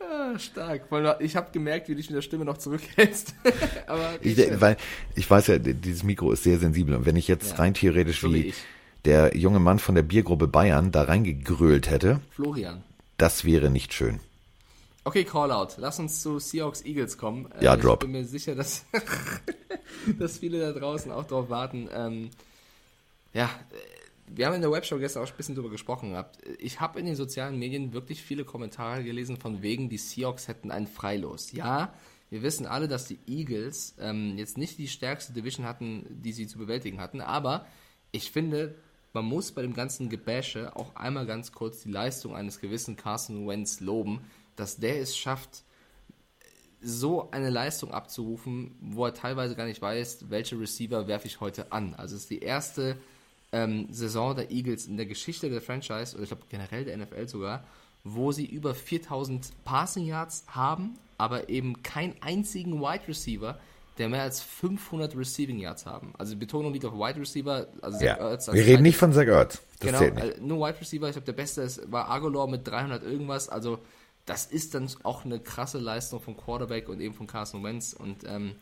[0.00, 0.82] Ah, stark.
[1.20, 3.34] Ich habe gemerkt, wie du dich mit der Stimme noch zurückhältst.
[3.86, 4.76] Aber ich, weil
[5.14, 6.94] ich weiß ja, dieses Mikro ist sehr sensibel.
[6.94, 8.54] Und wenn ich jetzt ja, rein theoretisch so wie, wie
[9.04, 12.20] der junge Mann von der Biergruppe Bayern da reingegrölt hätte.
[12.30, 12.82] Florian.
[13.18, 14.20] Das wäre nicht schön.
[15.06, 15.76] Okay, Callout.
[15.76, 17.48] Lass uns zu Seahawks Eagles kommen.
[17.60, 18.02] Ja, äh, Drop.
[18.02, 18.84] Ich bin mir sicher, dass,
[20.18, 21.88] dass viele da draußen auch drauf warten.
[21.94, 22.30] Ähm,
[23.32, 23.48] ja,
[24.26, 26.40] wir haben in der Webshow gestern auch ein bisschen drüber gesprochen gehabt.
[26.58, 30.72] Ich habe in den sozialen Medien wirklich viele Kommentare gelesen von wegen, die Seahawks hätten
[30.72, 31.52] ein Freilos.
[31.52, 31.94] Ja,
[32.28, 36.48] wir wissen alle, dass die Eagles ähm, jetzt nicht die stärkste Division hatten, die sie
[36.48, 37.64] zu bewältigen hatten, aber
[38.10, 38.74] ich finde,
[39.12, 43.46] man muss bei dem ganzen Gebäsche auch einmal ganz kurz die Leistung eines gewissen Carson
[43.46, 44.24] Wentz loben,
[44.56, 45.62] dass der es schafft,
[46.80, 51.72] so eine Leistung abzurufen, wo er teilweise gar nicht weiß, welche Receiver werfe ich heute
[51.72, 51.94] an.
[51.94, 52.96] Also es ist die erste
[53.52, 57.28] ähm, Saison der Eagles in der Geschichte der Franchise, oder ich glaube generell der NFL
[57.28, 57.64] sogar,
[58.04, 63.58] wo sie über 4000 Passing Yards haben, aber eben keinen einzigen Wide Receiver,
[63.98, 66.12] der mehr als 500 Receiving Yards haben.
[66.18, 67.66] Also die Betonung liegt auf Wide Receiver.
[67.80, 68.14] Also ja.
[68.14, 69.62] Ertz, Wir reden nicht von Zach Ertz.
[69.80, 71.08] Das genau, äh, nur Wide Receiver.
[71.08, 73.48] Ich glaube, der beste ist, war Agolor mit 300 irgendwas.
[73.48, 73.78] Also
[74.26, 77.92] das ist dann auch eine krasse Leistung vom Quarterback und eben von Carson Wentz.
[77.92, 78.56] Und ähm,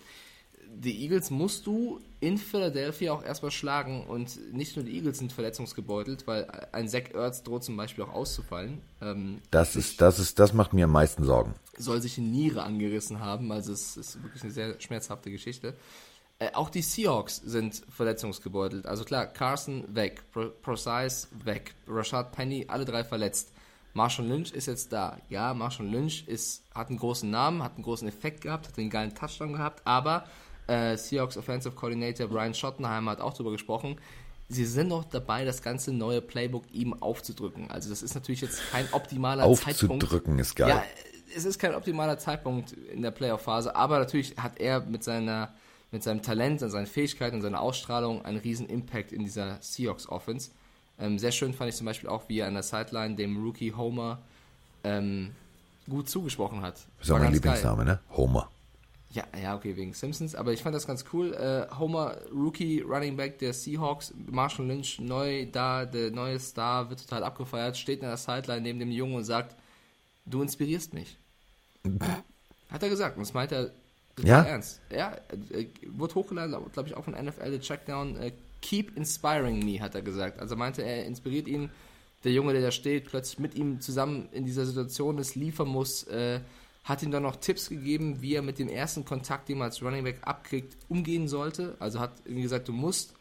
[0.68, 5.32] die Eagles musst du in Philadelphia auch erstmal schlagen und nicht nur die Eagles sind
[5.32, 8.82] verletzungsgebeutelt, weil ein Zach Ertz droht zum Beispiel auch auszufallen.
[9.00, 11.54] Ähm, das ist, das ist, das macht mir am meisten Sorgen.
[11.78, 15.74] Soll sich die Niere angerissen haben, also es ist wirklich eine sehr schmerzhafte Geschichte.
[16.38, 18.86] Äh, auch die Seahawks sind verletzungsgebeutelt.
[18.86, 23.53] Also klar, Carson weg, Pro Precise weg, Rashad Penny, alle drei verletzt.
[23.94, 25.16] Marshall Lynch ist jetzt da.
[25.30, 28.90] Ja, Marshall Lynch ist, hat einen großen Namen, hat einen großen Effekt gehabt, hat einen
[28.90, 30.26] geilen Touchdown gehabt, aber
[30.66, 33.96] äh, Seahawks Offensive Coordinator Brian Schottenheimer hat auch darüber gesprochen.
[34.48, 37.70] Sie sind noch dabei, das ganze neue Playbook ihm aufzudrücken.
[37.70, 40.04] Also das ist natürlich jetzt kein optimaler aufzudrücken Zeitpunkt.
[40.04, 40.68] Aufzudrücken ist geil.
[40.68, 40.84] Ja,
[41.34, 45.54] es ist kein optimaler Zeitpunkt in der Playoff-Phase, aber natürlich hat er mit seiner
[45.94, 50.08] mit seinem Talent und seinen Fähigkeiten und seiner Ausstrahlung einen riesen Impact in dieser Seahawks
[50.08, 50.50] Offense.
[50.98, 53.72] Ähm, sehr schön fand ich zum Beispiel auch, wie er an der Sideline dem Rookie
[53.72, 54.18] Homer
[54.84, 55.32] ähm,
[55.88, 56.74] gut zugesprochen hat.
[56.98, 57.94] Das ist auch mein Lieblingsname, geil.
[57.94, 58.16] ne?
[58.16, 58.50] Homer.
[59.10, 60.34] Ja, ja, okay, wegen Simpsons.
[60.34, 61.34] Aber ich fand das ganz cool.
[61.34, 67.00] Äh, Homer, Rookie, Running Back der Seahawks, Marshall Lynch, neu da, der neue Star, wird
[67.00, 69.54] total abgefeiert, steht in der Sideline neben dem Jungen und sagt,
[70.26, 71.16] du inspirierst mich.
[72.70, 73.16] Hat er gesagt.
[73.16, 73.70] Und das meint er
[74.20, 74.42] ja?
[74.42, 74.80] ernst.
[74.90, 75.16] Ja,
[75.50, 78.16] äh, wurde hochgeladen, glaube ich, auch von NFL, der Checkdown.
[78.16, 78.32] Äh,
[78.64, 80.40] Keep inspiring me, hat er gesagt.
[80.40, 81.68] Also meinte er, inspiriert ihn,
[82.24, 86.04] der Junge, der da steht, plötzlich mit ihm zusammen in dieser Situation ist, liefern muss,
[86.04, 86.40] äh,
[86.82, 89.82] hat ihm dann noch Tipps gegeben, wie er mit dem ersten Kontakt, den man als
[89.82, 91.76] Running Back abkriegt, umgehen sollte.
[91.78, 93.12] Also hat irgendwie gesagt, du musst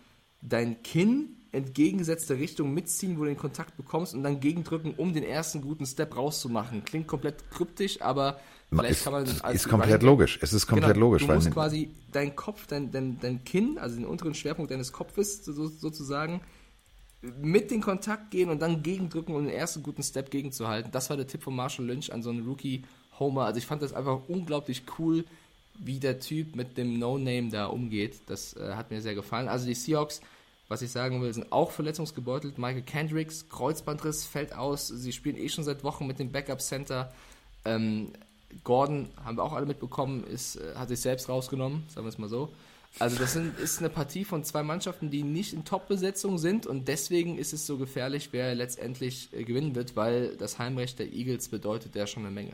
[0.42, 5.26] dein Kinn entgegengesetzte Richtung mitziehen, wo du den Kontakt bekommst und dann gegendrücken, um den
[5.26, 6.86] ersten guten Step rauszumachen.
[6.86, 8.40] Klingt komplett kryptisch, aber
[8.70, 10.40] vielleicht ist, kann man das ist komplett logisch.
[10.42, 11.28] Es ist komplett genau, logisch.
[11.28, 15.44] Du musst quasi deinen Kopf, dein, dein, dein Kinn, also den unteren Schwerpunkt deines Kopfes
[15.44, 16.42] so, sozusagen,
[17.22, 20.92] mit den Kontakt gehen und dann gegendrücken, um den ersten guten Step gegenzuhalten.
[20.92, 22.84] Das war der Tipp von Marshall Lynch an so einen Rookie
[23.20, 23.46] Homer.
[23.46, 25.26] Also ich fand das einfach unglaublich cool,
[25.80, 28.22] wie der Typ mit dem No-Name da umgeht.
[28.28, 29.48] Das äh, hat mir sehr gefallen.
[29.48, 30.22] Also die Seahawks,
[30.68, 32.58] was ich sagen will, sind auch verletzungsgebeutelt.
[32.58, 34.88] Michael Kendricks, Kreuzbandriss, fällt aus.
[34.88, 37.14] Sie spielen eh schon seit Wochen mit dem Backup-Center.
[37.66, 38.12] Ähm,
[38.64, 42.18] Gordon, haben wir auch alle mitbekommen, ist, äh, hat sich selbst rausgenommen, sagen wir es
[42.18, 42.50] mal so.
[43.00, 46.88] Also das sind, ist eine Partie von zwei Mannschaften, die nicht in Top-Besetzung sind und
[46.88, 51.50] deswegen ist es so gefährlich, wer letztendlich äh, gewinnen wird, weil das Heimrecht der Eagles
[51.50, 52.52] bedeutet ja schon eine Menge.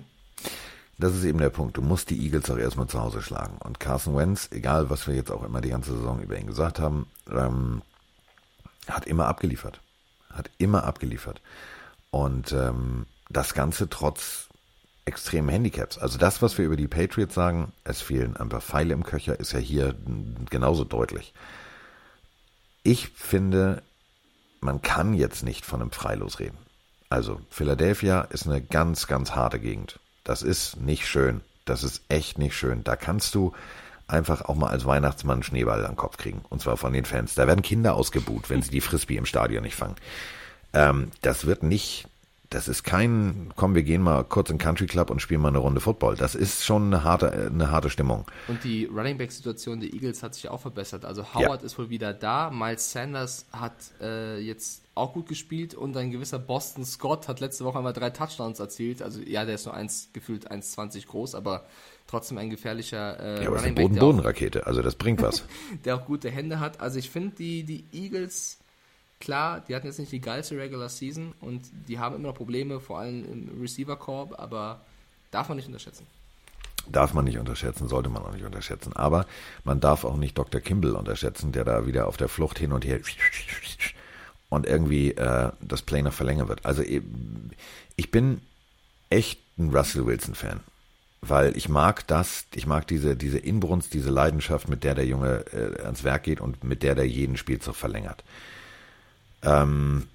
[0.98, 1.78] Das ist eben der Punkt.
[1.78, 3.58] Du musst die Eagles auch erstmal zu Hause schlagen.
[3.64, 6.80] Und Carson Wentz, egal was wir jetzt auch immer die ganze Saison über ihn gesagt
[6.80, 7.82] haben, ähm,
[8.88, 9.80] hat immer abgeliefert.
[10.30, 11.42] Hat immer abgeliefert.
[12.12, 14.49] Und ähm, das Ganze trotz
[15.10, 15.98] extremen Handicaps.
[15.98, 19.40] Also das, was wir über die Patriots sagen, es fehlen ein paar Pfeile im Köcher,
[19.40, 19.96] ist ja hier
[20.50, 21.34] genauso deutlich.
[22.84, 23.84] Ich finde,
[24.62, 26.58] man kann jetzt nicht von einem Freilos reden.
[27.10, 30.00] Also Philadelphia ist eine ganz, ganz harte Gegend.
[30.24, 31.42] Das ist nicht schön.
[31.66, 32.84] Das ist echt nicht schön.
[32.84, 33.54] Da kannst du
[34.08, 36.44] einfach auch mal als Weihnachtsmann einen Schneeball am Kopf kriegen.
[36.50, 37.36] Und zwar von den Fans.
[37.36, 39.96] Da werden Kinder ausgebuht, wenn sie die Frisbee im Stadion nicht fangen.
[40.74, 42.08] Ähm, das wird nicht
[42.50, 45.60] das ist kein, komm, wir gehen mal kurz in Country Club und spielen mal eine
[45.60, 46.16] Runde Football.
[46.16, 48.26] Das ist schon eine harte, eine harte Stimmung.
[48.48, 51.06] Und die Running Back Situation der Eagles hat sich auch verbessert.
[51.06, 51.66] Also Howard ja.
[51.66, 52.50] ist wohl wieder da.
[52.50, 57.66] Miles Sanders hat äh, jetzt auch gut gespielt und ein gewisser Boston Scott hat letzte
[57.66, 59.04] Woche einmal drei Touchdowns erzielt.
[59.04, 61.66] Also ja, der ist nur eins, gefühlt 1,20 groß, aber
[62.08, 63.86] trotzdem ein gefährlicher äh, ja, aber Running Back.
[63.86, 65.44] Boden-Boden-Rakete, also das bringt was.
[65.86, 66.82] der auch gute Hände hat.
[66.82, 68.59] Also ich finde die, die Eagles
[69.20, 72.80] Klar, die hatten jetzt nicht die geilste Regular Season und die haben immer noch Probleme,
[72.80, 74.82] vor allem im Receiver Corp, aber
[75.32, 76.08] darf man nicht unterschätzen.
[76.88, 78.94] Darf man nicht unterschätzen, sollte man auch nicht unterschätzen.
[78.94, 79.26] Aber
[79.64, 80.62] man darf auch nicht Dr.
[80.62, 83.00] Kimball unterschätzen, der da wieder auf der Flucht hin und her
[84.50, 86.66] und irgendwie äh, das Play noch verlängern wird.
[86.66, 88.42] Also ich bin
[89.10, 90.62] echt ein Russell Wilson-Fan.
[91.22, 95.44] Weil ich mag das, ich mag diese, diese Inbrunst, diese Leidenschaft, mit der der Junge
[95.52, 98.24] äh, ans Werk geht und mit der der jeden Spielzug verlängert.
[99.44, 100.08] Ähm,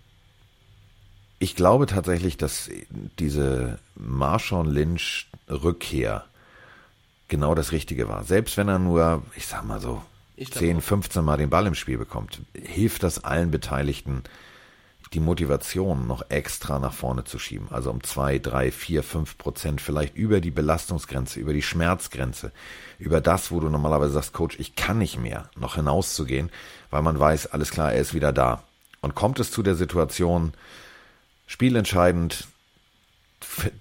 [1.39, 2.71] ich glaube tatsächlich, dass
[3.19, 6.25] diese Marshawn Lynch Rückkehr
[7.29, 8.25] genau das Richtige war.
[8.25, 10.03] Selbst wenn er nur, ich sag mal so,
[10.37, 14.25] 10, 15 Mal den Ball im Spiel bekommt, hilft das allen Beteiligten,
[15.13, 17.69] die Motivation noch extra nach vorne zu schieben.
[17.71, 22.53] Also um zwei, drei, vier, fünf Prozent, vielleicht über die Belastungsgrenze, über die Schmerzgrenze,
[22.99, 26.51] über das, wo du normalerweise sagst, Coach, ich kann nicht mehr, noch hinauszugehen,
[26.91, 28.65] weil man weiß, alles klar, er ist wieder da.
[29.05, 30.53] Und kommt es zu der Situation,
[31.47, 32.49] spielentscheidend,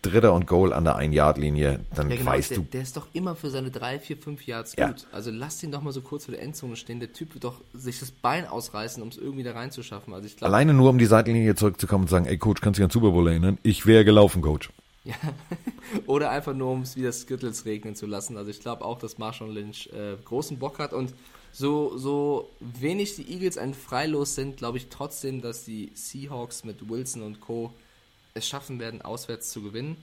[0.02, 2.64] Dritter und Goal an der Ein-Yard-Linie, dann ja, genau, weißt der, du.
[2.66, 4.88] Der ist doch immer für seine drei, vier, fünf Yards ja.
[4.88, 5.08] gut.
[5.12, 7.00] Also lass ihn doch mal so kurz vor der Endzone stehen.
[7.00, 10.14] Der Typ wird doch sich das Bein ausreißen, um es irgendwie da reinzuschaffen.
[10.14, 12.82] Also ich glaub, Alleine nur um die Seitenlinie zurückzukommen und sagen, ey Coach, kannst du
[12.82, 13.58] dich an Super Bowl erinnern?
[13.64, 14.70] Ich wäre gelaufen, Coach.
[15.06, 15.16] Ja.
[16.06, 18.38] Oder einfach nur, um es wieder Skittles regnen zu lassen.
[18.38, 21.14] Also ich glaube auch, dass Marshall Lynch äh, großen Bock hat und
[21.54, 26.90] so, so wenig die Eagles ein Freilos sind, glaube ich trotzdem, dass die Seahawks mit
[26.90, 27.72] Wilson und Co.
[28.34, 29.96] es schaffen werden, auswärts zu gewinnen.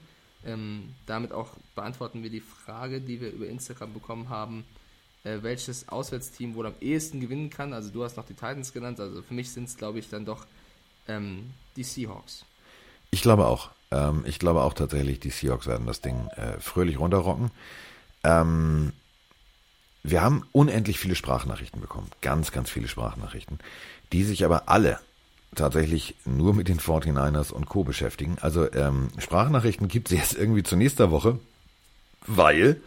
[0.47, 4.65] Ähm, damit auch beantworten wir die Frage, die wir über Instagram bekommen haben,
[5.25, 7.73] äh, welches Auswärtsteam wohl am ehesten gewinnen kann.
[7.75, 10.25] Also du hast noch die Titans genannt, also für mich sind es, glaube ich, dann
[10.25, 10.47] doch
[11.09, 12.45] ähm, die Seahawks.
[13.11, 13.71] Ich glaube auch.
[13.91, 17.51] Ähm, ich glaube auch tatsächlich, die Seahawks werden das Ding äh, fröhlich runterrocken.
[18.23, 18.93] Ähm,
[20.03, 23.59] wir haben unendlich viele Sprachnachrichten bekommen, ganz, ganz viele Sprachnachrichten,
[24.13, 24.99] die sich aber alle
[25.55, 27.85] tatsächlich nur mit den 49ers und Co.
[27.85, 28.37] beschäftigen.
[28.41, 31.39] Also ähm, Sprachnachrichten gibt es jetzt irgendwie zur nächster Woche,
[32.27, 32.81] weil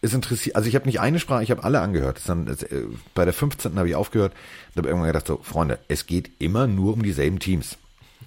[0.00, 2.20] es interessiert, also ich habe nicht eine Sprache, ich habe alle angehört.
[2.26, 2.84] Dann, äh,
[3.14, 3.76] bei der 15.
[3.76, 4.32] habe ich aufgehört
[4.70, 7.78] und habe irgendwann gedacht, so Freunde, es geht immer nur um dieselben Teams.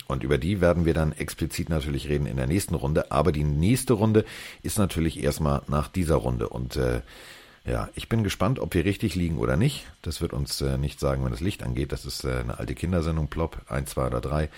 [0.08, 3.12] Und über die werden wir dann explizit natürlich reden in der nächsten Runde.
[3.12, 4.26] Aber die nächste Runde
[4.64, 6.50] ist natürlich erstmal nach dieser Runde.
[6.50, 7.02] Und äh,
[7.66, 9.86] ja, ich bin gespannt, ob wir richtig liegen oder nicht.
[10.02, 11.92] Das wird uns äh, nicht sagen, wenn das Licht angeht.
[11.92, 14.50] Das ist äh, eine alte Kindersendung, Plop, 1, 2 oder 3.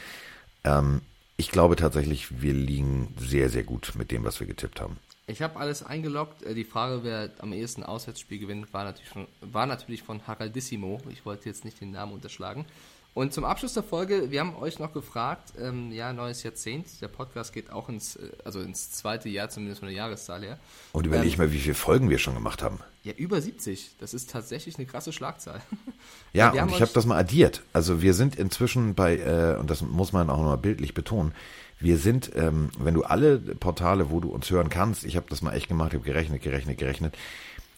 [0.64, 1.02] Ähm,
[1.36, 4.98] ich glaube tatsächlich, wir liegen sehr, sehr gut mit dem, was wir getippt haben.
[5.28, 6.44] Ich habe alles eingeloggt.
[6.44, 11.02] Äh, die Frage, wer am ehesten Auswärtsspiel gewinnt, war natürlich, von, war natürlich von Haraldissimo.
[11.10, 12.66] Ich wollte jetzt nicht den Namen unterschlagen.
[13.14, 17.08] Und zum Abschluss der Folge, wir haben euch noch gefragt, ähm, ja, neues Jahrzehnt, der
[17.10, 20.60] Podcast geht auch ins, äh, also ins zweite Jahr, zumindest von der Jahreszahl her.
[20.94, 22.80] Und überleg ähm, mal, wie viele Folgen wir schon gemacht haben.
[23.04, 23.98] Ja, über 70.
[24.00, 25.62] Das ist tatsächlich eine krasse Schlagzahl.
[26.34, 27.62] Ja, und ich habe das mal addiert.
[27.74, 31.32] Also wir sind inzwischen bei, äh, und das muss man auch nochmal bildlich betonen,
[31.80, 35.42] wir sind, ähm, wenn du alle Portale, wo du uns hören kannst, ich habe das
[35.42, 37.16] mal echt gemacht, ich habe gerechnet, gerechnet, gerechnet,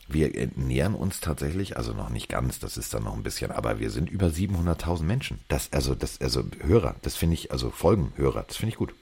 [0.08, 3.80] wir nähern uns tatsächlich, also noch nicht ganz, das ist dann noch ein bisschen, aber
[3.80, 5.40] wir sind über 700.000 Menschen.
[5.48, 8.94] Das, also, das, also Hörer, das finde ich, also Folgenhörer, das finde ich gut.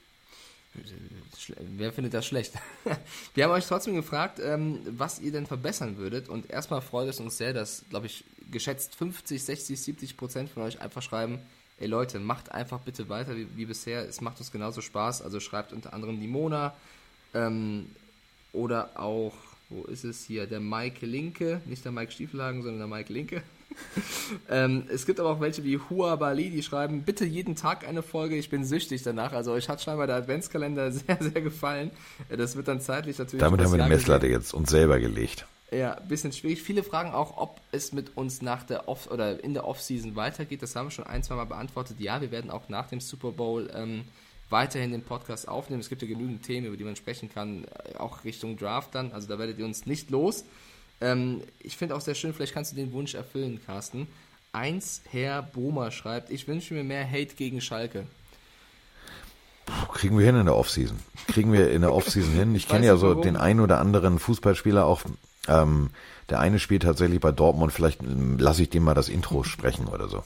[1.76, 2.54] Wer findet das schlecht?
[3.34, 6.28] Wir haben euch trotzdem gefragt, ähm, was ihr denn verbessern würdet.
[6.28, 10.62] Und erstmal freut es uns sehr, dass, glaube ich, geschätzt 50, 60, 70 Prozent von
[10.62, 11.38] euch einfach schreiben,
[11.78, 14.08] ey Leute, macht einfach bitte weiter wie, wie bisher.
[14.08, 15.22] Es macht uns genauso Spaß.
[15.22, 16.74] Also schreibt unter anderem die Mona
[17.34, 17.90] ähm,
[18.52, 19.34] oder auch
[19.68, 20.46] wo ist es hier?
[20.46, 23.42] Der Mike Linke, nicht der Mike Stiefelhagen, sondern der Mike Linke.
[24.50, 28.02] ähm, es gibt aber auch welche wie Hua Bali, die schreiben, bitte jeden Tag eine
[28.02, 29.32] Folge, ich bin süchtig danach.
[29.32, 31.90] Also euch hat scheinbar der Adventskalender sehr, sehr gefallen.
[32.28, 33.40] Das wird dann zeitlich natürlich...
[33.40, 35.46] Damit haben wir eine Messlatte jetzt uns selber gelegt.
[35.72, 36.62] Ja, ein bisschen schwierig.
[36.62, 40.62] Viele fragen auch, ob es mit uns nach der Off- oder in der Offseason weitergeht.
[40.62, 41.98] Das haben wir schon ein, zwei Mal beantwortet.
[41.98, 44.04] Ja, wir werden auch nach dem Super Bowl ähm,
[44.50, 45.80] weiterhin den Podcast aufnehmen.
[45.80, 49.12] Es gibt ja genügend Themen, über die man sprechen kann, äh, auch Richtung Draft dann.
[49.12, 50.44] Also da werdet ihr uns nicht los.
[51.00, 54.06] Ähm, ich finde auch sehr schön, vielleicht kannst du den Wunsch erfüllen, Carsten.
[54.52, 58.06] Eins Herr Bohmer schreibt, ich wünsche mir mehr Hate gegen Schalke.
[59.66, 60.98] Puh, kriegen wir hin in der Offseason.
[61.28, 62.54] Kriegen wir in der Offseason hin.
[62.54, 63.22] Ich kenne ja so warum.
[63.22, 65.02] den einen oder anderen Fußballspieler auch.
[65.48, 65.90] Ähm,
[66.28, 67.72] der eine spielt tatsächlich bei Dortmund.
[67.72, 70.22] Vielleicht ähm, lasse ich dem mal das Intro sprechen oder so.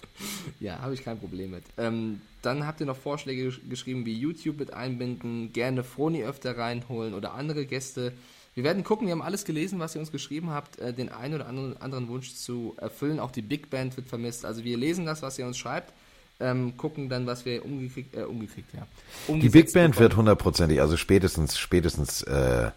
[0.61, 1.65] Ja, habe ich kein Problem mit.
[1.77, 7.15] Ähm, dann habt ihr noch Vorschläge geschrieben, wie YouTube mit einbinden, gerne Froni öfter reinholen
[7.15, 8.13] oder andere Gäste.
[8.55, 11.35] Wir werden gucken, wir haben alles gelesen, was ihr uns geschrieben habt, äh, den einen
[11.35, 13.21] oder anderen, Wunsch zu erfüllen.
[13.21, 14.45] Auch die Big Band wird vermisst.
[14.45, 15.93] Also wir lesen das, was ihr uns schreibt.
[16.41, 18.87] Ähm, gucken dann, was wir umgekriegt, äh, umgekriegt ja.
[19.29, 19.99] Die Big Band bekommen.
[19.99, 22.71] wird hundertprozentig, also spätestens, spätestens äh,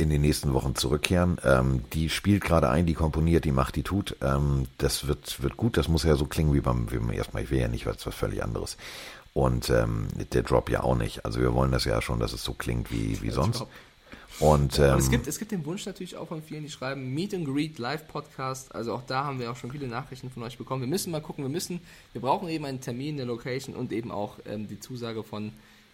[0.00, 1.38] in den nächsten Wochen zurückkehren.
[1.44, 4.16] Ähm, die spielt gerade ein, die komponiert, die macht, die tut.
[4.22, 5.76] Ähm, das wird, wird gut.
[5.76, 7.42] Das muss ja so klingen wie beim, wie beim ersten Mal.
[7.42, 8.76] Ich will ja nicht was, was völlig anderes.
[9.34, 11.24] Und ähm, der Drop ja auch nicht.
[11.24, 13.64] Also wir wollen das ja schon, dass es so klingt wie, wie sonst.
[14.40, 17.34] Und, ähm, es, gibt, es gibt den Wunsch natürlich auch von vielen, die schreiben Meet
[17.34, 18.74] and Greet Live Podcast.
[18.74, 20.80] Also auch da haben wir auch schon viele Nachrichten von euch bekommen.
[20.80, 21.80] Wir müssen mal gucken, wir müssen,
[22.12, 25.52] wir brauchen eben einen Termin, eine Location und eben auch ähm, die Zusage von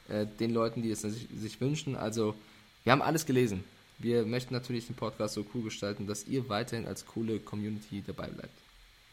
[0.09, 1.97] äh, den Leuten, die es sich, sich wünschen.
[1.97, 2.37] Also
[2.85, 3.65] wir haben alles gelesen.
[3.99, 8.29] Wir möchten natürlich den Podcast so cool gestalten, dass ihr weiterhin als coole Community dabei
[8.29, 8.57] bleibt.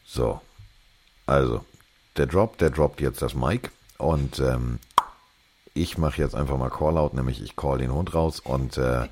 [0.04, 0.40] So,
[1.26, 1.64] also
[2.16, 4.78] der Drop, der droppt jetzt das Mic und ähm,
[5.72, 9.08] ich mache jetzt einfach mal Callout, nämlich ich call den Hund raus und äh,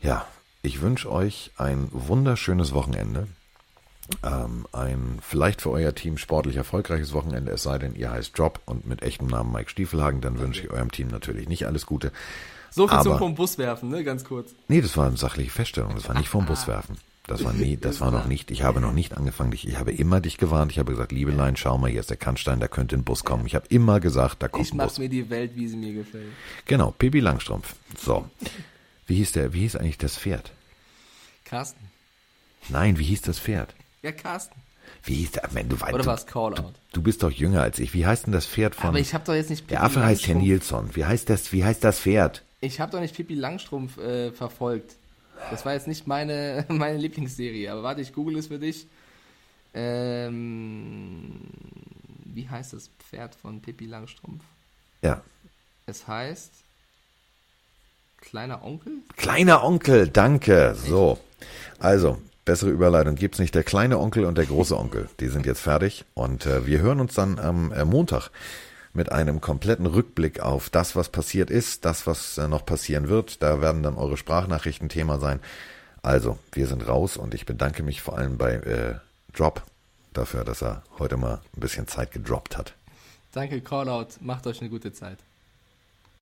[0.00, 0.26] ja,
[0.62, 3.28] ich wünsche euch ein wunderschönes Wochenende.
[4.22, 8.60] Ähm, ein vielleicht für euer Team sportlich erfolgreiches Wochenende, es sei denn, ihr heißt Drop
[8.64, 12.12] und mit echtem Namen Mike Stiefelhagen, dann wünsche ich eurem Team natürlich nicht alles Gute.
[12.72, 14.02] So viel Aber, zum vom Bus werfen, ne?
[14.02, 14.54] Ganz kurz.
[14.68, 16.96] Nee, das war eine sachliche Feststellung, das war nicht vom Bus werfen.
[17.26, 19.92] Das war nie, das war noch nicht, ich habe noch nicht angefangen, ich, ich habe
[19.92, 22.96] immer dich gewarnt, ich habe gesagt, Liebelein, schau mal, hier ist der Kannstein, da könnte
[22.96, 23.46] ein Bus kommen.
[23.46, 24.92] Ich habe immer gesagt, da kommt ich ein Bus.
[24.94, 26.32] Ich mach mir die Welt, wie sie mir gefällt.
[26.66, 27.76] Genau, Pippi Langstrumpf.
[27.96, 28.28] So.
[29.06, 30.52] Wie hieß der, wie hieß eigentlich das Pferd?
[31.44, 31.90] Carsten.
[32.68, 33.74] Nein, wie hieß das Pferd?
[34.02, 34.60] Ja, Carsten.
[35.04, 35.48] Wie hieß der?
[35.52, 36.56] Wenn du weißt, Oder war es Callout?
[36.56, 37.94] Du, du, bist doch jünger als ich.
[37.94, 38.88] Wie heißt denn das Pferd von?
[38.88, 39.62] Aber ich habe doch jetzt nicht.
[39.62, 40.90] Pippi der Affe heißt Herr Nilsson.
[40.94, 41.52] Wie heißt das?
[41.52, 42.42] Wie heißt das Pferd?
[42.62, 44.94] Ich habe doch nicht Pippi Langstrumpf äh, verfolgt.
[45.50, 48.86] Das war jetzt nicht meine, meine Lieblingsserie, aber warte, ich google es für dich.
[49.74, 51.40] Ähm,
[52.24, 54.44] wie heißt das Pferd von Pippi Langstrumpf?
[55.02, 55.22] Ja.
[55.86, 56.52] Es heißt
[58.18, 58.98] Kleiner Onkel?
[59.16, 60.76] Kleiner Onkel, danke.
[60.76, 61.18] So.
[61.80, 63.56] Also, bessere Überleitung gibt's nicht.
[63.56, 67.00] Der kleine Onkel und der große Onkel, die sind jetzt fertig und äh, wir hören
[67.00, 68.30] uns dann am äh, Montag
[68.92, 73.42] mit einem kompletten Rückblick auf das, was passiert ist, das, was äh, noch passieren wird.
[73.42, 75.40] Da werden dann eure Sprachnachrichten Thema sein.
[76.02, 78.94] Also, wir sind raus und ich bedanke mich vor allem bei äh,
[79.32, 79.62] Drop
[80.12, 82.74] dafür, dass er heute mal ein bisschen Zeit gedroppt hat.
[83.32, 84.08] Danke, Callout.
[84.20, 85.18] Macht euch eine gute Zeit.